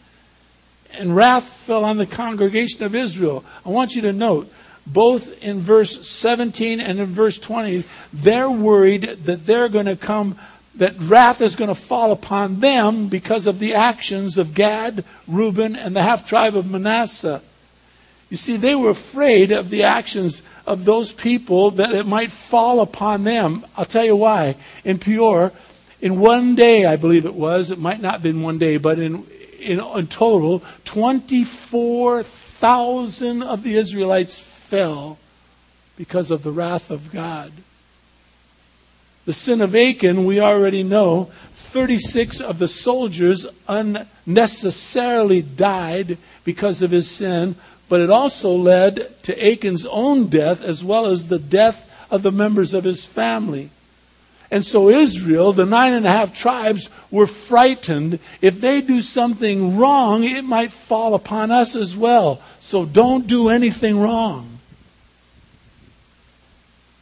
And 0.93 1.15
wrath 1.15 1.45
fell 1.45 1.84
on 1.84 1.97
the 1.97 2.05
congregation 2.05 2.84
of 2.84 2.93
Israel. 2.93 3.43
I 3.65 3.69
want 3.69 3.95
you 3.95 4.03
to 4.03 4.13
note, 4.13 4.53
both 4.86 5.43
in 5.43 5.61
verse 5.61 6.07
17 6.07 6.80
and 6.80 6.99
in 6.99 7.07
verse 7.07 7.39
20, 7.39 7.86
they're 8.13 8.51
worried 8.51 9.01
that 9.01 9.47
they're 9.47 9.67
going 9.67 9.88
to 9.88 9.95
come 9.95 10.38
that 10.75 10.93
wrath 10.99 11.41
is 11.41 11.55
going 11.55 11.69
to 11.69 11.75
fall 11.75 12.11
upon 12.11 12.59
them 12.59 13.07
because 13.07 13.47
of 13.47 13.57
the 13.57 13.73
actions 13.73 14.38
of 14.38 14.53
Gad, 14.53 15.03
Reuben, 15.28 15.75
and 15.75 15.95
the 15.95 16.03
half 16.03 16.28
tribe 16.30 16.55
of 16.55 16.69
Manasseh. 16.69 17.41
You 18.30 18.38
see, 18.38 18.57
they 18.57 18.75
were 18.75 18.89
afraid 18.89 19.51
of 19.51 19.69
the 19.69 19.84
actions 19.84 20.41
of 20.65 20.86
those 20.86 21.13
people 21.13 21.71
that 21.71 21.93
it 21.93 22.05
might 22.05 22.32
fall 22.32 22.82
upon 22.82 23.23
them. 23.23 23.65
I'll 23.78 23.86
tell 23.86 24.03
you 24.03 24.17
why. 24.17 24.55
In 24.84 24.99
Peor, 24.99 25.53
in 26.01 26.19
one 26.19 26.55
day, 26.55 26.86
I 26.86 26.97
believe 26.97 27.25
it 27.25 27.36
was, 27.36 27.71
it 27.71 27.80
might 27.80 28.01
not 28.01 28.11
have 28.13 28.23
been 28.23 28.41
one 28.41 28.57
day, 28.57 28.75
but 28.78 28.99
in, 28.99 29.25
in, 29.59 29.80
in 29.80 30.07
total, 30.07 30.61
24,000 30.84 33.43
of 33.43 33.63
the 33.63 33.75
Israelites 33.75 34.38
fell 34.39 35.17
because 35.95 36.30
of 36.30 36.43
the 36.43 36.51
wrath 36.51 36.91
of 36.91 37.13
God. 37.13 37.53
The 39.25 39.32
sin 39.34 39.61
of 39.61 39.75
Achan, 39.75 40.25
we 40.25 40.39
already 40.39 40.84
know, 40.84 41.32
36 41.53 42.39
of 42.39 42.59
the 42.59 42.67
soldiers 42.67 43.47
unnecessarily 43.67 45.41
died 45.41 46.17
because 46.45 46.82
of 46.82 46.91
his 46.91 47.09
sin, 47.09 47.57
but 47.89 48.01
it 48.01 48.09
also 48.09 48.51
led 48.51 49.21
to 49.23 49.35
Achan's 49.45 49.85
own 49.85 50.27
death 50.27 50.63
as 50.63 50.83
well 50.83 51.05
as 51.05 51.27
the 51.27 51.39
death 51.39 51.89
of 52.09 52.23
the 52.23 52.31
members 52.31 52.73
of 52.73 52.83
his 52.83 53.05
family. 53.05 53.69
And 54.49 54.63
so 54.63 54.89
Israel, 54.89 55.51
the 55.51 55.65
nine 55.65 55.93
and 55.93 56.05
a 56.05 56.11
half 56.11 56.33
tribes, 56.33 56.89
were 57.11 57.27
frightened. 57.27 58.19
If 58.41 58.61
they 58.61 58.79
do 58.81 59.01
something 59.01 59.77
wrong, 59.77 60.23
it 60.23 60.45
might 60.45 60.71
fall 60.71 61.13
upon 61.13 61.51
us 61.51 61.75
as 61.75 61.97
well. 61.97 62.41
So 62.59 62.85
don't 62.85 63.27
do 63.27 63.49
anything 63.49 63.99
wrong. 63.99 64.59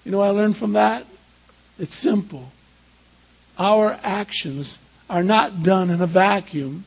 You 0.03 0.11
know 0.11 0.21
I 0.21 0.29
learned 0.29 0.57
from 0.57 0.73
that? 0.73 1.05
It's 1.77 1.95
simple. 1.95 2.51
Our 3.59 3.99
actions 4.03 4.77
are 5.09 5.23
not 5.23 5.61
done 5.61 5.89
in 5.89 6.01
a 6.01 6.07
vacuum. 6.07 6.85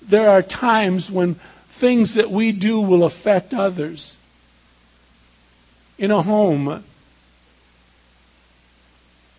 There 0.00 0.30
are 0.30 0.42
times 0.42 1.10
when 1.10 1.36
things 1.74 2.14
that 2.14 2.30
we 2.30 2.52
do 2.52 2.80
will 2.80 3.04
affect 3.04 3.52
others. 3.52 4.16
In 5.98 6.10
a 6.10 6.22
home, 6.22 6.84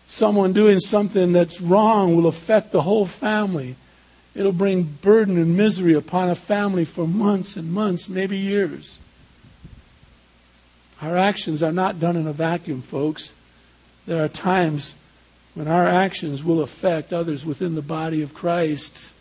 someone 0.06 0.52
doing 0.52 0.80
something 0.80 1.32
that's 1.32 1.60
wrong 1.60 2.16
will 2.16 2.26
affect 2.26 2.72
the 2.72 2.82
whole 2.82 3.06
family. 3.06 3.76
It'll 4.34 4.52
bring 4.52 4.84
burden 4.84 5.36
and 5.36 5.56
misery 5.56 5.94
upon 5.94 6.30
a 6.30 6.34
family 6.34 6.84
for 6.84 7.06
months 7.06 7.56
and 7.56 7.72
months, 7.72 8.08
maybe 8.08 8.36
years. 8.36 8.98
Our 11.02 11.16
actions 11.16 11.62
are 11.62 11.72
not 11.72 12.00
done 12.00 12.16
in 12.16 12.26
a 12.26 12.32
vacuum, 12.32 12.82
folks 12.82 13.32
there 14.06 14.24
are 14.24 14.28
times 14.28 14.94
when 15.54 15.68
our 15.68 15.86
actions 15.86 16.44
will 16.44 16.62
affect 16.62 17.12
others 17.12 17.44
within 17.44 17.74
the 17.74 17.82
body 17.82 18.22
of 18.22 18.34
Christ. 18.34 19.12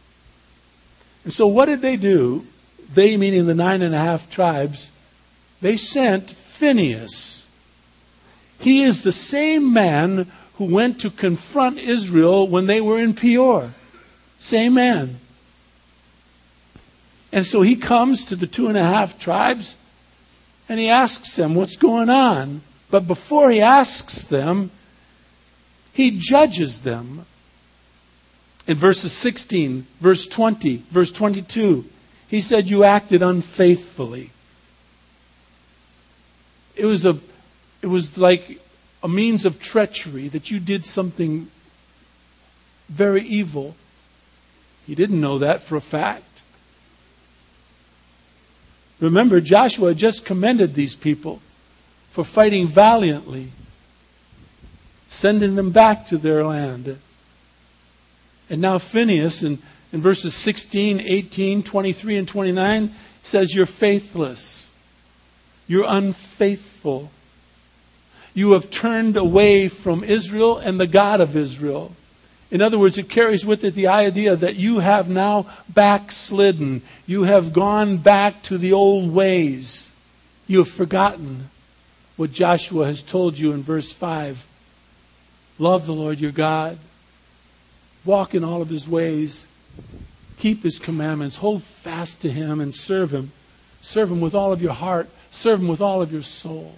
And 1.23 1.33
so, 1.33 1.47
what 1.47 1.65
did 1.65 1.81
they 1.81 1.97
do? 1.97 2.45
They, 2.93 3.17
meaning 3.17 3.45
the 3.45 3.55
nine 3.55 3.81
and 3.81 3.95
a 3.95 3.99
half 3.99 4.29
tribes, 4.29 4.91
they 5.61 5.77
sent 5.77 6.31
Phineas. 6.31 7.45
He 8.59 8.83
is 8.83 9.03
the 9.03 9.11
same 9.11 9.73
man 9.73 10.31
who 10.55 10.73
went 10.73 10.99
to 11.01 11.09
confront 11.09 11.79
Israel 11.79 12.47
when 12.47 12.67
they 12.67 12.81
were 12.81 12.99
in 12.99 13.13
Peor. 13.13 13.73
Same 14.39 14.75
man. 14.75 15.19
And 17.31 17.45
so 17.45 17.61
he 17.61 17.75
comes 17.75 18.23
to 18.25 18.35
the 18.35 18.47
two 18.47 18.67
and 18.67 18.77
a 18.77 18.83
half 18.83 19.19
tribes 19.19 19.75
and 20.69 20.79
he 20.79 20.87
asks 20.87 21.35
them, 21.35 21.55
What's 21.55 21.75
going 21.75 22.09
on? 22.09 22.61
But 22.89 23.07
before 23.07 23.51
he 23.51 23.61
asks 23.61 24.23
them, 24.23 24.71
he 25.91 26.17
judges 26.17 26.81
them. 26.81 27.25
In 28.67 28.77
verses 28.77 29.11
16, 29.11 29.85
verse 29.99 30.25
20, 30.25 30.83
verse 30.89 31.11
22, 31.11 31.85
he 32.27 32.41
said, 32.41 32.69
You 32.69 32.83
acted 32.83 33.21
unfaithfully. 33.21 34.31
It 36.75 36.85
was, 36.85 37.05
a, 37.05 37.17
it 37.81 37.87
was 37.87 38.17
like 38.17 38.59
a 39.01 39.07
means 39.07 39.45
of 39.45 39.59
treachery 39.59 40.27
that 40.29 40.51
you 40.51 40.59
did 40.59 40.85
something 40.85 41.49
very 42.89 43.21
evil. 43.21 43.75
He 44.85 44.95
didn't 44.95 45.21
know 45.21 45.39
that 45.39 45.61
for 45.61 45.75
a 45.75 45.81
fact. 45.81 46.23
Remember, 48.99 49.41
Joshua 49.41 49.93
just 49.93 50.25
commended 50.25 50.73
these 50.73 50.95
people 50.95 51.41
for 52.11 52.23
fighting 52.23 52.67
valiantly, 52.67 53.51
sending 55.07 55.55
them 55.55 55.71
back 55.71 56.07
to 56.07 56.17
their 56.17 56.45
land. 56.45 56.97
And 58.49 58.61
now 58.61 58.77
Phineas 58.77 59.43
in, 59.43 59.59
in 59.95 60.01
verses 60.01 60.35
16, 60.35 60.99
18, 60.99 61.63
23, 61.63 62.17
and 62.17 62.27
29, 62.27 62.91
says, 63.23 63.55
You're 63.55 63.65
faithless. 63.65 64.73
You're 65.67 65.85
unfaithful. 65.87 67.11
You 68.33 68.51
have 68.51 68.69
turned 68.69 69.15
away 69.15 69.69
from 69.69 70.03
Israel 70.03 70.57
and 70.57 70.77
the 70.77 70.85
God 70.85 71.21
of 71.21 71.37
Israel. 71.37 71.95
In 72.51 72.61
other 72.61 72.77
words, 72.77 72.97
it 72.97 73.07
carries 73.07 73.45
with 73.45 73.63
it 73.63 73.73
the 73.73 73.87
idea 73.87 74.35
that 74.35 74.57
you 74.57 74.79
have 74.79 75.07
now 75.07 75.45
backslidden. 75.69 76.81
You 77.07 77.23
have 77.23 77.53
gone 77.53 77.95
back 77.95 78.41
to 78.43 78.57
the 78.57 78.73
old 78.73 79.13
ways. 79.13 79.93
You 80.45 80.57
have 80.57 80.67
forgotten 80.67 81.49
what 82.17 82.33
Joshua 82.33 82.87
has 82.87 83.01
told 83.01 83.39
you 83.39 83.53
in 83.53 83.63
verse 83.63 83.93
5. 83.93 84.45
Love 85.57 85.85
the 85.85 85.93
Lord 85.93 86.19
your 86.19 86.33
God. 86.33 86.79
Walk 88.03 88.35
in 88.35 88.43
all 88.43 88.61
of 88.61 88.67
his 88.67 88.89
ways. 88.89 89.47
Keep 90.37 90.63
his 90.63 90.79
commandments. 90.79 91.37
Hold 91.37 91.63
fast 91.63 92.21
to 92.21 92.31
him 92.31 92.59
and 92.59 92.73
serve 92.73 93.11
him. 93.11 93.31
Serve 93.81 94.11
him 94.11 94.21
with 94.21 94.35
all 94.35 94.51
of 94.51 94.61
your 94.61 94.73
heart. 94.73 95.09
Serve 95.31 95.61
him 95.61 95.67
with 95.67 95.81
all 95.81 96.01
of 96.01 96.11
your 96.11 96.23
soul. 96.23 96.75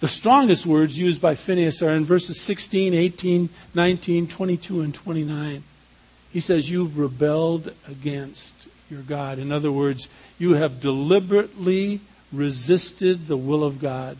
The 0.00 0.08
strongest 0.08 0.66
words 0.66 0.98
used 0.98 1.22
by 1.22 1.34
Phineas 1.34 1.80
are 1.80 1.90
in 1.90 2.04
verses 2.04 2.40
16, 2.40 2.92
18, 2.92 3.48
19, 3.74 4.26
22, 4.26 4.80
and 4.80 4.94
29. 4.94 5.62
He 6.30 6.40
says, 6.40 6.68
You've 6.68 6.98
rebelled 6.98 7.72
against 7.88 8.68
your 8.90 9.02
God. 9.02 9.38
In 9.38 9.50
other 9.52 9.72
words, 9.72 10.08
you 10.38 10.54
have 10.54 10.80
deliberately 10.80 12.00
resisted 12.32 13.28
the 13.28 13.36
will 13.36 13.64
of 13.64 13.80
God. 13.80 14.18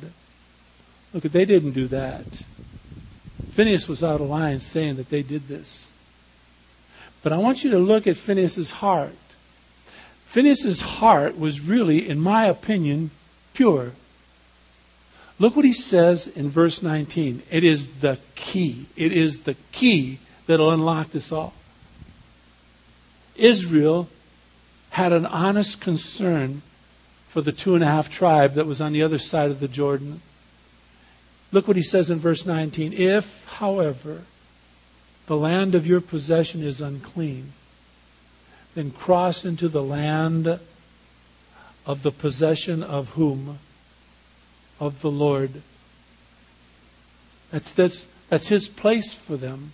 Look, 1.12 1.24
they 1.24 1.45
didn't 1.45 1.72
do 1.72 1.87
that. 1.89 2.45
Phineas 3.51 3.89
was 3.89 4.03
out 4.03 4.20
of 4.20 4.28
line 4.28 4.61
saying 4.61 4.97
that 4.97 5.11
they 5.11 5.22
did 5.22 5.49
this. 5.49 5.93
But 7.24 7.32
I 7.32 7.38
want 7.38 7.64
you 7.64 7.70
to 7.70 7.78
look 7.78 8.06
at 8.06 8.18
Phineas's 8.18 8.70
heart. 8.70 9.16
Phineas's 10.26 10.82
heart 10.82 11.38
was 11.38 11.58
really, 11.58 12.06
in 12.06 12.20
my 12.20 12.44
opinion, 12.44 13.10
pure. 13.54 13.92
Look 15.38 15.56
what 15.56 15.64
he 15.64 15.72
says 15.72 16.26
in 16.26 16.50
verse 16.50 16.82
19. 16.82 17.42
It 17.50 17.64
is 17.64 17.86
the 18.00 18.18
key. 18.34 18.86
It 18.94 19.12
is 19.12 19.40
the 19.40 19.56
key 19.72 20.18
that'll 20.46 20.70
unlock 20.70 21.12
this 21.12 21.32
all. 21.32 21.54
Israel 23.36 24.08
had 24.90 25.12
an 25.12 25.24
honest 25.24 25.80
concern 25.80 26.60
for 27.28 27.40
the 27.40 27.52
two 27.52 27.74
and 27.74 27.82
a 27.82 27.86
half 27.86 28.10
tribe 28.10 28.52
that 28.52 28.66
was 28.66 28.82
on 28.82 28.92
the 28.92 29.02
other 29.02 29.18
side 29.18 29.50
of 29.50 29.60
the 29.60 29.66
Jordan. 29.66 30.20
Look 31.52 31.66
what 31.66 31.78
he 31.78 31.82
says 31.82 32.10
in 32.10 32.18
verse 32.18 32.44
19. 32.44 32.92
If, 32.92 33.46
however, 33.46 34.24
the 35.26 35.36
land 35.36 35.74
of 35.74 35.86
your 35.86 36.00
possession 36.00 36.62
is 36.62 36.80
unclean, 36.80 37.52
then 38.74 38.90
cross 38.90 39.44
into 39.44 39.68
the 39.68 39.82
land 39.82 40.58
of 41.86 42.02
the 42.02 42.12
possession 42.12 42.82
of 42.82 43.10
whom? 43.10 43.58
Of 44.80 45.00
the 45.00 45.10
Lord. 45.10 45.62
That's, 47.50 47.72
that's, 47.72 48.06
that's 48.28 48.48
his 48.48 48.68
place 48.68 49.14
for 49.14 49.36
them. 49.36 49.72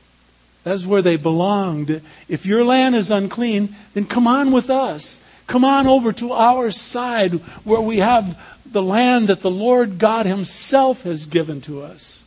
That's 0.63 0.85
where 0.85 1.03
they 1.03 1.17
belonged. 1.17 2.03
If 2.29 2.45
your 2.45 2.65
land 2.65 2.95
is 2.95 3.11
unclean, 3.11 3.75
then 3.95 4.07
come 4.07 4.27
on 4.27 4.53
with 4.53 4.69
us. 4.69 5.19
Come 5.47 5.65
on 5.65 5.87
over 5.87 6.13
to 6.13 6.33
our 6.33 6.71
side 6.71 7.35
where 7.65 7.81
we 7.81 7.99
have 7.99 8.41
the 8.71 8.83
land 8.83 9.29
that 9.29 9.41
the 9.41 9.51
Lord 9.51 9.99
God 9.99 10.27
Himself 10.27 11.03
has 11.03 11.27
given 11.27 11.61
to 11.63 11.83
us 11.83 12.25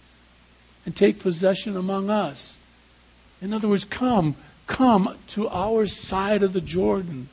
and 0.86 0.96
take 0.96 1.20
possession 1.20 1.78
among 1.78 2.10
us. 2.10 2.60
In 3.44 3.52
other 3.52 3.68
words, 3.68 3.84
come, 3.84 4.36
come 4.68 5.18
to 5.28 5.50
our 5.50 5.86
side 5.86 6.44
of 6.44 6.54
the 6.54 6.62
Jordan. 6.62 7.28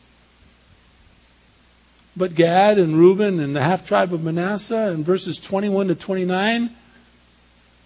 But 2.17 2.35
Gad 2.35 2.81
and 2.81 2.97
Reuben 2.97 3.39
and 3.39 3.55
the 3.55 3.63
half 3.63 3.87
tribe 3.87 4.13
of 4.13 4.25
Manasseh 4.25 4.91
in 4.91 5.05
verses 5.05 5.39
21 5.39 5.87
to 5.87 5.95
29 5.95 6.71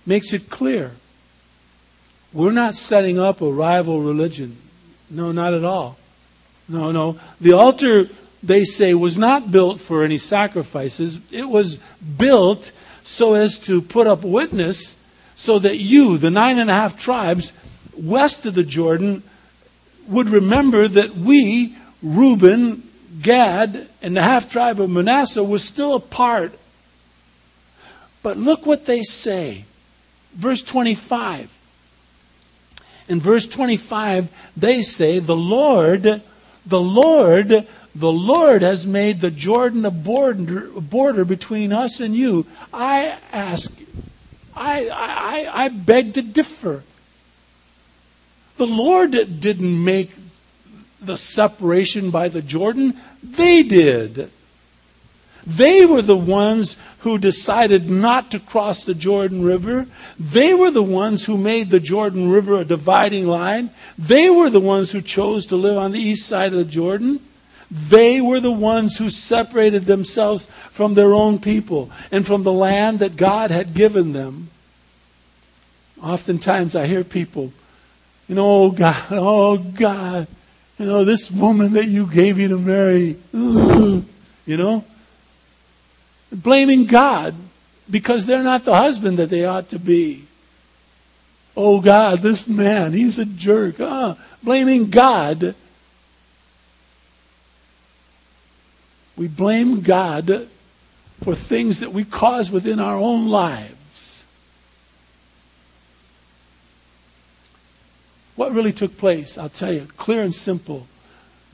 makes 0.06 0.32
it 0.32 0.48
clear. 0.48 0.92
We're 2.32 2.50
not 2.50 2.74
setting 2.74 3.18
up 3.18 3.42
a 3.42 3.52
rival 3.52 4.00
religion. 4.00 4.56
No, 5.10 5.30
not 5.30 5.52
at 5.52 5.62
all. 5.62 5.98
No, 6.66 6.92
no. 6.92 7.18
The 7.42 7.52
altar, 7.52 8.08
they 8.42 8.64
say, 8.64 8.94
was 8.94 9.18
not 9.18 9.50
built 9.50 9.80
for 9.80 10.02
any 10.02 10.16
sacrifices. 10.16 11.20
It 11.30 11.50
was 11.50 11.76
built 12.16 12.72
so 13.02 13.34
as 13.34 13.58
to 13.66 13.82
put 13.82 14.06
up 14.06 14.22
witness 14.22 14.96
so 15.34 15.58
that 15.58 15.76
you, 15.76 16.16
the 16.16 16.30
nine 16.30 16.58
and 16.58 16.70
a 16.70 16.74
half 16.74 16.98
tribes 16.98 17.52
west 17.96 18.46
of 18.46 18.54
the 18.54 18.64
Jordan, 18.64 19.22
would 20.08 20.28
remember 20.28 20.88
that 20.88 21.16
we, 21.16 21.76
Reuben, 22.02 22.88
Gad, 23.22 23.88
and 24.02 24.16
the 24.16 24.22
half 24.22 24.50
tribe 24.50 24.80
of 24.80 24.90
Manasseh, 24.90 25.44
was 25.44 25.64
still 25.64 25.94
a 25.94 26.00
part. 26.00 26.52
But 28.22 28.36
look 28.36 28.66
what 28.66 28.86
they 28.86 29.02
say. 29.02 29.64
Verse 30.34 30.62
25. 30.62 31.50
In 33.08 33.20
verse 33.20 33.46
25, 33.46 34.30
they 34.56 34.82
say, 34.82 35.18
The 35.18 35.36
Lord, 35.36 36.22
the 36.66 36.80
Lord, 36.80 37.66
the 37.94 38.12
Lord 38.12 38.62
has 38.62 38.86
made 38.86 39.20
the 39.20 39.30
Jordan 39.30 39.84
a 39.84 39.90
border, 39.90 40.70
a 40.76 40.80
border 40.80 41.24
between 41.24 41.72
us 41.72 42.00
and 42.00 42.14
you. 42.14 42.46
I 42.72 43.18
ask, 43.30 43.72
I, 44.56 44.88
I, 44.88 45.64
I 45.64 45.68
beg 45.68 46.14
to 46.14 46.22
differ. 46.22 46.82
The 48.56 48.66
Lord 48.66 49.12
didn't 49.40 49.84
make 49.84 50.10
the 51.00 51.16
separation 51.16 52.10
by 52.10 52.28
the 52.28 52.42
Jordan, 52.42 52.94
they 53.22 53.62
did. 53.62 54.30
They 55.46 55.84
were 55.84 56.02
the 56.02 56.16
ones 56.16 56.76
who 57.00 57.18
decided 57.18 57.90
not 57.90 58.30
to 58.30 58.40
cross 58.40 58.84
the 58.84 58.94
Jordan 58.94 59.44
River. 59.44 59.86
They 60.18 60.54
were 60.54 60.70
the 60.70 60.82
ones 60.82 61.26
who 61.26 61.36
made 61.36 61.68
the 61.68 61.80
Jordan 61.80 62.30
River 62.30 62.56
a 62.56 62.64
dividing 62.64 63.26
line. 63.26 63.68
They 63.98 64.30
were 64.30 64.48
the 64.48 64.60
ones 64.60 64.90
who 64.92 65.02
chose 65.02 65.46
to 65.46 65.56
live 65.56 65.76
on 65.76 65.92
the 65.92 66.00
east 66.00 66.26
side 66.26 66.52
of 66.52 66.58
the 66.58 66.64
Jordan. 66.64 67.20
They 67.70 68.20
were 68.20 68.40
the 68.40 68.52
ones 68.52 68.96
who 68.96 69.10
separated 69.10 69.84
themselves 69.84 70.46
from 70.70 70.94
their 70.94 71.12
own 71.12 71.38
people 71.38 71.90
and 72.10 72.26
from 72.26 72.42
the 72.42 72.52
land 72.52 73.00
that 73.00 73.16
God 73.16 73.50
had 73.50 73.74
given 73.74 74.12
them. 74.12 74.48
Oftentimes 76.02 76.74
I 76.74 76.86
hear 76.86 77.04
people, 77.04 77.52
you 78.28 78.34
know, 78.34 78.64
oh 78.64 78.70
God, 78.70 79.04
oh 79.10 79.58
God, 79.58 80.26
you 80.78 80.86
know, 80.86 81.04
this 81.04 81.30
woman 81.30 81.74
that 81.74 81.86
you 81.86 82.06
gave 82.06 82.38
me 82.38 82.48
to 82.48 82.58
marry, 82.58 83.16
you 83.32 84.56
know, 84.56 84.84
blaming 86.32 86.86
God 86.86 87.34
because 87.90 88.26
they're 88.26 88.42
not 88.42 88.64
the 88.64 88.74
husband 88.74 89.18
that 89.18 89.30
they 89.30 89.44
ought 89.44 89.68
to 89.70 89.78
be. 89.78 90.24
Oh 91.56 91.80
God, 91.80 92.20
this 92.20 92.48
man, 92.48 92.92
he's 92.92 93.18
a 93.18 93.24
jerk. 93.24 93.76
Ah, 93.78 94.16
blaming 94.42 94.90
God. 94.90 95.54
We 99.16 99.28
blame 99.28 99.80
God 99.82 100.48
for 101.22 101.34
things 101.36 101.80
that 101.80 101.92
we 101.92 102.04
cause 102.04 102.50
within 102.50 102.80
our 102.80 102.96
own 102.96 103.28
lives. 103.28 103.74
What 108.36 108.52
really 108.52 108.72
took 108.72 108.96
place? 108.96 109.38
I'll 109.38 109.48
tell 109.48 109.72
you, 109.72 109.86
clear 109.96 110.22
and 110.22 110.34
simple. 110.34 110.86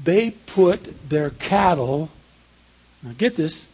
They 0.02 0.30
put 0.30 1.08
their 1.08 1.30
cattle, 1.30 2.10
now 3.02 3.12
get 3.16 3.36
this, 3.36 3.68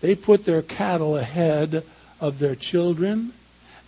they 0.00 0.14
put 0.14 0.44
their 0.44 0.62
cattle 0.62 1.16
ahead 1.16 1.84
of 2.20 2.38
their 2.38 2.54
children. 2.54 3.32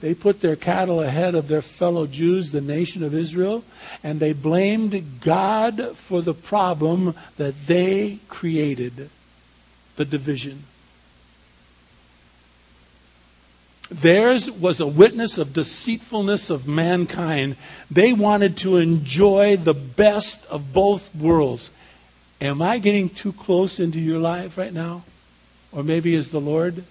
They 0.01 0.14
put 0.14 0.41
their 0.41 0.57
cattle 0.57 1.01
ahead 1.01 1.35
of 1.35 1.49
their 1.49 1.62
fellow 1.62 2.07
Jews, 2.07 2.51
the 2.51 2.61
nation 2.61 3.03
of 3.03 3.14
Israel, 3.14 3.64
and 4.03 4.20
they 4.20 4.33
blamed 4.33 5.20
God 5.20 5.97
for 5.97 6.20
the 6.20 6.35
problem 6.35 7.14
that 7.37 7.66
they 7.66 8.18
created 8.29 9.09
the 9.97 10.05
division. 10.05 10.64
Theirs 13.91 14.51
was 14.51 14.80
a 14.80 14.87
witness 14.87 15.37
of 15.39 15.53
deceitfulness 15.53 16.51
of 16.51 16.66
mankind. 16.66 17.57
They 17.91 18.12
wanted 18.12 18.57
to 18.59 18.78
enjoy 18.78 19.57
the 19.57 19.74
best 19.74 20.47
of 20.47 20.72
both 20.72 21.14
worlds. 21.14 21.70
Am 22.41 22.62
I 22.62 22.78
getting 22.78 23.09
too 23.09 23.32
close 23.32 23.78
into 23.78 24.01
your 24.01 24.18
life 24.18 24.57
right 24.57 24.72
now? 24.72 25.05
Or 25.70 25.82
maybe 25.82 26.14
is 26.14 26.30
the 26.30 26.41
Lord? 26.41 26.85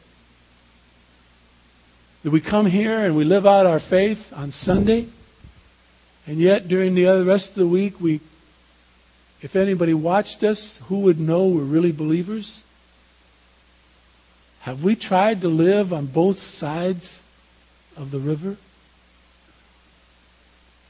Do 2.23 2.31
we 2.31 2.41
come 2.41 2.67
here 2.67 3.03
and 3.03 3.17
we 3.17 3.23
live 3.23 3.45
out 3.45 3.65
our 3.65 3.79
faith 3.79 4.31
on 4.33 4.51
Sunday, 4.51 5.07
and 6.25 6.37
yet 6.37 6.69
during 6.69 6.95
the 6.95 7.07
other 7.07 7.25
rest 7.25 7.49
of 7.49 7.55
the 7.55 7.67
week, 7.67 7.99
we, 7.99 8.21
if 9.41 9.57
anybody 9.57 9.93
watched 9.93 10.41
us, 10.43 10.77
who 10.85 10.99
would 11.01 11.19
know 11.19 11.47
we're 11.47 11.63
really 11.63 11.91
believers? 11.91 12.63
Have 14.63 14.81
we 14.81 14.95
tried 14.95 15.41
to 15.41 15.49
live 15.49 15.91
on 15.91 16.05
both 16.05 16.39
sides 16.39 17.21
of 17.97 18.11
the 18.11 18.19
river? 18.19 18.55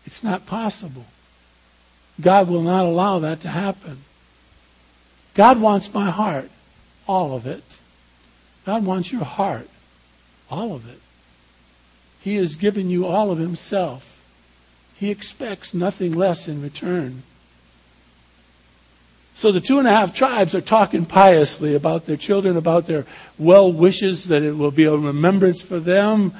It's 0.06 0.24
not 0.24 0.46
possible. 0.46 1.06
God 2.22 2.48
will 2.50 2.62
not 2.62 2.86
allow 2.86 3.18
that 3.18 3.40
to 3.42 3.48
happen. 3.48 4.04
God 5.34 5.60
wants 5.60 5.92
my 5.92 6.12
heart, 6.12 6.52
all 7.08 7.36
of 7.36 7.48
it. 7.48 7.80
God 8.64 8.86
wants 8.86 9.12
your 9.12 9.24
heart, 9.24 9.70
all 10.52 10.76
of 10.76 10.88
it. 10.88 11.02
He 12.22 12.36
has 12.36 12.54
given 12.54 12.92
you 12.92 13.08
all 13.08 13.32
of 13.32 13.40
Himself. 13.40 14.24
He 14.96 15.10
expects 15.10 15.74
nothing 15.74 16.14
less 16.14 16.48
in 16.48 16.62
return. 16.62 17.24
So 19.36 19.52
the 19.52 19.62
two 19.62 19.80
and 19.80 19.88
a 19.88 19.92
half 19.92 20.14
tribes 20.14 20.54
are 20.54 20.62
talking 20.62 21.06
piously 21.06 21.76
about 21.76 22.06
their 22.06 22.18
children, 22.18 22.56
about 22.56 22.86
their 22.86 23.06
well 23.38 23.72
wishes, 23.72 24.26
that 24.26 24.44
it 24.44 24.58
will 24.58 24.72
be 24.72 24.86
a 24.86 24.96
remembrance 24.96 25.62
for 25.62 25.80
them. 25.80 26.34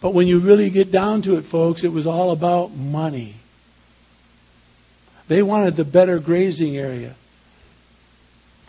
But 0.00 0.14
when 0.14 0.26
you 0.26 0.38
really 0.38 0.70
get 0.70 0.90
down 0.90 1.22
to 1.22 1.36
it, 1.36 1.42
folks, 1.42 1.84
it 1.84 1.92
was 1.92 2.06
all 2.06 2.30
about 2.30 2.74
money. 2.74 3.34
They 5.28 5.42
wanted 5.42 5.76
the 5.76 5.84
better 5.84 6.18
grazing 6.20 6.76
area. 6.76 7.14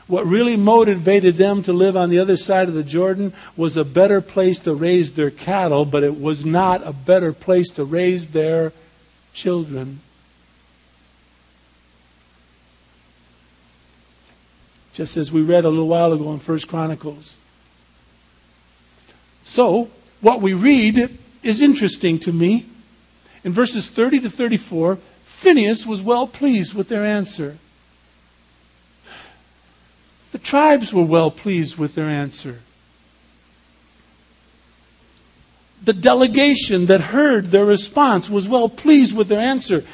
What 0.07 0.25
really 0.25 0.55
motivated 0.55 1.35
them 1.35 1.63
to 1.63 1.73
live 1.73 1.97
on 1.97 2.09
the 2.09 2.19
other 2.19 2.37
side 2.37 2.69
of 2.69 2.73
the 2.73 2.83
Jordan 2.83 3.33
was 3.57 3.75
a 3.75 3.83
better 3.83 4.21
place 4.21 4.59
to 4.59 4.73
raise 4.73 5.11
their 5.11 5.29
cattle, 5.29 5.85
but 5.85 6.03
it 6.03 6.19
was 6.19 6.45
not 6.45 6.85
a 6.85 6.93
better 6.93 7.33
place 7.33 7.69
to 7.71 7.83
raise 7.83 8.27
their 8.27 8.71
children. 9.33 9.99
Just 14.97 15.15
as 15.15 15.31
we 15.31 15.43
read 15.43 15.63
a 15.63 15.69
little 15.69 15.87
while 15.87 16.11
ago 16.11 16.33
in 16.33 16.39
First 16.39 16.67
Chronicles. 16.67 17.37
So, 19.45 19.91
what 20.21 20.41
we 20.41 20.55
read 20.55 21.15
is 21.43 21.61
interesting 21.61 22.17
to 22.17 22.33
me. 22.33 22.65
In 23.43 23.51
verses 23.51 23.91
30 23.91 24.21
to 24.21 24.29
34, 24.31 24.95
Phineas 25.23 25.85
was 25.85 26.01
well 26.01 26.25
pleased 26.25 26.73
with 26.73 26.89
their 26.89 27.05
answer. 27.05 27.59
The 30.31 30.39
tribes 30.39 30.91
were 30.91 31.05
well 31.05 31.29
pleased 31.29 31.77
with 31.77 31.93
their 31.93 32.07
answer. 32.07 32.61
The 35.85 35.93
delegation 35.93 36.87
that 36.87 37.01
heard 37.01 37.51
their 37.51 37.65
response 37.65 38.31
was 38.31 38.49
well 38.49 38.67
pleased 38.67 39.15
with 39.15 39.27
their 39.27 39.39
answer. 39.39 39.85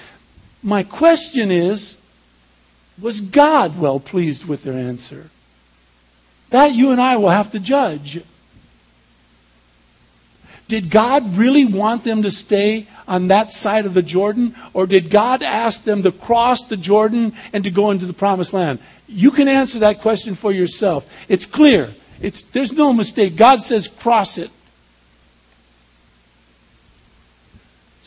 My 0.63 0.83
question 0.83 1.51
is 1.51 1.97
was 3.01 3.21
God 3.21 3.79
well 3.79 3.99
pleased 3.99 4.45
with 4.45 4.63
their 4.63 4.73
answer? 4.73 5.29
That 6.49 6.73
you 6.73 6.91
and 6.91 7.01
I 7.01 7.17
will 7.17 7.29
have 7.29 7.51
to 7.51 7.59
judge. 7.59 8.21
Did 10.67 10.89
God 10.89 11.35
really 11.35 11.65
want 11.65 12.03
them 12.03 12.23
to 12.23 12.31
stay 12.31 12.87
on 13.07 13.27
that 13.27 13.51
side 13.51 13.85
of 13.85 13.93
the 13.93 14.01
Jordan? 14.01 14.55
Or 14.73 14.87
did 14.87 15.09
God 15.09 15.43
ask 15.43 15.83
them 15.83 16.03
to 16.03 16.11
cross 16.11 16.63
the 16.63 16.77
Jordan 16.77 17.33
and 17.51 17.63
to 17.63 17.71
go 17.71 17.91
into 17.91 18.05
the 18.05 18.13
promised 18.13 18.53
land? 18.53 18.79
You 19.07 19.31
can 19.31 19.47
answer 19.47 19.79
that 19.79 20.01
question 20.01 20.35
for 20.35 20.51
yourself. 20.51 21.07
It's 21.27 21.45
clear. 21.45 21.93
It's, 22.21 22.43
there's 22.43 22.71
no 22.71 22.93
mistake. 22.93 23.35
God 23.35 23.61
says 23.61 23.87
cross 23.87 24.37
it. 24.37 24.49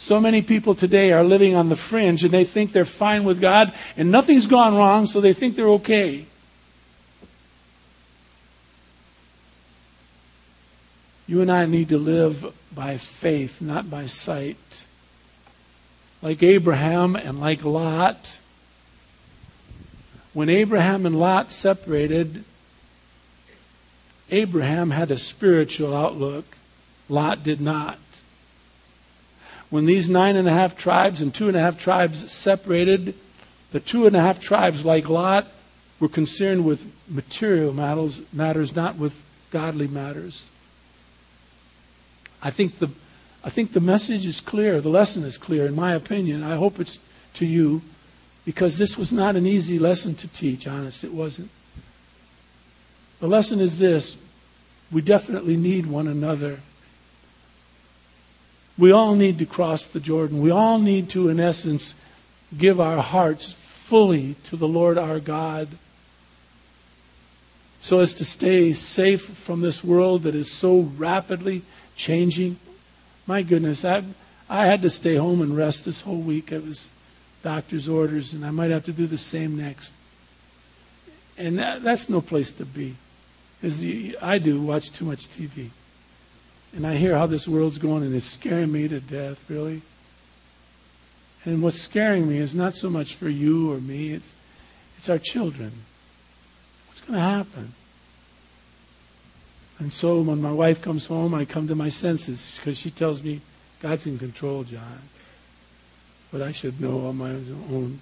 So 0.06 0.20
many 0.20 0.40
people 0.40 0.76
today 0.76 1.10
are 1.10 1.24
living 1.24 1.56
on 1.56 1.68
the 1.68 1.74
fringe 1.74 2.22
and 2.22 2.32
they 2.32 2.44
think 2.44 2.70
they're 2.70 2.84
fine 2.84 3.24
with 3.24 3.40
God 3.40 3.74
and 3.96 4.12
nothing's 4.12 4.46
gone 4.46 4.76
wrong, 4.76 5.06
so 5.06 5.20
they 5.20 5.32
think 5.32 5.56
they're 5.56 5.68
okay. 5.80 6.26
You 11.26 11.40
and 11.40 11.50
I 11.50 11.66
need 11.66 11.88
to 11.88 11.98
live 11.98 12.54
by 12.72 12.98
faith, 12.98 13.60
not 13.60 13.90
by 13.90 14.06
sight. 14.06 14.84
Like 16.22 16.40
Abraham 16.40 17.16
and 17.16 17.40
like 17.40 17.64
Lot. 17.64 18.38
When 20.32 20.48
Abraham 20.48 21.04
and 21.04 21.18
Lot 21.18 21.50
separated, 21.50 22.44
Abraham 24.30 24.90
had 24.90 25.10
a 25.10 25.18
spiritual 25.18 25.96
outlook. 25.96 26.44
Lot 27.08 27.42
did 27.42 27.60
not. 27.60 27.98
When 29.70 29.86
these 29.86 30.08
nine 30.08 30.36
and 30.36 30.48
a 30.48 30.52
half 30.52 30.76
tribes 30.76 31.20
and 31.20 31.34
two 31.34 31.48
and 31.48 31.56
a 31.56 31.60
half 31.60 31.78
tribes 31.78 32.30
separated, 32.32 33.14
the 33.72 33.80
two 33.80 34.06
and 34.06 34.14
a 34.14 34.20
half 34.20 34.40
tribes, 34.40 34.84
like 34.84 35.08
Lot, 35.08 35.46
were 35.98 36.08
concerned 36.08 36.64
with 36.64 36.90
material 37.08 37.72
matters, 37.72 38.20
matters 38.32 38.76
not 38.76 38.96
with 38.96 39.22
godly 39.50 39.88
matters. 39.88 40.48
I 42.42 42.50
think 42.50 42.78
the 42.78 42.90
I 43.42 43.48
think 43.48 43.72
the 43.72 43.80
message 43.80 44.26
is 44.26 44.40
clear. 44.40 44.80
The 44.80 44.88
lesson 44.88 45.22
is 45.22 45.38
clear, 45.38 45.66
in 45.66 45.76
my 45.76 45.94
opinion. 45.94 46.42
I 46.42 46.56
hope 46.56 46.80
it's 46.80 46.98
to 47.34 47.46
you, 47.46 47.80
because 48.44 48.76
this 48.76 48.98
was 48.98 49.12
not 49.12 49.36
an 49.36 49.46
easy 49.46 49.78
lesson 49.78 50.16
to 50.16 50.28
teach, 50.28 50.66
honest. 50.66 51.04
It 51.04 51.12
wasn't. 51.12 51.48
The 53.20 53.28
lesson 53.28 53.60
is 53.60 53.78
this 53.78 54.16
we 54.90 55.00
definitely 55.00 55.56
need 55.56 55.86
one 55.86 56.08
another. 56.08 56.60
We 58.78 58.92
all 58.92 59.14
need 59.14 59.38
to 59.38 59.46
cross 59.46 59.86
the 59.86 60.00
Jordan. 60.00 60.40
We 60.40 60.50
all 60.50 60.78
need 60.78 61.08
to, 61.10 61.28
in 61.28 61.40
essence, 61.40 61.94
give 62.56 62.80
our 62.80 63.02
hearts 63.02 63.52
fully 63.52 64.34
to 64.44 64.56
the 64.56 64.68
Lord 64.68 64.98
our 64.98 65.20
God 65.20 65.68
so 67.80 68.00
as 68.00 68.14
to 68.14 68.24
stay 68.24 68.72
safe 68.72 69.22
from 69.22 69.60
this 69.60 69.84
world 69.84 70.24
that 70.24 70.34
is 70.34 70.50
so 70.50 70.80
rapidly 70.96 71.62
changing. 71.94 72.58
My 73.28 73.42
goodness, 73.42 73.84
I, 73.84 74.02
I 74.48 74.66
had 74.66 74.82
to 74.82 74.90
stay 74.90 75.14
home 75.14 75.40
and 75.40 75.56
rest 75.56 75.84
this 75.84 76.00
whole 76.00 76.18
week. 76.18 76.50
It 76.50 76.66
was 76.66 76.90
doctor's 77.44 77.88
orders, 77.88 78.34
and 78.34 78.44
I 78.44 78.50
might 78.50 78.72
have 78.72 78.84
to 78.86 78.92
do 78.92 79.06
the 79.06 79.16
same 79.16 79.56
next. 79.56 79.92
And 81.38 81.60
that, 81.60 81.84
that's 81.84 82.08
no 82.08 82.20
place 82.20 82.50
to 82.52 82.66
be. 82.66 82.96
Because 83.60 83.80
I 84.20 84.38
do 84.38 84.60
watch 84.60 84.90
too 84.90 85.04
much 85.04 85.28
TV. 85.28 85.70
And 86.74 86.86
I 86.86 86.96
hear 86.96 87.16
how 87.16 87.26
this 87.26 87.48
world's 87.48 87.78
going, 87.78 88.02
and 88.02 88.14
it's 88.14 88.26
scaring 88.26 88.72
me 88.72 88.88
to 88.88 89.00
death, 89.00 89.48
really. 89.48 89.82
And 91.44 91.62
what's 91.62 91.80
scaring 91.80 92.28
me 92.28 92.38
is 92.38 92.54
not 92.54 92.74
so 92.74 92.90
much 92.90 93.14
for 93.14 93.28
you 93.28 93.72
or 93.72 93.80
me, 93.80 94.12
it's, 94.12 94.32
it's 94.98 95.08
our 95.08 95.18
children. 95.18 95.72
What's 96.88 97.00
going 97.00 97.14
to 97.14 97.20
happen? 97.20 97.72
And 99.78 99.92
so 99.92 100.20
when 100.22 100.40
my 100.40 100.52
wife 100.52 100.82
comes 100.82 101.06
home, 101.06 101.34
I 101.34 101.44
come 101.44 101.68
to 101.68 101.74
my 101.74 101.88
senses 101.88 102.58
because 102.58 102.78
she 102.78 102.90
tells 102.90 103.22
me, 103.22 103.40
God's 103.80 104.06
in 104.06 104.18
control, 104.18 104.64
John. 104.64 105.02
But 106.32 106.42
I 106.42 106.52
should 106.52 106.80
know 106.80 107.06
on 107.06 107.16
my 107.18 107.30
own. 107.30 108.00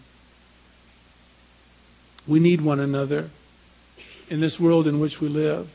We 2.27 2.41
need 2.41 2.61
one 2.61 2.81
another 2.81 3.29
in 4.31 4.41
this 4.41 4.59
world 4.59 4.87
in 4.87 5.01
which 5.01 5.21
we 5.21 5.29
live. 5.29 5.69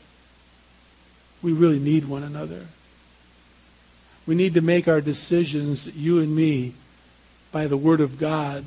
We 1.42 1.52
really 1.52 1.78
need 1.78 2.08
one 2.08 2.22
another. 2.22 2.66
We 4.30 4.36
need 4.36 4.54
to 4.54 4.60
make 4.60 4.86
our 4.86 5.00
decisions, 5.00 5.88
you 5.88 6.20
and 6.20 6.34
me, 6.34 6.74
by 7.50 7.66
the 7.66 7.76
Word 7.76 8.00
of 8.00 8.16
God 8.16 8.64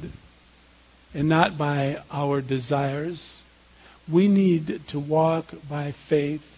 and 1.16 1.30
not 1.30 1.57
by 1.57 2.01
our 2.11 2.41
desires. 2.41 3.43
We 4.11 4.28
need 4.28 4.86
to 4.88 4.99
walk 4.99 5.53
by 5.70 5.91
faith 5.91 6.53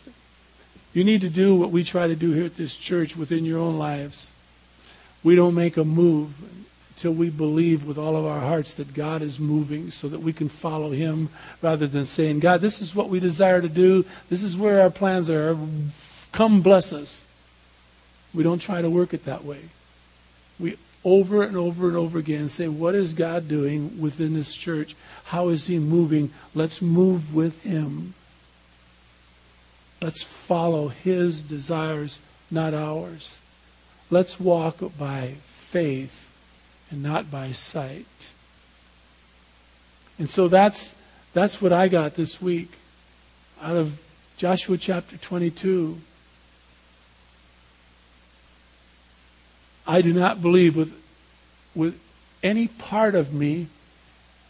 you 0.96 1.04
need 1.04 1.22
to 1.22 1.30
do 1.30 1.58
what 1.58 1.72
we 1.72 1.84
try 1.84 2.08
to 2.08 2.16
do 2.16 2.32
here 2.32 2.46
at 2.46 2.56
this 2.56 2.78
church 2.78 3.18
within 3.18 3.44
your 3.44 3.60
own 3.60 3.78
lives. 3.78 4.32
We 5.26 5.36
don't 5.36 5.54
make 5.54 5.76
a 5.76 5.84
move 5.84 6.34
until 6.92 7.12
we 7.12 7.30
believe 7.30 7.86
with 7.86 7.98
all 7.98 8.16
of 8.16 8.26
our 8.26 8.40
hearts 8.40 8.76
that 8.76 8.94
God 8.94 9.22
is 9.22 9.38
moving 9.38 9.92
so 9.92 10.08
that 10.08 10.22
we 10.22 10.32
can 10.32 10.48
follow 10.48 10.92
Him 10.92 11.28
rather 11.62 11.86
than 11.86 12.06
saying, 12.06 12.40
God, 12.40 12.62
this 12.62 12.82
is 12.82 12.96
what 12.96 13.10
we 13.10 13.20
desire 13.20 13.60
to 13.60 13.68
do. 13.68 14.06
This 14.30 14.42
is 14.42 14.56
where 14.56 14.80
our 14.80 14.90
plans 14.90 15.30
are. 15.30 15.58
Come 16.32 16.62
bless 16.62 16.94
us. 16.94 17.26
We 18.36 18.44
don't 18.44 18.60
try 18.60 18.82
to 18.82 18.90
work 18.90 19.14
it 19.14 19.24
that 19.26 19.46
way. 19.46 19.62
We 20.60 20.78
over 21.06 21.44
and 21.44 21.56
over 21.56 21.88
and 21.88 21.96
over 21.96 22.20
again 22.20 22.50
say, 22.50 22.68
What 22.68 22.96
is 22.96 23.14
God 23.14 23.48
doing 23.48 24.02
within 24.02 24.34
this 24.34 24.54
church? 24.54 24.96
How 25.26 25.50
is 25.50 25.68
He 25.68 25.80
moving? 25.80 26.32
Let's 26.54 26.82
move 26.82 27.34
with 27.34 27.64
Him. 27.64 28.14
Let's 30.02 30.24
follow 30.24 30.90
His 30.90 31.42
desires, 31.42 32.20
not 32.52 32.74
ours. 32.74 33.40
Let's 34.10 34.40
walk 34.40 34.78
by 35.00 35.36
faith 35.46 36.32
and 36.92 37.02
not 37.02 37.32
by 37.32 37.54
sight. 37.54 38.34
And 40.20 40.30
so 40.30 40.48
that's, 40.48 40.94
that's 41.34 41.62
what 41.62 41.74
I 41.74 41.88
got 41.88 42.16
this 42.16 42.42
week 42.42 42.72
out 43.62 43.76
of 43.76 44.02
Joshua 44.38 44.78
chapter 44.78 45.18
22. 45.18 46.00
I 49.88 50.02
do 50.02 50.14
not 50.14 50.42
believe 50.42 50.76
with, 50.76 50.94
with 51.76 52.00
any 52.42 52.68
part 52.68 53.16
of 53.16 53.34
me 53.34 53.68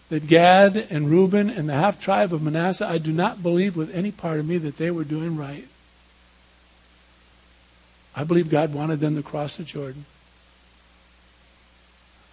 that 0.10 0.28
Gad 0.28 0.78
and 0.90 1.10
Reuben 1.10 1.50
and 1.50 1.68
the 1.68 1.74
half 1.74 2.00
tribe 2.00 2.34
of 2.34 2.42
Manasseh, 2.42 2.88
I 2.88 2.98
do 2.98 3.12
not 3.12 3.42
believe 3.42 3.76
with 3.76 3.94
any 3.94 4.12
part 4.12 4.40
of 4.40 4.48
me 4.48 4.58
that 4.60 4.78
they 4.78 4.92
were 4.92 5.04
doing 5.04 5.36
right. 5.36 5.68
I 8.16 8.24
believe 8.24 8.50
God 8.50 8.74
wanted 8.74 9.00
them 9.00 9.16
to 9.16 9.24
cross 9.24 9.58
the 9.58 9.64
Jordan. 9.64 10.06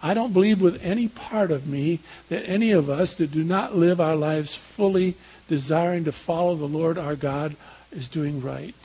I 0.01 0.13
don't 0.13 0.33
believe 0.33 0.61
with 0.61 0.83
any 0.83 1.07
part 1.07 1.49
of 1.49 1.65
me 1.65 1.99
that 2.29 2.47
any 2.47 2.71
of 2.71 2.89
us 2.89 3.13
that 3.15 3.31
do 3.31 3.43
not 3.43 3.75
live 3.75 4.01
our 4.01 4.15
lives 4.15 4.57
fully 4.57 5.15
desiring 5.47 6.03
to 6.03 6.11
follow 6.11 6.55
the 6.55 6.65
Lord 6.65 6.97
our 6.97 7.15
God 7.15 7.55
is 7.91 8.07
doing 8.07 8.41
right. 8.41 8.75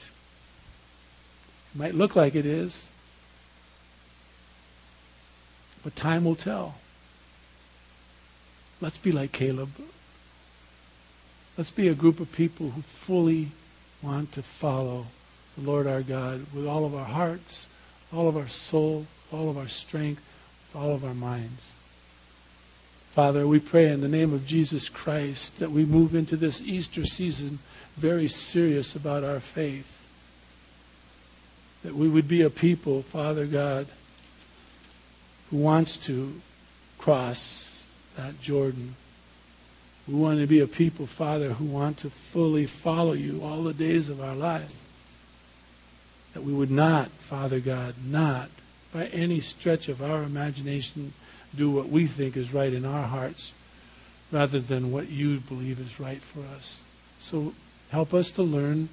It 1.74 1.78
might 1.78 1.94
look 1.94 2.14
like 2.14 2.34
it 2.34 2.46
is, 2.46 2.92
but 5.82 5.96
time 5.96 6.24
will 6.24 6.34
tell. 6.34 6.76
Let's 8.80 8.98
be 8.98 9.12
like 9.12 9.32
Caleb. 9.32 9.70
Let's 11.56 11.70
be 11.70 11.88
a 11.88 11.94
group 11.94 12.20
of 12.20 12.30
people 12.32 12.70
who 12.70 12.82
fully 12.82 13.48
want 14.02 14.32
to 14.32 14.42
follow 14.42 15.06
the 15.56 15.68
Lord 15.68 15.86
our 15.86 16.02
God 16.02 16.46
with 16.54 16.66
all 16.66 16.84
of 16.84 16.94
our 16.94 17.04
hearts, 17.04 17.66
all 18.12 18.28
of 18.28 18.36
our 18.36 18.48
soul, 18.48 19.06
all 19.32 19.50
of 19.50 19.58
our 19.58 19.68
strength, 19.68 20.22
all 20.74 20.94
of 20.94 21.04
our 21.04 21.14
minds. 21.14 21.72
Father, 23.12 23.46
we 23.46 23.58
pray 23.58 23.90
in 23.90 24.00
the 24.00 24.08
name 24.08 24.32
of 24.32 24.46
Jesus 24.46 24.88
Christ 24.88 25.58
that 25.58 25.72
we 25.72 25.84
move 25.84 26.14
into 26.14 26.36
this 26.36 26.62
Easter 26.62 27.04
season 27.04 27.58
very 27.96 28.28
serious 28.28 28.94
about 28.94 29.24
our 29.24 29.40
faith. 29.40 29.94
That 31.82 31.96
we 31.96 32.08
would 32.08 32.28
be 32.28 32.42
a 32.42 32.50
people, 32.50 33.02
Father 33.02 33.46
God, 33.46 33.88
who 35.50 35.56
wants 35.58 35.96
to 35.96 36.40
cross 36.98 37.86
that 38.16 38.40
Jordan. 38.40 38.94
We 40.06 40.14
want 40.14 40.40
to 40.40 40.46
be 40.46 40.60
a 40.60 40.66
people, 40.66 41.06
Father, 41.06 41.50
who 41.50 41.66
want 41.66 41.98
to 41.98 42.10
fully 42.10 42.66
follow 42.66 43.12
you 43.12 43.42
all 43.42 43.62
the 43.62 43.74
days 43.74 44.08
of 44.08 44.20
our 44.20 44.34
lives. 44.34 44.74
That 46.34 46.42
we 46.42 46.52
would 46.52 46.70
not, 46.70 47.08
Father 47.10 47.60
God, 47.60 47.94
not 48.04 48.48
by 48.92 49.06
any 49.06 49.40
stretch 49.40 49.88
of 49.88 50.02
our 50.02 50.22
imagination 50.22 51.12
do 51.54 51.70
what 51.70 51.88
we 51.88 52.06
think 52.06 52.36
is 52.36 52.52
right 52.52 52.72
in 52.72 52.84
our 52.84 53.06
hearts 53.06 53.52
rather 54.30 54.60
than 54.60 54.92
what 54.92 55.08
you 55.08 55.40
believe 55.40 55.80
is 55.80 55.98
right 55.98 56.20
for 56.20 56.40
us. 56.56 56.84
So 57.18 57.54
help 57.90 58.12
us 58.12 58.30
to 58.32 58.42
learn 58.42 58.88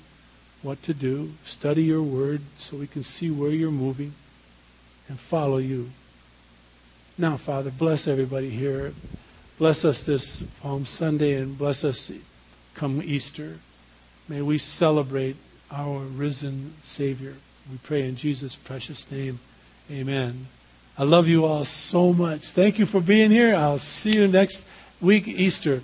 what 0.62 0.82
to 0.84 0.94
do, 0.94 1.34
study 1.44 1.84
your 1.84 2.02
word 2.02 2.42
so 2.58 2.78
we 2.78 2.88
can 2.88 3.04
see 3.04 3.30
where 3.30 3.52
you're 3.52 3.72
moving 3.72 4.14
and 5.08 5.20
follow 5.20 5.58
you. 5.58 5.92
Now, 7.18 7.38
Father, 7.38 7.72
bless 7.72 8.08
everybody 8.08 8.50
here. 8.50 8.94
Bless 9.58 9.86
us 9.86 10.02
this 10.02 10.44
Palm 10.62 10.86
Sunday 10.86 11.36
and 11.36 11.58
bless 11.58 11.86
us 11.86 12.12
come 12.74 13.02
Easter. 13.02 13.60
May 14.28 14.42
we 14.42 14.58
celebrate 14.58 15.38
our 15.72 16.00
risen 16.00 16.74
Savior. 16.82 17.36
We 17.72 17.78
pray 17.78 18.06
in 18.06 18.18
Jesus' 18.18 18.58
precious 18.58 19.10
name. 19.10 19.40
Amen. 19.90 20.48
I 20.98 21.04
love 21.04 21.30
you 21.30 21.46
all 21.46 21.64
so 21.64 22.12
much. 22.12 22.50
Thank 22.50 22.80
you 22.80 22.86
for 22.86 23.00
being 23.00 23.32
here. 23.32 23.56
I'll 23.56 23.78
see 23.78 24.16
you 24.16 24.28
next 24.28 24.66
week, 25.00 25.26
Easter. 25.26 25.84